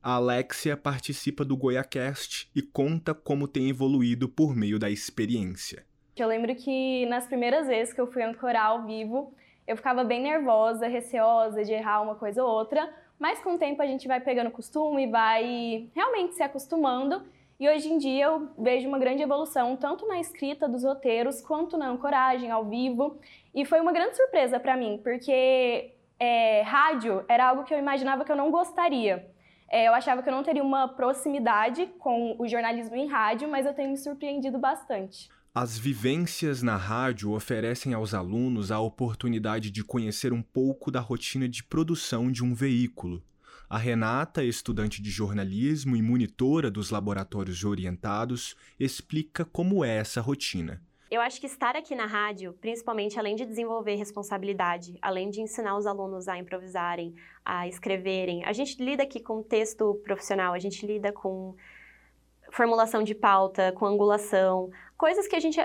A 0.03 0.15
Alexia 0.15 0.75
participa 0.75 1.45
do 1.45 1.55
GoiaCast 1.55 2.51
e 2.57 2.63
conta 2.63 3.13
como 3.13 3.47
tem 3.47 3.69
evoluído 3.69 4.27
por 4.27 4.57
meio 4.57 4.79
da 4.79 4.89
experiência. 4.89 5.85
Eu 6.17 6.29
lembro 6.29 6.55
que 6.55 7.05
nas 7.11 7.27
primeiras 7.27 7.67
vezes 7.67 7.93
que 7.93 8.01
eu 8.01 8.11
fui 8.11 8.23
ancorar 8.23 8.69
ao 8.69 8.87
vivo, 8.87 9.35
eu 9.67 9.77
ficava 9.77 10.03
bem 10.03 10.23
nervosa, 10.23 10.87
receosa 10.87 11.63
de 11.63 11.73
errar 11.73 12.01
uma 12.01 12.15
coisa 12.15 12.43
ou 12.43 12.49
outra, 12.49 12.91
mas 13.19 13.39
com 13.41 13.57
o 13.57 13.59
tempo 13.59 13.83
a 13.83 13.87
gente 13.87 14.09
vai 14.09 14.19
pegando 14.19 14.51
costume 14.51 15.05
e 15.05 15.11
vai 15.11 15.91
realmente 15.95 16.37
se 16.37 16.43
acostumando. 16.43 17.23
E 17.63 17.69
hoje 17.69 17.89
em 17.89 17.97
dia 17.97 18.25
eu 18.25 18.49
vejo 18.59 18.89
uma 18.89 18.99
grande 18.99 19.23
evolução, 19.23 19.77
tanto 19.77 20.05
na 20.09 20.19
escrita 20.19 20.69
dos 20.69 20.83
roteiros 20.83 21.41
quanto 21.41 21.79
na 21.79 21.89
ancoragem 21.89 22.51
ao 22.51 22.69
vivo. 22.69 23.21
E 23.55 23.65
foi 23.65 23.81
uma 23.81 23.93
grande 23.93 24.17
surpresa 24.17 24.59
para 24.59 24.77
mim, 24.77 25.01
porque 25.01 25.93
é, 26.19 26.63
rádio 26.63 27.25
era 27.29 27.51
algo 27.51 27.63
que 27.63 27.73
eu 27.73 27.79
imaginava 27.79 28.25
que 28.25 28.33
eu 28.33 28.37
não 28.37 28.51
gostaria. 28.51 29.31
É, 29.71 29.87
eu 29.87 29.95
achava 29.95 30.25
que 30.25 30.29
eu 30.29 30.33
não 30.33 30.43
teria 30.43 30.61
uma 30.61 30.89
proximidade 30.89 31.87
com 32.01 32.35
o 32.37 32.49
jornalismo 32.49 32.97
em 32.97 33.07
rádio, 33.07 33.49
mas 33.49 33.65
eu 33.65 33.73
tenho 33.73 33.91
me 33.91 33.97
surpreendido 33.97 34.59
bastante. 34.59 35.31
As 35.55 35.79
vivências 35.79 36.65
na 36.65 36.77
rádio 36.77 37.31
oferecem 37.31 37.95
aos 37.95 38.13
alunos 38.13 38.73
a 38.73 38.81
oportunidade 38.81 39.71
de 39.71 39.85
conhecer 39.85 40.33
um 40.33 40.43
pouco 40.43 40.91
da 40.91 40.99
rotina 40.99 41.49
de 41.49 41.63
produção 41.63 42.29
de 42.33 42.43
um 42.43 42.55
veículo. 42.55 43.23
A 43.73 43.79
Renata, 43.79 44.45
estudante 44.45 45.01
de 45.01 45.09
jornalismo 45.09 45.97
e 45.97 46.03
monitora 46.03 46.71
dos 46.71 46.91
laboratórios 46.91 47.65
orientados, 47.65 48.55
explica 48.79 49.47
como 49.47 49.83
é 49.83 49.97
essa 49.97 50.21
rotina. 50.21 50.83
Eu 51.11 51.23
acho 51.23 51.41
que 51.41 51.47
estar 51.47 51.75
aqui 51.75 51.95
na 51.95 52.05
rádio, 52.05 52.53
principalmente 52.61 53.19
além 53.19 53.35
de 53.35 53.47
desenvolver 53.47 53.95
responsabilidade, 53.95 54.99
além 55.01 55.31
de 55.31 55.41
ensinar 55.41 55.75
os 55.75 55.87
alunos 55.87 56.29
a 56.29 56.37
improvisarem, 56.37 57.15
a 57.43 57.67
escreverem, 57.67 58.45
a 58.45 58.53
gente 58.53 58.77
lida 58.77 59.05
aqui 59.05 59.19
com 59.19 59.43
texto 59.43 59.99
profissional, 60.05 60.53
a 60.53 60.59
gente 60.59 60.87
lida 60.87 61.11
com 61.11 61.57
formulação 62.51 63.03
de 63.03 63.15
pauta, 63.15 63.73
com 63.73 63.87
angulação, 63.87 64.71
coisas 64.99 65.27
que 65.27 65.35
a 65.35 65.41
gente 65.41 65.59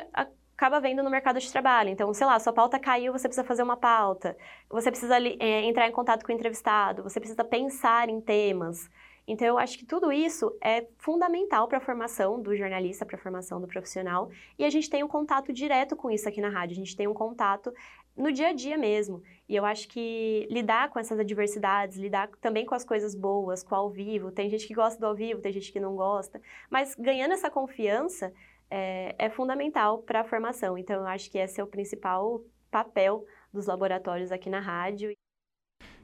acaba 0.57 0.79
vendo 0.79 1.03
no 1.03 1.09
mercado 1.11 1.39
de 1.39 1.51
trabalho. 1.51 1.89
Então, 1.91 2.11
sei 2.15 2.25
lá, 2.25 2.39
sua 2.39 2.51
pauta 2.51 2.79
caiu, 2.79 3.13
você 3.13 3.27
precisa 3.27 3.45
fazer 3.45 3.61
uma 3.61 3.77
pauta, 3.77 4.35
você 4.67 4.89
precisa 4.89 5.15
é, 5.19 5.61
entrar 5.61 5.87
em 5.87 5.91
contato 5.91 6.25
com 6.25 6.31
o 6.31 6.35
entrevistado, 6.35 7.03
você 7.03 7.19
precisa 7.19 7.43
pensar 7.43 8.09
em 8.09 8.19
temas. 8.19 8.89
Então, 9.27 9.45
eu 9.45 9.59
acho 9.59 9.77
que 9.77 9.85
tudo 9.85 10.11
isso 10.11 10.57
é 10.59 10.87
fundamental 10.97 11.67
para 11.67 11.77
a 11.77 11.81
formação 11.81 12.41
do 12.41 12.55
jornalista, 12.55 13.05
para 13.05 13.17
a 13.17 13.19
formação 13.19 13.61
do 13.61 13.67
profissional. 13.67 14.31
E 14.57 14.65
a 14.65 14.69
gente 14.69 14.89
tem 14.89 15.03
um 15.03 15.07
contato 15.07 15.53
direto 15.53 15.95
com 15.95 16.09
isso 16.09 16.27
aqui 16.27 16.41
na 16.41 16.49
rádio, 16.49 16.73
a 16.73 16.79
gente 16.79 16.95
tem 16.95 17.07
um 17.07 17.13
contato 17.13 17.71
no 18.15 18.31
dia 18.31 18.47
a 18.47 18.53
dia 18.53 18.79
mesmo. 18.79 19.21
E 19.47 19.55
eu 19.55 19.63
acho 19.63 19.87
que 19.87 20.47
lidar 20.49 20.89
com 20.89 20.97
essas 20.97 21.19
adversidades, 21.19 21.97
lidar 21.97 22.29
também 22.41 22.65
com 22.65 22.73
as 22.73 22.83
coisas 22.83 23.13
boas, 23.13 23.61
com 23.61 23.75
o 23.75 23.77
ao 23.77 23.89
vivo, 23.91 24.31
tem 24.31 24.49
gente 24.49 24.65
que 24.65 24.73
gosta 24.73 24.99
do 24.99 25.05
ao 25.05 25.13
vivo, 25.13 25.39
tem 25.39 25.51
gente 25.51 25.71
que 25.71 25.79
não 25.79 25.95
gosta, 25.95 26.41
mas 26.67 26.95
ganhando 26.95 27.33
essa 27.33 27.49
confiança 27.49 28.33
é, 28.69 29.15
é 29.17 29.29
fundamental 29.29 29.99
para 29.99 30.21
a 30.21 30.23
formação. 30.23 30.77
Então, 30.77 30.97
eu 30.97 31.07
acho 31.07 31.29
que 31.31 31.37
esse 31.37 31.59
é 31.59 31.63
o 31.63 31.67
principal 31.67 32.41
papel 32.69 33.25
dos 33.53 33.65
laboratórios 33.65 34.31
aqui 34.31 34.49
na 34.49 34.59
rádio. 34.59 35.11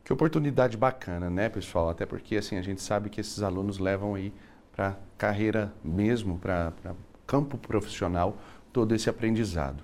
Que 0.03 0.11
oportunidade 0.11 0.75
bacana, 0.75 1.29
né, 1.29 1.49
pessoal? 1.49 1.89
Até 1.89 2.05
porque 2.05 2.35
assim 2.35 2.57
a 2.57 2.61
gente 2.61 2.81
sabe 2.81 3.09
que 3.09 3.21
esses 3.21 3.41
alunos 3.41 3.79
levam 3.79 4.15
aí 4.15 4.33
para 4.71 4.97
carreira 5.17 5.73
mesmo, 5.83 6.37
para 6.37 6.73
campo 7.25 7.57
profissional, 7.57 8.35
todo 8.73 8.93
esse 8.93 9.09
aprendizado. 9.09 9.83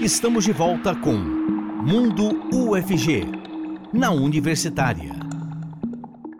Estamos 0.00 0.44
de 0.44 0.52
volta 0.52 0.94
com 0.94 1.14
Mundo 1.14 2.48
UFG, 2.54 3.24
na 3.92 4.10
Universitária. 4.12 5.25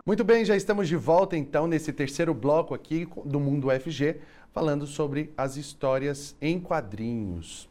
Muito 0.07 0.23
bem, 0.23 0.45
já 0.45 0.55
estamos 0.55 0.87
de 0.87 0.95
volta 0.95 1.35
então 1.35 1.67
nesse 1.67 1.91
terceiro 1.91 2.33
bloco 2.33 2.73
aqui 2.73 3.05
do 3.25 3.41
Mundo 3.41 3.67
UFG, 3.67 4.21
falando 4.53 4.87
sobre 4.87 5.33
as 5.35 5.57
histórias 5.57 6.33
em 6.39 6.61
quadrinhos. 6.61 7.67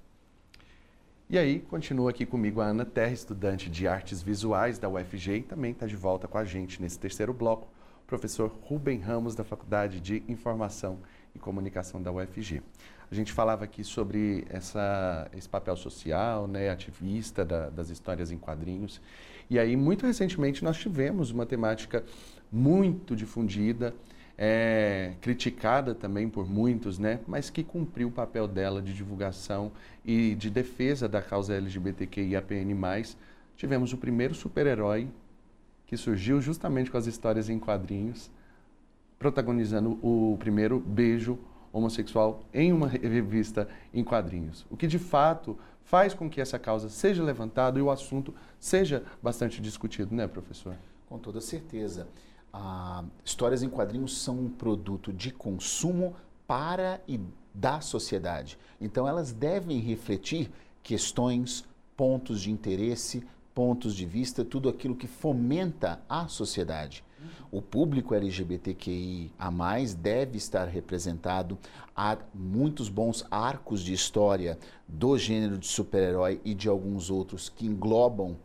E 1.30 1.38
aí, 1.38 1.60
continua 1.60 2.10
aqui 2.10 2.26
comigo 2.26 2.60
a 2.60 2.66
Ana 2.66 2.84
Terra, 2.84 3.12
estudante 3.12 3.70
de 3.70 3.88
artes 3.88 4.20
visuais 4.20 4.78
da 4.78 4.86
UFG, 4.86 5.36
e 5.36 5.42
também 5.44 5.72
está 5.72 5.86
de 5.86 5.96
volta 5.96 6.28
com 6.28 6.36
a 6.36 6.44
gente 6.44 6.82
nesse 6.82 6.98
terceiro 6.98 7.32
bloco, 7.32 7.68
o 8.04 8.06
professor 8.06 8.54
Rubem 8.64 8.98
Ramos, 8.98 9.34
da 9.34 9.42
Faculdade 9.42 9.98
de 9.98 10.22
Informação 10.28 10.98
e 11.34 11.38
Comunicação 11.38 12.02
da 12.02 12.12
UFG. 12.12 12.62
A 13.10 13.14
gente 13.14 13.32
falava 13.32 13.64
aqui 13.64 13.82
sobre 13.82 14.44
essa, 14.50 15.26
esse 15.34 15.48
papel 15.48 15.74
social, 15.74 16.46
né, 16.46 16.68
ativista 16.68 17.46
da, 17.46 17.70
das 17.70 17.88
histórias 17.88 18.30
em 18.30 18.36
quadrinhos. 18.36 19.00
E 19.48 19.58
aí, 19.58 19.76
muito 19.76 20.06
recentemente, 20.06 20.64
nós 20.64 20.76
tivemos 20.76 21.30
uma 21.30 21.46
temática 21.46 22.04
muito 22.50 23.14
difundida, 23.14 23.94
é, 24.36 25.14
criticada 25.20 25.94
também 25.94 26.28
por 26.28 26.48
muitos, 26.48 26.98
né, 26.98 27.20
mas 27.26 27.48
que 27.48 27.62
cumpriu 27.62 28.08
o 28.08 28.12
papel 28.12 28.46
dela 28.46 28.82
de 28.82 28.92
divulgação 28.92 29.72
e 30.04 30.34
de 30.34 30.50
defesa 30.50 31.08
da 31.08 31.22
causa 31.22 31.54
LGBTQIAPN+. 31.54 32.76
Tivemos 33.56 33.92
o 33.92 33.96
primeiro 33.96 34.34
super-herói 34.34 35.08
que 35.86 35.96
surgiu 35.96 36.40
justamente 36.40 36.90
com 36.90 36.98
as 36.98 37.06
histórias 37.06 37.48
em 37.48 37.58
quadrinhos, 37.58 38.30
protagonizando 39.18 39.98
o 40.02 40.36
primeiro 40.38 40.78
beijo 40.80 41.38
homossexual 41.72 42.42
em 42.52 42.72
uma 42.72 42.88
revista 42.88 43.68
em 43.94 44.02
quadrinhos. 44.02 44.66
O 44.70 44.76
que 44.76 44.86
de 44.86 44.98
fato 44.98 45.56
faz 45.86 46.12
com 46.12 46.28
que 46.28 46.40
essa 46.40 46.58
causa 46.58 46.90
seja 46.90 47.22
levantada 47.22 47.78
e 47.78 47.82
o 47.82 47.90
assunto 47.90 48.34
seja 48.60 49.02
bastante 49.22 49.60
discutido, 49.60 50.14
né, 50.14 50.26
professor? 50.26 50.76
Com 51.08 51.18
toda 51.18 51.40
certeza 51.40 52.06
ah, 52.52 53.04
histórias 53.24 53.62
em 53.62 53.68
quadrinhos 53.68 54.18
são 54.18 54.38
um 54.38 54.48
produto 54.48 55.12
de 55.12 55.30
consumo 55.30 56.14
para 56.46 57.00
e 57.06 57.20
da 57.54 57.80
sociedade. 57.80 58.58
Então, 58.80 59.06
elas 59.06 59.32
devem 59.32 59.78
refletir 59.78 60.50
questões, 60.82 61.64
pontos 61.96 62.40
de 62.40 62.50
interesse, 62.50 63.24
pontos 63.54 63.94
de 63.94 64.04
vista, 64.04 64.44
tudo 64.44 64.68
aquilo 64.68 64.96
que 64.96 65.06
fomenta 65.06 66.00
a 66.08 66.28
sociedade. 66.28 67.04
O 67.50 67.62
público 67.62 68.14
LGBTQI 68.14 69.32
a 69.38 69.50
mais 69.50 69.94
deve 69.94 70.36
estar 70.36 70.66
representado. 70.66 71.58
Há 71.94 72.18
muitos 72.34 72.88
bons 72.88 73.24
arcos 73.30 73.80
de 73.80 73.92
história 73.92 74.58
do 74.86 75.16
gênero 75.16 75.58
de 75.58 75.66
super-herói 75.66 76.40
e 76.44 76.54
de 76.54 76.68
alguns 76.68 77.10
outros 77.10 77.48
que 77.48 77.66
englobam 77.66 78.36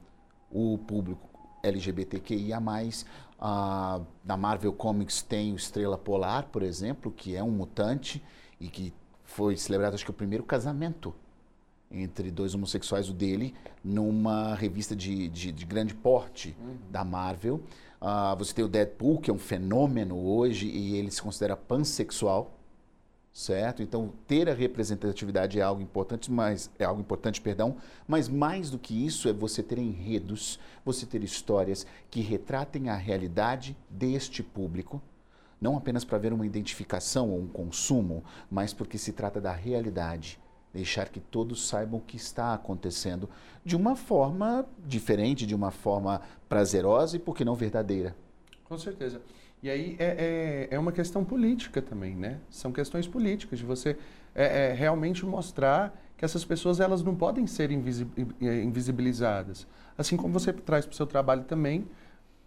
o 0.49 0.77
público 0.77 1.29
LGBTQI 1.63 2.53
a 2.53 2.59
mais. 2.59 3.05
Uh, 3.39 4.05
na 4.23 4.37
Marvel 4.37 4.71
Comics 4.71 5.21
tem 5.21 5.51
o 5.51 5.55
Estrela 5.55 5.97
Polar, 5.97 6.47
por 6.51 6.61
exemplo, 6.61 7.11
que 7.11 7.35
é 7.35 7.43
um 7.43 7.49
mutante 7.49 8.23
e 8.59 8.67
que 8.67 8.93
foi 9.23 9.57
celebrado, 9.57 9.95
acho 9.95 10.05
que, 10.05 10.11
o 10.11 10.13
primeiro 10.13 10.43
casamento 10.43 11.13
entre 11.89 12.31
dois 12.31 12.55
homossexuais, 12.55 13.09
o 13.09 13.13
dele, 13.13 13.53
numa 13.83 14.55
revista 14.55 14.95
de, 14.95 15.27
de, 15.27 15.51
de 15.51 15.65
grande 15.65 15.93
porte 15.93 16.55
uhum. 16.59 16.77
da 16.89 17.03
Marvel. 17.03 17.61
Uh, 18.01 18.35
você 18.35 18.53
tem 18.53 18.65
o 18.65 18.67
Deadpool, 18.67 19.19
que 19.19 19.29
é 19.29 19.33
um 19.33 19.37
fenômeno 19.37 20.17
hoje 20.17 20.67
e 20.67 20.95
ele 20.95 21.11
se 21.11 21.21
considera 21.21 21.55
pansexual 21.55 22.57
certo? 23.33 23.81
Então, 23.81 24.13
ter 24.27 24.49
a 24.49 24.53
representatividade 24.53 25.59
é 25.59 25.63
algo 25.63 25.81
importante, 25.81 26.31
mas 26.31 26.69
é 26.77 26.83
algo 26.83 27.01
importante, 27.01 27.39
perdão, 27.39 27.77
mas 28.07 28.27
mais 28.27 28.69
do 28.69 28.77
que 28.77 29.05
isso 29.05 29.29
é 29.29 29.33
você 29.33 29.63
ter 29.63 29.77
enredos, 29.77 30.59
você 30.83 31.05
ter 31.05 31.23
histórias 31.23 31.85
que 32.09 32.21
retratem 32.21 32.89
a 32.89 32.95
realidade 32.95 33.75
deste 33.89 34.43
público, 34.43 35.01
não 35.59 35.77
apenas 35.77 36.03
para 36.03 36.17
ver 36.17 36.33
uma 36.33 36.45
identificação 36.45 37.29
ou 37.29 37.39
um 37.39 37.47
consumo, 37.47 38.23
mas 38.49 38.73
porque 38.73 38.97
se 38.97 39.13
trata 39.13 39.39
da 39.39 39.53
realidade. 39.53 40.39
Deixar 40.73 41.09
que 41.09 41.19
todos 41.19 41.67
saibam 41.67 41.99
o 41.99 42.01
que 42.01 42.15
está 42.15 42.53
acontecendo 42.53 43.29
de 43.63 43.75
uma 43.75 43.95
forma 43.95 44.65
diferente, 44.85 45.45
de 45.45 45.53
uma 45.53 45.71
forma 45.71 46.21
prazerosa 46.47 47.17
e, 47.17 47.19
por 47.19 47.35
que 47.35 47.43
não, 47.43 47.55
verdadeira. 47.55 48.15
Com 48.63 48.77
certeza. 48.77 49.21
E 49.63 49.69
aí 49.69 49.95
é, 49.99 50.67
é, 50.71 50.75
é, 50.75 50.79
uma 50.79 50.91
questão 50.91 51.23
política 51.23 51.81
também, 51.81 52.15
né? 52.15 52.39
São 52.49 52.71
questões 52.71 53.07
políticas, 53.07 53.59
de 53.59 53.65
você 53.65 53.95
é, 54.33 54.69
é, 54.69 54.73
realmente 54.73 55.25
mostrar 55.25 55.95
que 56.17 56.25
essas 56.25 56.43
pessoas 56.43 56.79
elas 56.79 57.03
não 57.03 57.15
podem 57.15 57.45
ser 57.45 57.69
é, 57.71 58.63
invisibilizadas. 58.63 59.67
Assim 59.97 60.17
como 60.17 60.33
você 60.33 60.51
traz 60.51 60.85
para 60.85 60.93
o 60.93 60.95
seu 60.95 61.05
trabalho 61.05 61.43
também 61.43 61.85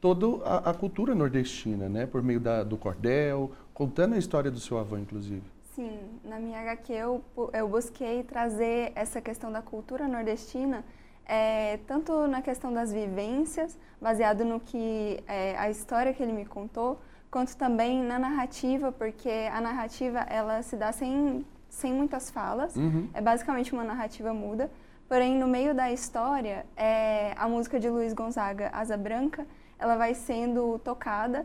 toda 0.01 0.45
a, 0.45 0.71
a, 0.71 0.75
cultura 0.75 1.15
nordestina, 1.15 1.89
né? 1.89 2.05
Por 2.05 2.23
meio 2.23 2.41
da, 2.41 2.65
do 2.65 2.77
cordel, 2.77 3.53
contando 3.73 4.15
a 4.15 4.19
história 4.19 4.51
do 4.51 4.59
seu 4.59 4.77
avô, 4.77 4.99
inclusive. 4.99 5.54
Sim, 5.75 6.21
na 6.25 6.39
minha 6.39 6.61
HQ 6.61 6.93
eu, 6.93 7.25
eu 7.53 7.69
busquei 7.69 8.23
trazer 8.23 8.93
essa 8.95 9.21
questão 9.21 9.51
da 9.51 9.61
cultura 9.61 10.07
nordestina 10.07 10.85
é, 11.27 11.79
tanto 11.87 12.27
na 12.27 12.43
questão 12.43 12.73
das 12.73 12.93
vivências, 12.93 13.79
baseado 14.01 14.45
no 14.45 14.61
que 14.61 15.23
é, 15.27 15.57
a 15.57 15.71
história 15.71 16.13
que 16.13 16.23
ele 16.23 16.33
me 16.33 16.45
contou, 16.45 17.01
quanto 17.31 17.57
também 17.57 18.03
na 18.03 18.19
narrativa, 18.19 18.93
porque 18.93 19.49
a 19.53 19.61
narrativa 19.61 20.21
ela 20.21 20.63
se 20.63 20.77
dá 20.77 20.93
sem, 20.93 21.45
sem 21.69 21.93
muitas 21.93 22.31
falas, 22.31 22.77
uhum. 22.77 23.09
é 23.15 23.21
basicamente 23.21 23.73
uma 23.73 23.85
narrativa 23.85 24.33
muda. 24.33 24.71
Porém, 25.09 25.37
no 25.37 25.47
meio 25.47 25.75
da 25.75 25.91
história, 25.93 26.65
é, 26.77 27.35
a 27.37 27.49
música 27.49 27.79
de 27.79 27.89
Luiz 27.89 28.13
Gonzaga, 28.13 28.71
Asa 28.73 28.97
Branca, 28.97 29.47
ela 29.79 29.97
vai 29.97 30.15
sendo 30.15 30.79
tocada 30.79 31.45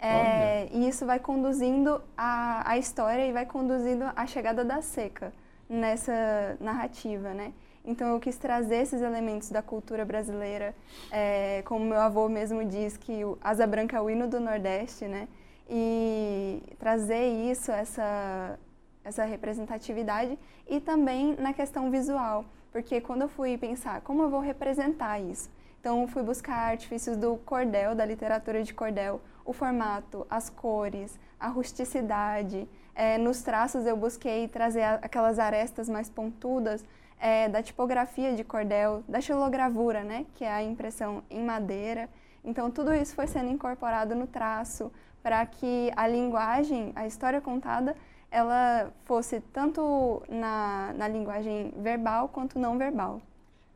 é, 0.00 0.68
e 0.72 0.88
isso 0.88 1.04
vai 1.04 1.18
conduzindo 1.18 2.00
a, 2.16 2.70
a 2.70 2.78
história 2.78 3.26
e 3.26 3.32
vai 3.32 3.44
conduzindo 3.44 4.04
a 4.14 4.26
chegada 4.26 4.64
da 4.64 4.80
seca 4.80 5.32
nessa 5.68 6.56
narrativa, 6.60 7.34
né? 7.34 7.52
Então 7.84 8.08
eu 8.08 8.20
quis 8.20 8.36
trazer 8.36 8.76
esses 8.82 9.00
elementos 9.00 9.50
da 9.50 9.62
cultura 9.62 10.04
brasileira, 10.04 10.74
é, 11.10 11.62
como 11.64 11.84
meu 11.84 12.00
avô 12.00 12.28
mesmo 12.28 12.64
diz 12.64 12.96
que 12.96 13.24
o 13.24 13.38
Asa 13.40 13.66
Branca 13.66 13.96
é 13.96 14.00
o 14.00 14.10
hino 14.10 14.28
do 14.28 14.38
Nordeste, 14.38 15.06
né? 15.06 15.26
E 15.68 16.62
trazer 16.78 17.26
isso, 17.50 17.72
essa, 17.72 18.58
essa 19.04 19.24
representatividade 19.24 20.38
e 20.68 20.80
também 20.80 21.34
na 21.38 21.52
questão 21.52 21.90
visual, 21.90 22.44
porque 22.70 23.00
quando 23.00 23.22
eu 23.22 23.28
fui 23.28 23.56
pensar 23.58 24.00
como 24.02 24.22
eu 24.22 24.30
vou 24.30 24.40
representar 24.40 25.18
isso, 25.18 25.50
então 25.80 26.06
fui 26.08 26.22
buscar 26.22 26.70
artifícios 26.70 27.16
do 27.16 27.36
cordel, 27.38 27.94
da 27.94 28.04
literatura 28.04 28.62
de 28.62 28.74
cordel, 28.74 29.20
o 29.48 29.52
formato, 29.54 30.26
as 30.28 30.50
cores, 30.50 31.18
a 31.40 31.48
rusticidade. 31.48 32.68
É, 32.94 33.16
nos 33.16 33.40
traços 33.40 33.86
eu 33.86 33.96
busquei 33.96 34.46
trazer 34.46 34.82
aquelas 34.82 35.38
arestas 35.38 35.88
mais 35.88 36.10
pontudas 36.10 36.84
é, 37.18 37.48
da 37.48 37.62
tipografia 37.62 38.36
de 38.36 38.44
cordel, 38.44 39.02
da 39.08 39.22
xilogravura, 39.22 40.04
né, 40.04 40.26
que 40.34 40.44
é 40.44 40.52
a 40.52 40.62
impressão 40.62 41.22
em 41.30 41.42
madeira. 41.42 42.10
Então 42.44 42.70
tudo 42.70 42.92
isso 42.92 43.14
foi 43.14 43.26
sendo 43.26 43.50
incorporado 43.50 44.14
no 44.14 44.26
traço 44.26 44.92
para 45.22 45.44
que 45.46 45.90
a 45.96 46.06
linguagem, 46.06 46.92
a 46.94 47.06
história 47.06 47.40
contada, 47.40 47.96
ela 48.30 48.92
fosse 49.06 49.40
tanto 49.40 50.22
na, 50.28 50.92
na 50.94 51.08
linguagem 51.08 51.72
verbal 51.78 52.28
quanto 52.28 52.58
não 52.58 52.76
verbal. 52.76 53.22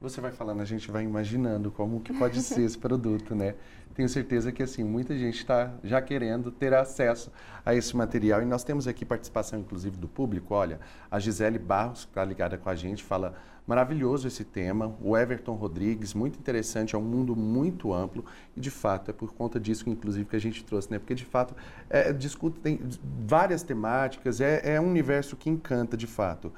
Você 0.03 0.21
vai 0.21 0.33
falando, 0.33 0.61
a 0.61 0.65
gente 0.65 0.91
vai 0.91 1.05
imaginando 1.05 1.71
como 1.71 2.01
que 2.01 2.13
pode 2.13 2.43
ser 2.43 2.63
esse 2.63 2.77
produto, 2.79 3.37
né? 3.37 3.55
Tenho 3.95 4.09
certeza 4.09 4.51
que 4.51 4.63
assim 4.63 4.83
muita 4.83 5.17
gente 5.17 5.39
está 5.39 5.73
já 5.85 6.01
querendo 6.01 6.51
ter 6.51 6.73
acesso 6.73 7.31
a 7.65 7.75
esse 7.75 7.95
material 7.97 8.43
e 8.43 8.45
nós 8.45 8.65
temos 8.65 8.89
aqui 8.89 9.05
participação 9.05 9.59
inclusive 9.59 9.97
do 9.97 10.09
público. 10.09 10.55
Olha, 10.55 10.81
a 11.11 11.19
Gisele 11.19 11.59
Barros 11.59 12.01
está 12.01 12.25
ligada 12.25 12.57
com 12.57 12.71
a 12.71 12.75
gente, 12.75 13.03
fala 13.03 13.35
maravilhoso 13.67 14.27
esse 14.27 14.45
tema. 14.45 14.97
O 15.01 15.17
Everton 15.17 15.55
Rodrigues, 15.55 16.15
muito 16.15 16.39
interessante, 16.39 16.95
é 16.95 16.99
um 16.99 17.03
mundo 17.03 17.37
muito 17.37 17.93
amplo 17.93 18.25
e 18.57 18.61
de 18.61 18.71
fato 18.71 19.11
é 19.11 19.15
por 19.15 19.33
conta 19.35 19.61
disso 19.61 19.89
inclusive 19.89 20.25
que 20.25 20.37
a 20.37 20.41
gente 20.41 20.65
trouxe, 20.65 20.91
né? 20.91 20.99
Porque 20.99 21.15
de 21.15 21.25
fato 21.25 21.55
é, 21.91 22.13
discute 22.13 22.61
tem 22.61 22.81
várias 23.27 23.63
temáticas, 23.63 24.41
é, 24.41 24.75
é 24.75 24.81
um 24.81 24.89
universo 24.89 25.37
que 25.37 25.51
encanta 25.51 25.97
de 25.97 26.07
fato. 26.07 26.53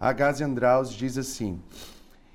A 0.00 0.12
Gazi 0.12 0.44
Andraus 0.44 0.92
diz 0.92 1.18
assim. 1.18 1.60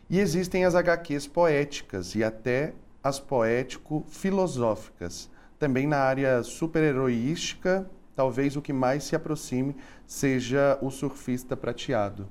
E 0.10 0.20
existem 0.20 0.66
as 0.66 0.76
HQs 0.76 1.28
poéticas 1.28 2.14
e 2.14 2.24
até 2.24 2.74
as 3.04 3.20
poético-filosóficas. 3.20 5.30
Também 5.60 5.86
na 5.86 5.98
área 5.98 6.42
super-heroística, 6.42 7.86
talvez 8.16 8.56
o 8.56 8.62
que 8.62 8.72
mais 8.72 9.04
se 9.04 9.14
aproxime 9.16 9.76
seja 10.06 10.78
o 10.82 10.90
surfista 10.90 11.58
prateado. 11.58 12.28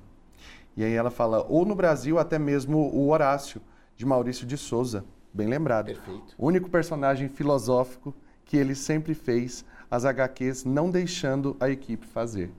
E 0.77 0.83
aí 0.83 0.95
ela 0.95 1.11
fala, 1.11 1.45
ou 1.49 1.67
no 1.67 1.75
Brasil, 1.75 2.19
até 2.19 2.39
mesmo 2.39 2.79
o 2.79 3.11
Horácio, 3.11 3.61
de 3.97 4.07
Maurício 4.07 4.47
de 4.47 4.57
Souza, 4.57 5.05
bem 5.33 5.47
lembrado. 5.47 5.87
Perfeito. 5.87 6.35
O 6.39 6.47
único 6.47 6.71
personagem 6.71 7.29
filosófico 7.29 8.15
que 8.45 8.57
ele 8.57 8.75
sempre 8.75 9.15
fez 9.15 9.65
as 9.91 10.05
HQs 10.07 10.65
não 10.65 10.91
deixando 10.91 11.57
a 11.61 11.69
equipe 11.69 12.07
fazer. 12.07 12.51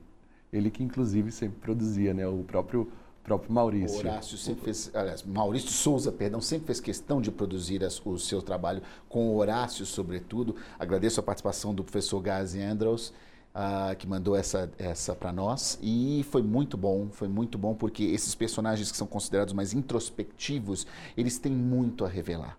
Ele 0.52 0.70
que 0.70 0.84
inclusive 0.84 1.32
sempre 1.32 1.58
produzia, 1.60 2.14
né, 2.14 2.28
o 2.28 2.44
próprio 2.44 2.92
próprio 3.24 3.52
Maurício. 3.52 4.00
Horácio 4.00 4.38
sempre 4.38 4.66
fez, 4.66 4.92
aliás, 4.94 5.24
Maurício 5.24 5.70
Souza, 5.70 6.12
perdão, 6.12 6.42
sempre 6.42 6.68
fez 6.68 6.80
questão 6.80 7.22
de 7.22 7.32
produzir 7.32 7.84
as, 7.84 8.04
o 8.06 8.18
seu 8.20 8.42
trabalho 8.42 8.82
com 9.08 9.30
o 9.30 9.38
Horácio, 9.38 9.86
sobretudo. 9.86 10.56
Agradeço 10.78 11.20
a 11.20 11.24
participação 11.24 11.74
do 11.74 11.84
professor 11.84 12.20
Gazi 12.22 12.62
Andros, 12.62 13.14
uh, 13.56 13.96
que 13.98 14.06
mandou 14.06 14.36
essa, 14.36 14.70
essa 14.78 15.16
para 15.16 15.32
nós. 15.32 15.80
E 15.82 16.26
foi 16.30 16.42
muito 16.42 16.78
bom, 16.78 17.08
foi 17.12 17.28
muito 17.28 17.58
bom, 17.58 17.74
porque 17.74 18.04
esses 18.04 18.36
personagens 18.36 18.92
que 18.92 18.98
são 18.98 19.08
considerados 19.08 19.54
mais 19.54 19.74
introspectivos, 19.74 20.86
eles 21.16 21.38
têm 21.38 21.54
muito 21.54 22.04
a 22.04 22.08
revelar. 22.10 22.58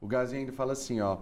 O 0.00 0.06
Gazi 0.06 0.36
ainda 0.36 0.52
fala 0.52 0.72
assim, 0.72 1.00
ó, 1.00 1.18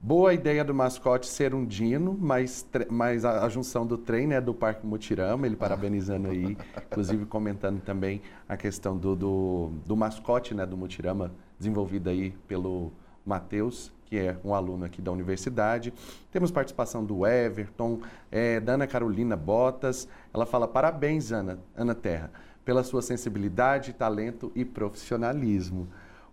Boa 0.00 0.34
ideia 0.34 0.62
do 0.62 0.74
mascote 0.74 1.26
ser 1.26 1.54
um 1.54 1.64
dino, 1.64 2.16
mas, 2.20 2.68
mas 2.90 3.24
a, 3.24 3.44
a, 3.44 3.48
junção 3.48 3.86
do 3.86 3.96
trem, 3.96 4.26
né, 4.26 4.40
do 4.40 4.54
Parque 4.54 4.86
Mutirama, 4.86 5.46
ele 5.46 5.56
parabenizando 5.56 6.28
aí, 6.28 6.56
inclusive 6.86 7.24
comentando 7.24 7.80
também 7.80 8.20
a 8.48 8.56
questão 8.56 8.96
do, 8.96 9.16
do, 9.16 9.70
do 9.86 9.96
mascote, 9.96 10.54
né, 10.54 10.66
do 10.66 10.76
Mutirama, 10.76 11.32
desenvolvido 11.58 12.10
aí 12.10 12.32
pelo 12.46 12.92
Matheus, 13.24 13.90
que 14.04 14.16
é 14.16 14.36
um 14.44 14.54
aluno 14.54 14.84
aqui 14.84 15.00
da 15.02 15.10
universidade. 15.10 15.92
Temos 16.30 16.50
participação 16.50 17.04
do 17.04 17.26
Everton, 17.26 18.00
é, 18.30 18.60
da 18.60 18.74
Ana 18.74 18.86
Carolina 18.86 19.34
Botas. 19.34 20.06
Ela 20.32 20.46
fala, 20.46 20.68
parabéns, 20.68 21.32
Ana, 21.32 21.58
Ana 21.74 21.94
Terra, 21.94 22.30
pela 22.64 22.84
sua 22.84 23.02
sensibilidade, 23.02 23.94
talento 23.94 24.52
e 24.54 24.64
profissionalismo. 24.64 25.88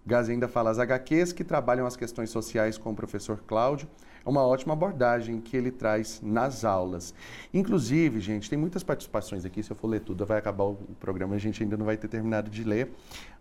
Gaz 0.05 0.27
ainda 0.27 0.49
fala 0.49 0.69
as 0.69 0.79
HQs 0.79 1.31
que 1.31 1.45
trabalham 1.45 1.85
as 1.85 1.95
questões 1.95 2.29
sociais 2.29 2.77
com 2.77 2.91
o 2.91 2.95
professor 2.95 3.41
Cláudio. 3.47 3.87
É 4.25 4.29
uma 4.29 4.45
ótima 4.45 4.73
abordagem 4.73 5.39
que 5.39 5.55
ele 5.55 5.71
traz 5.71 6.21
nas 6.21 6.65
aulas. 6.65 7.13
Inclusive, 7.53 8.19
gente, 8.19 8.49
tem 8.49 8.59
muitas 8.59 8.83
participações 8.83 9.45
aqui. 9.45 9.63
Se 9.63 9.71
eu 9.71 9.77
for 9.77 9.87
ler 9.87 10.01
tudo, 10.01 10.25
vai 10.25 10.37
acabar 10.37 10.65
o 10.65 10.75
programa, 10.99 11.35
a 11.35 11.37
gente 11.37 11.63
ainda 11.63 11.77
não 11.77 11.85
vai 11.85 11.95
ter 11.95 12.09
terminado 12.09 12.49
de 12.49 12.65
ler. 12.65 12.91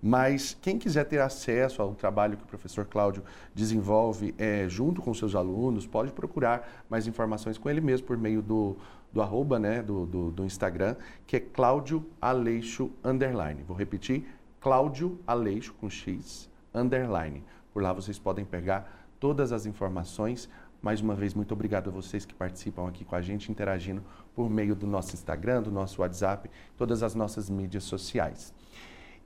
Mas 0.00 0.56
quem 0.62 0.78
quiser 0.78 1.04
ter 1.04 1.20
acesso 1.20 1.82
ao 1.82 1.96
trabalho 1.96 2.36
que 2.36 2.44
o 2.44 2.46
professor 2.46 2.84
Cláudio 2.84 3.24
desenvolve 3.52 4.32
é, 4.38 4.68
junto 4.68 5.02
com 5.02 5.12
seus 5.12 5.34
alunos, 5.34 5.84
pode 5.84 6.12
procurar 6.12 6.84
mais 6.88 7.08
informações 7.08 7.58
com 7.58 7.68
ele 7.68 7.80
mesmo 7.80 8.06
por 8.06 8.16
meio 8.16 8.40
do, 8.40 8.76
do 9.12 9.20
arroba, 9.20 9.58
né, 9.58 9.82
do, 9.82 10.06
do, 10.06 10.30
do 10.30 10.44
Instagram, 10.44 10.94
que 11.26 11.36
é 11.36 11.40
Cláudio 11.40 12.06
Aleixo 12.20 12.92
Underline. 13.02 13.64
Vou 13.64 13.76
repetir, 13.76 14.26
Cláudio 14.60 15.18
Aleixo 15.26 15.74
com 15.74 15.90
X 15.90 16.51
underline. 16.74 17.42
Por 17.72 17.82
lá 17.82 17.92
vocês 17.92 18.18
podem 18.18 18.44
pegar 18.44 19.06
todas 19.18 19.52
as 19.52 19.66
informações. 19.66 20.48
Mais 20.80 21.00
uma 21.00 21.14
vez, 21.14 21.32
muito 21.32 21.52
obrigado 21.52 21.88
a 21.88 21.92
vocês 21.92 22.24
que 22.24 22.34
participam 22.34 22.88
aqui 22.88 23.04
com 23.04 23.14
a 23.14 23.22
gente, 23.22 23.50
interagindo 23.50 24.02
por 24.34 24.50
meio 24.50 24.74
do 24.74 24.86
nosso 24.86 25.14
Instagram, 25.14 25.62
do 25.62 25.70
nosso 25.70 26.02
WhatsApp, 26.02 26.50
todas 26.76 27.02
as 27.02 27.14
nossas 27.14 27.48
mídias 27.48 27.84
sociais. 27.84 28.52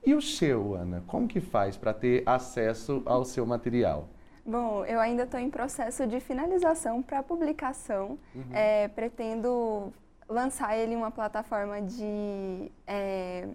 E 0.05 0.13
o 0.13 0.21
seu, 0.21 0.75
Ana, 0.75 1.03
como 1.07 1.27
que 1.27 1.41
faz 1.41 1.75
para 1.75 1.93
ter 1.93 2.23
acesso 2.25 3.01
ao 3.05 3.25
seu 3.25 3.45
material? 3.45 4.07
Bom, 4.45 4.85
eu 4.85 4.99
ainda 4.99 5.23
estou 5.23 5.39
em 5.39 5.49
processo 5.49 6.07
de 6.07 6.21
finalização 6.21 7.01
para 7.01 7.21
publicação. 7.21 8.17
Uhum. 8.33 8.43
É, 8.53 8.87
pretendo 8.87 9.91
lançar 10.29 10.77
ele 10.77 10.93
em 10.93 10.95
uma 10.95 11.11
plataforma 11.11 11.81
de 11.81 12.71
é, 12.85 13.47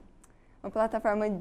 uma 0.62 0.70
plataforma 0.70 1.40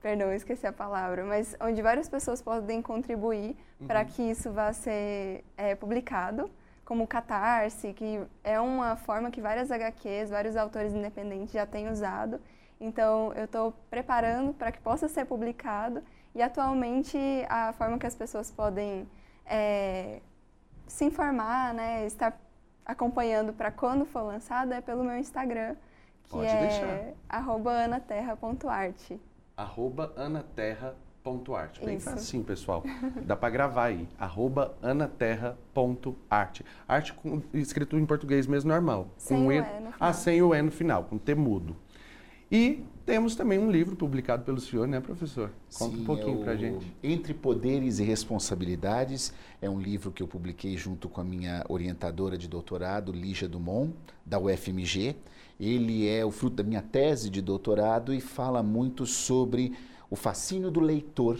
perdão, 0.00 0.32
esqueci 0.32 0.66
a 0.66 0.72
palavra, 0.72 1.24
mas 1.24 1.56
onde 1.60 1.80
várias 1.80 2.08
pessoas 2.08 2.42
podem 2.42 2.82
contribuir 2.82 3.56
uhum. 3.80 3.86
para 3.86 4.04
que 4.04 4.22
isso 4.22 4.50
vá 4.52 4.72
ser 4.72 5.44
é, 5.56 5.74
publicado, 5.74 6.50
como 6.84 7.04
o 7.04 7.06
Catarse, 7.06 7.92
que 7.92 8.20
é 8.42 8.60
uma 8.60 8.96
forma 8.96 9.30
que 9.30 9.40
várias 9.40 9.70
HQs, 9.70 10.30
vários 10.30 10.56
autores 10.56 10.92
independentes 10.92 11.52
já 11.52 11.64
têm 11.64 11.88
usado. 11.88 12.40
Então, 12.80 13.32
eu 13.34 13.44
estou 13.44 13.72
preparando 13.88 14.52
para 14.52 14.72
que 14.72 14.80
possa 14.80 15.08
ser 15.08 15.24
publicado 15.24 16.02
e, 16.34 16.42
atualmente, 16.42 17.16
a 17.48 17.72
forma 17.72 17.96
que 17.96 18.06
as 18.06 18.16
pessoas 18.16 18.50
podem 18.50 19.08
é, 19.46 20.20
se 20.88 21.04
informar, 21.04 21.72
né, 21.72 22.04
estar 22.06 22.36
acompanhando 22.84 23.52
para 23.52 23.70
quando 23.70 24.04
for 24.04 24.22
lançado 24.22 24.72
é 24.74 24.80
pelo 24.80 25.04
meu 25.04 25.16
Instagram, 25.16 25.76
que 26.24 26.32
Pode 26.32 26.46
é 26.46 27.14
anaterra.arte 27.84 29.20
arroba 29.62 30.12
anaterra.arte. 30.16 31.84
Bem 31.84 31.96
Isso. 31.96 32.10
facinho, 32.10 32.44
pessoal. 32.44 32.82
Dá 33.24 33.36
para 33.36 33.50
gravar 33.50 33.84
aí. 33.84 34.08
Arroba 34.18 34.76
anaterra.arte. 34.82 36.64
Arte 36.86 37.14
com, 37.14 37.40
escrito 37.54 37.96
em 37.96 38.04
português 38.04 38.46
mesmo 38.46 38.70
normal. 38.70 39.08
Sem 39.16 39.36
com 39.36 39.46
o 39.46 39.52
E 39.52 39.60
no 39.60 39.66
final. 39.66 39.92
Ah, 39.98 40.12
sem 40.12 40.42
o 40.42 40.54
E 40.54 40.62
no 40.62 40.70
final, 40.70 41.04
com 41.04 41.16
T 41.16 41.34
mudo. 41.34 41.76
E 42.50 42.84
temos 43.06 43.34
também 43.34 43.58
um 43.58 43.70
livro 43.70 43.96
publicado 43.96 44.44
pelo 44.44 44.60
senhor, 44.60 44.86
né, 44.86 45.00
professor? 45.00 45.50
Conta 45.78 45.96
Sim, 45.96 46.02
um 46.02 46.04
pouquinho 46.04 46.40
é 46.42 46.44
para 46.44 46.56
gente. 46.56 46.94
Entre 47.02 47.32
Poderes 47.32 47.98
e 47.98 48.04
Responsabilidades 48.04 49.32
é 49.62 49.70
um 49.70 49.80
livro 49.80 50.12
que 50.12 50.22
eu 50.22 50.28
publiquei 50.28 50.76
junto 50.76 51.08
com 51.08 51.22
a 51.22 51.24
minha 51.24 51.64
orientadora 51.66 52.36
de 52.36 52.46
doutorado, 52.46 53.10
Lígia 53.10 53.48
Dumont, 53.48 53.94
da 54.26 54.38
UFMG. 54.38 55.16
Ele 55.62 56.08
é 56.08 56.24
o 56.24 56.32
fruto 56.32 56.56
da 56.56 56.64
minha 56.64 56.82
tese 56.82 57.30
de 57.30 57.40
doutorado 57.40 58.12
e 58.12 58.20
fala 58.20 58.64
muito 58.64 59.06
sobre 59.06 59.72
o 60.10 60.16
fascínio 60.16 60.72
do 60.72 60.80
leitor 60.80 61.38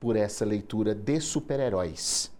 por 0.00 0.16
essa 0.16 0.44
leitura 0.44 0.92
de 0.92 1.20
super-heróis. 1.20 2.32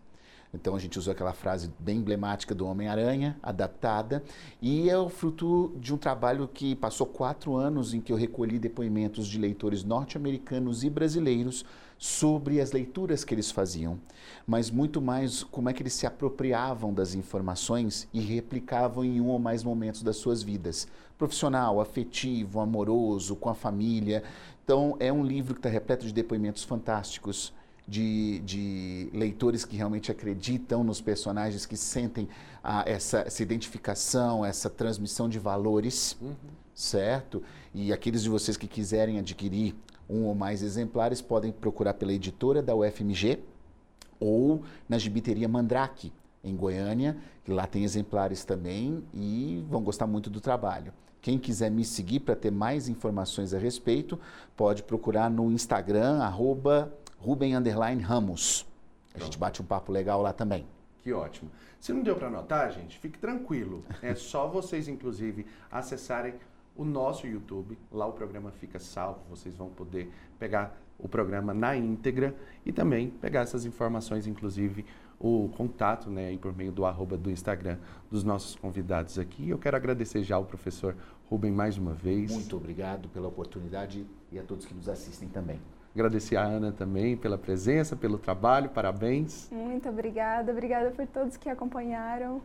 Então 0.52 0.74
a 0.74 0.78
gente 0.80 0.98
usou 0.98 1.12
aquela 1.12 1.32
frase 1.32 1.70
bem 1.78 1.98
emblemática 1.98 2.52
do 2.52 2.66
Homem-Aranha, 2.66 3.38
adaptada, 3.40 4.24
e 4.60 4.90
é 4.90 4.98
o 4.98 5.08
fruto 5.08 5.72
de 5.76 5.94
um 5.94 5.96
trabalho 5.96 6.48
que 6.52 6.74
passou 6.74 7.06
quatro 7.06 7.54
anos 7.54 7.94
em 7.94 8.00
que 8.00 8.12
eu 8.12 8.16
recolhi 8.16 8.58
depoimentos 8.58 9.28
de 9.28 9.38
leitores 9.38 9.84
norte-americanos 9.84 10.82
e 10.82 10.90
brasileiros 10.90 11.64
sobre 12.00 12.62
as 12.62 12.72
leituras 12.72 13.24
que 13.24 13.34
eles 13.34 13.50
faziam, 13.50 14.00
mas 14.46 14.70
muito 14.70 15.02
mais 15.02 15.42
como 15.42 15.68
é 15.68 15.72
que 15.74 15.82
eles 15.82 15.92
se 15.92 16.06
apropriavam 16.06 16.94
das 16.94 17.14
informações 17.14 18.08
e 18.10 18.20
replicavam 18.20 19.04
em 19.04 19.20
um 19.20 19.26
ou 19.26 19.38
mais 19.38 19.62
momentos 19.62 20.02
das 20.02 20.16
suas 20.16 20.42
vidas, 20.42 20.88
profissional, 21.18 21.78
afetivo, 21.78 22.58
amoroso, 22.58 23.36
com 23.36 23.50
a 23.50 23.54
família. 23.54 24.24
Então 24.64 24.96
é 24.98 25.12
um 25.12 25.22
livro 25.22 25.52
que 25.52 25.58
está 25.58 25.68
repleto 25.68 26.06
de 26.06 26.14
depoimentos 26.14 26.64
fantásticos 26.64 27.52
de, 27.86 28.38
de, 28.46 29.10
leitores 29.12 29.66
que 29.66 29.76
realmente 29.76 30.10
acreditam 30.10 30.82
nos 30.82 31.02
personagens, 31.02 31.66
que 31.66 31.76
sentem 31.76 32.30
ah, 32.64 32.82
essa, 32.86 33.18
essa, 33.26 33.42
identificação, 33.42 34.42
essa 34.42 34.70
transmissão 34.70 35.28
de 35.28 35.38
valores, 35.38 36.16
uhum. 36.22 36.34
certo? 36.72 37.42
E 37.74 37.92
aqueles 37.92 38.22
de 38.22 38.30
vocês 38.30 38.56
que 38.56 38.66
quiserem 38.66 39.18
adquirir 39.18 39.74
um 40.10 40.24
ou 40.26 40.34
mais 40.34 40.62
exemplares 40.62 41.22
podem 41.22 41.52
procurar 41.52 41.94
pela 41.94 42.12
editora 42.12 42.62
da 42.62 42.74
UFMG 42.74 43.38
ou 44.18 44.62
na 44.88 44.98
gibiteria 44.98 45.48
Mandrake, 45.48 46.12
em 46.42 46.56
Goiânia, 46.56 47.16
que 47.44 47.52
lá 47.52 47.66
tem 47.66 47.84
exemplares 47.84 48.44
também 48.44 49.02
e 49.14 49.64
vão 49.68 49.82
gostar 49.82 50.06
muito 50.06 50.28
do 50.28 50.40
trabalho. 50.40 50.92
Quem 51.22 51.38
quiser 51.38 51.70
me 51.70 51.84
seguir 51.84 52.20
para 52.20 52.34
ter 52.34 52.50
mais 52.50 52.88
informações 52.88 53.52
a 53.52 53.58
respeito, 53.58 54.18
pode 54.56 54.82
procurar 54.82 55.30
no 55.30 55.50
Instagram, 55.52 56.22
arroba 56.22 56.92
Ruben 57.18 57.52
Ramos. 58.00 58.66
A 59.14 59.18
gente 59.18 59.36
bate 59.36 59.60
um 59.60 59.64
papo 59.64 59.92
legal 59.92 60.22
lá 60.22 60.32
também. 60.32 60.66
Que 61.02 61.12
ótimo. 61.12 61.50
Se 61.78 61.92
não 61.92 62.02
deu 62.02 62.14
para 62.14 62.28
anotar, 62.28 62.70
gente, 62.72 62.98
fique 62.98 63.18
tranquilo. 63.18 63.84
É 64.02 64.14
só 64.14 64.46
vocês, 64.46 64.86
inclusive, 64.86 65.46
acessarem 65.70 66.34
o 66.80 66.84
nosso 66.84 67.26
YouTube. 67.26 67.76
Lá 67.92 68.06
o 68.06 68.12
programa 68.12 68.50
fica 68.50 68.78
salvo. 68.78 69.20
Vocês 69.28 69.54
vão 69.54 69.68
poder 69.68 70.10
pegar 70.38 70.80
o 70.98 71.06
programa 71.06 71.52
na 71.52 71.76
íntegra 71.76 72.34
e 72.64 72.72
também 72.72 73.10
pegar 73.10 73.40
essas 73.40 73.66
informações, 73.66 74.26
inclusive 74.26 74.86
o 75.18 75.50
contato, 75.54 76.08
né, 76.08 76.34
por 76.38 76.56
meio 76.56 76.72
do 76.72 76.86
arroba 76.86 77.18
do 77.18 77.30
Instagram 77.30 77.76
dos 78.10 78.24
nossos 78.24 78.54
convidados 78.54 79.18
aqui. 79.18 79.50
Eu 79.50 79.58
quero 79.58 79.76
agradecer 79.76 80.22
já 80.22 80.36
ao 80.36 80.44
professor 80.46 80.96
Rubem 81.28 81.52
mais 81.52 81.76
uma 81.76 81.92
vez. 81.92 82.32
Muito 82.32 82.56
obrigado 82.56 83.10
pela 83.10 83.28
oportunidade 83.28 84.06
e 84.32 84.38
a 84.38 84.42
todos 84.42 84.64
que 84.64 84.72
nos 84.72 84.88
assistem 84.88 85.28
também. 85.28 85.60
Agradecer 85.94 86.36
a 86.36 86.44
Ana 86.44 86.72
também 86.72 87.14
pela 87.14 87.36
presença, 87.36 87.94
pelo 87.94 88.16
trabalho, 88.16 88.70
parabéns. 88.70 89.50
Muito 89.52 89.86
obrigada, 89.86 90.50
obrigada 90.50 90.90
por 90.92 91.06
todos 91.06 91.36
que 91.36 91.50
acompanharam. 91.50 92.40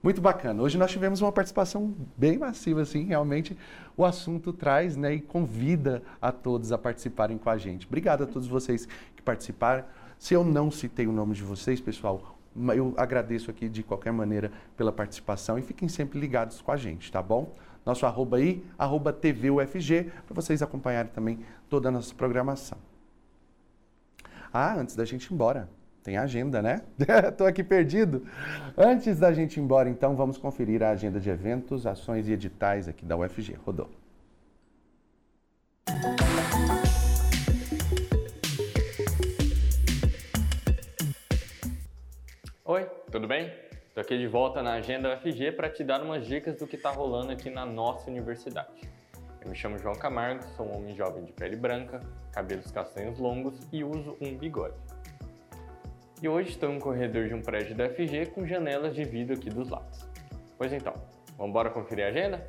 Muito 0.00 0.20
bacana. 0.20 0.62
Hoje 0.62 0.78
nós 0.78 0.92
tivemos 0.92 1.20
uma 1.20 1.32
participação 1.32 1.92
bem 2.16 2.38
massiva, 2.38 2.82
assim, 2.82 3.04
realmente 3.04 3.58
o 3.96 4.04
assunto 4.04 4.52
traz 4.52 4.96
né, 4.96 5.14
e 5.14 5.20
convida 5.20 6.02
a 6.22 6.30
todos 6.30 6.70
a 6.70 6.78
participarem 6.78 7.36
com 7.36 7.50
a 7.50 7.58
gente. 7.58 7.84
Obrigado 7.84 8.22
a 8.22 8.26
todos 8.26 8.46
vocês 8.46 8.86
que 9.16 9.22
participaram. 9.22 9.84
Se 10.16 10.34
eu 10.34 10.44
não 10.44 10.70
citei 10.70 11.08
o 11.08 11.12
nome 11.12 11.34
de 11.34 11.42
vocês, 11.42 11.80
pessoal, 11.80 12.38
eu 12.76 12.94
agradeço 12.96 13.50
aqui 13.50 13.68
de 13.68 13.82
qualquer 13.82 14.12
maneira 14.12 14.52
pela 14.76 14.92
participação 14.92 15.58
e 15.58 15.62
fiquem 15.62 15.88
sempre 15.88 16.18
ligados 16.20 16.60
com 16.60 16.70
a 16.70 16.76
gente, 16.76 17.10
tá 17.10 17.20
bom? 17.20 17.54
Nosso 17.84 18.06
arroba 18.06 18.36
aí, 18.36 18.64
arroba 18.78 19.12
TVUFG, 19.12 20.12
para 20.26 20.34
vocês 20.34 20.62
acompanharem 20.62 21.10
também 21.10 21.40
toda 21.68 21.88
a 21.88 21.92
nossa 21.92 22.14
programação. 22.14 22.78
Ah, 24.52 24.74
antes 24.74 24.94
da 24.94 25.04
gente 25.04 25.24
ir 25.24 25.34
embora, 25.34 25.68
tem 26.02 26.16
agenda, 26.16 26.62
né? 26.62 26.82
Estou 27.28 27.46
aqui 27.46 27.62
perdido. 27.62 28.26
Antes 28.76 29.18
da 29.18 29.32
gente 29.32 29.58
ir 29.58 29.60
embora, 29.60 29.88
então, 29.88 30.16
vamos 30.16 30.38
conferir 30.38 30.82
a 30.82 30.90
agenda 30.90 31.20
de 31.20 31.30
eventos, 31.30 31.86
ações 31.86 32.28
e 32.28 32.32
editais 32.32 32.88
aqui 32.88 33.04
da 33.04 33.16
UFG. 33.16 33.56
Rodou. 33.64 33.90
Oi, 42.64 42.84
tudo 43.10 43.26
bem? 43.26 43.52
Estou 43.88 44.02
aqui 44.02 44.18
de 44.18 44.26
volta 44.26 44.62
na 44.62 44.74
Agenda 44.74 45.12
UFG 45.14 45.52
para 45.52 45.68
te 45.68 45.82
dar 45.82 46.02
umas 46.02 46.26
dicas 46.26 46.56
do 46.56 46.66
que 46.66 46.76
está 46.76 46.90
rolando 46.90 47.32
aqui 47.32 47.50
na 47.50 47.66
nossa 47.66 48.08
universidade. 48.10 48.88
Eu 49.40 49.50
me 49.50 49.56
chamo 49.56 49.78
João 49.78 49.94
Camargo, 49.94 50.44
sou 50.56 50.66
um 50.66 50.76
homem 50.76 50.94
jovem 50.94 51.24
de 51.24 51.32
pele 51.32 51.56
branca, 51.56 52.00
cabelos 52.30 52.70
castanhos 52.70 53.18
longos 53.18 53.66
e 53.72 53.82
uso 53.82 54.16
um 54.20 54.36
bigode. 54.36 54.76
E 56.20 56.28
hoje 56.28 56.50
estou 56.50 56.68
em 56.68 56.76
um 56.76 56.80
corredor 56.80 57.28
de 57.28 57.34
um 57.34 57.40
prédio 57.40 57.76
da 57.76 57.86
UFG 57.86 58.26
com 58.34 58.44
janelas 58.44 58.92
de 58.92 59.04
vidro 59.04 59.36
aqui 59.36 59.48
dos 59.48 59.68
lados. 59.68 60.04
Pois 60.56 60.72
então, 60.72 60.92
vamos 61.36 61.50
embora 61.50 61.70
conferir 61.70 62.06
a 62.06 62.08
agenda? 62.08 62.44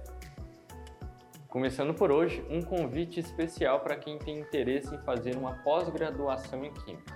Começando 1.47 1.93
por 1.93 2.11
hoje, 2.11 2.43
um 2.49 2.63
convite 2.63 3.19
especial 3.19 3.81
para 3.81 3.95
quem 3.95 4.17
tem 4.17 4.39
interesse 4.39 4.95
em 4.95 4.97
fazer 4.99 5.35
uma 5.35 5.53
pós-graduação 5.57 6.65
em 6.65 6.73
Química. 6.73 7.13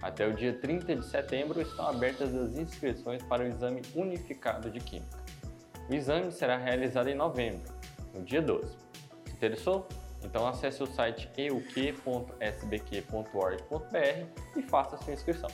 Até 0.00 0.24
o 0.24 0.32
dia 0.32 0.52
30 0.52 0.94
de 0.94 1.04
setembro 1.04 1.60
estão 1.60 1.88
abertas 1.88 2.32
as 2.32 2.56
inscrições 2.56 3.20
para 3.24 3.42
o 3.42 3.46
exame 3.48 3.82
unificado 3.96 4.70
de 4.70 4.78
Química. 4.78 5.18
O 5.90 5.94
exame 5.94 6.30
será 6.30 6.56
realizado 6.56 7.08
em 7.08 7.16
novembro, 7.16 7.72
no 8.14 8.22
dia 8.22 8.40
12. 8.40 8.72
Interessou? 9.32 9.88
Então 10.22 10.46
acesse 10.46 10.80
o 10.80 10.86
site 10.86 11.28
euq.sbq.org.br 11.36 12.18
e 14.56 14.62
faça 14.62 14.96
sua 14.98 15.12
inscrição. 15.12 15.50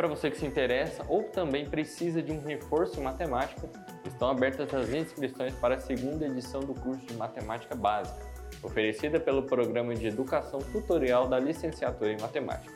Para 0.00 0.08
você 0.08 0.30
que 0.30 0.38
se 0.38 0.46
interessa 0.46 1.04
ou 1.10 1.24
também 1.24 1.68
precisa 1.68 2.22
de 2.22 2.32
um 2.32 2.40
reforço 2.40 2.98
em 2.98 3.02
matemática, 3.02 3.68
estão 4.06 4.30
abertas 4.30 4.72
as 4.72 4.88
inscrições 4.88 5.52
para 5.56 5.74
a 5.74 5.78
segunda 5.78 6.24
edição 6.24 6.60
do 6.60 6.72
curso 6.72 7.04
de 7.04 7.12
Matemática 7.12 7.74
Básica 7.74 8.18
oferecida 8.62 9.20
pelo 9.20 9.42
Programa 9.42 9.94
de 9.94 10.06
Educação 10.06 10.60
Tutorial 10.72 11.28
da 11.28 11.38
Licenciatura 11.38 12.12
em 12.12 12.18
Matemática. 12.18 12.72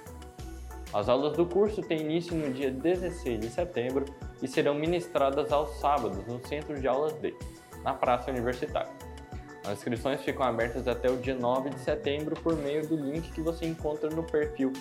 As 0.92 1.08
aulas 1.08 1.34
do 1.34 1.46
curso 1.46 1.80
têm 1.80 2.02
início 2.02 2.36
no 2.36 2.52
dia 2.52 2.70
16 2.70 3.40
de 3.40 3.48
setembro 3.48 4.04
e 4.42 4.46
serão 4.46 4.74
ministradas 4.74 5.50
aos 5.50 5.80
sábados 5.80 6.26
no 6.26 6.46
Centro 6.46 6.78
de 6.78 6.86
Aulas 6.86 7.14
D, 7.14 7.34
na 7.82 7.94
Praça 7.94 8.30
Universitária. 8.30 8.92
As 9.64 9.78
inscrições 9.78 10.20
ficam 10.20 10.44
abertas 10.44 10.86
até 10.86 11.10
o 11.10 11.16
dia 11.16 11.34
9 11.34 11.70
de 11.70 11.80
setembro 11.80 12.36
por 12.36 12.54
meio 12.54 12.86
do 12.86 12.96
link 12.96 13.32
que 13.32 13.40
você 13.40 13.66
encontra 13.66 14.10
no 14.10 14.22
perfil 14.22 14.72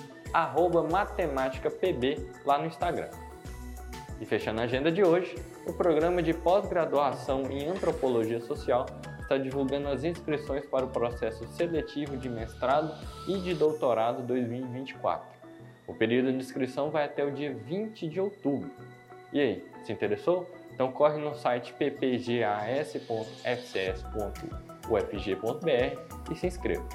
matemáticapb 0.84 2.30
lá 2.46 2.58
no 2.58 2.66
Instagram. 2.66 3.10
E 4.20 4.26
fechando 4.26 4.60
a 4.60 4.66
agenda 4.66 4.92
de 4.92 5.02
hoje, 5.02 5.36
o 5.66 5.72
programa 5.72 6.22
de 6.22 6.34
pós-graduação 6.34 7.50
em 7.50 7.68
Antropologia 7.68 8.42
Social 8.42 8.86
está 9.22 9.38
divulgando 9.38 9.88
as 9.88 10.04
inscrições 10.04 10.66
para 10.66 10.86
o 10.86 10.90
processo 10.90 11.48
seletivo 11.48 12.18
de 12.18 12.28
mestrado 12.30 12.94
e 13.28 13.40
de 13.40 13.54
doutorado 13.54 14.22
2024. 14.24 15.26
O 15.88 15.94
período 15.94 16.32
de 16.32 16.38
inscrição 16.38 16.90
vai 16.90 17.06
até 17.06 17.24
o 17.24 17.32
dia 17.32 17.54
20 17.54 18.08
de 18.08 18.20
outubro. 18.20 18.70
E 19.32 19.40
aí, 19.40 19.66
se 19.84 19.94
interessou? 19.94 20.50
Então 20.74 20.92
corre 20.92 21.20
no 21.20 21.36
site 21.36 21.74
ppgas.fcs.ufg.br 24.84 26.32
e 26.32 26.36
se 26.36 26.48
inscreva. 26.48 26.88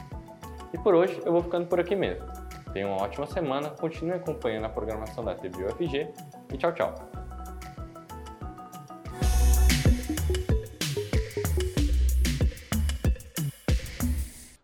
E 0.72 0.78
por 0.78 0.94
hoje 0.94 1.20
eu 1.24 1.32
vou 1.32 1.42
ficando 1.42 1.66
por 1.66 1.80
aqui 1.80 1.96
mesmo. 1.96 2.26
Tenha 2.72 2.86
uma 2.86 3.02
ótima 3.02 3.26
semana, 3.26 3.70
continue 3.70 4.12
acompanhando 4.12 4.66
a 4.66 4.68
programação 4.68 5.24
da 5.24 5.34
TV 5.34 5.64
UFG 5.64 6.08
e 6.52 6.56
tchau, 6.58 6.72
tchau! 6.72 6.94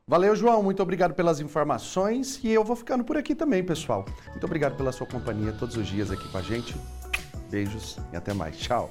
Valeu, 0.07 0.37
João. 0.37 0.63
Muito 0.63 0.81
obrigado 0.81 1.13
pelas 1.13 1.41
informações. 1.41 2.39
E 2.45 2.53
eu 2.53 2.63
vou 2.63 2.77
ficando 2.77 3.03
por 3.03 3.17
aqui 3.17 3.35
também, 3.35 3.65
pessoal. 3.65 4.05
Muito 4.29 4.45
obrigado 4.45 4.77
pela 4.77 4.93
sua 4.93 5.09
companhia 5.09 5.53
todos 5.53 5.77
os 5.77 5.89
dias 5.89 6.11
aqui 6.11 6.29
com 6.31 6.39
a 6.39 6.43
gente. 6.43 6.77
Beijos 7.51 7.99
e 8.13 8.17
até 8.17 8.33
mais. 8.33 8.57
Tchau. 8.57 8.91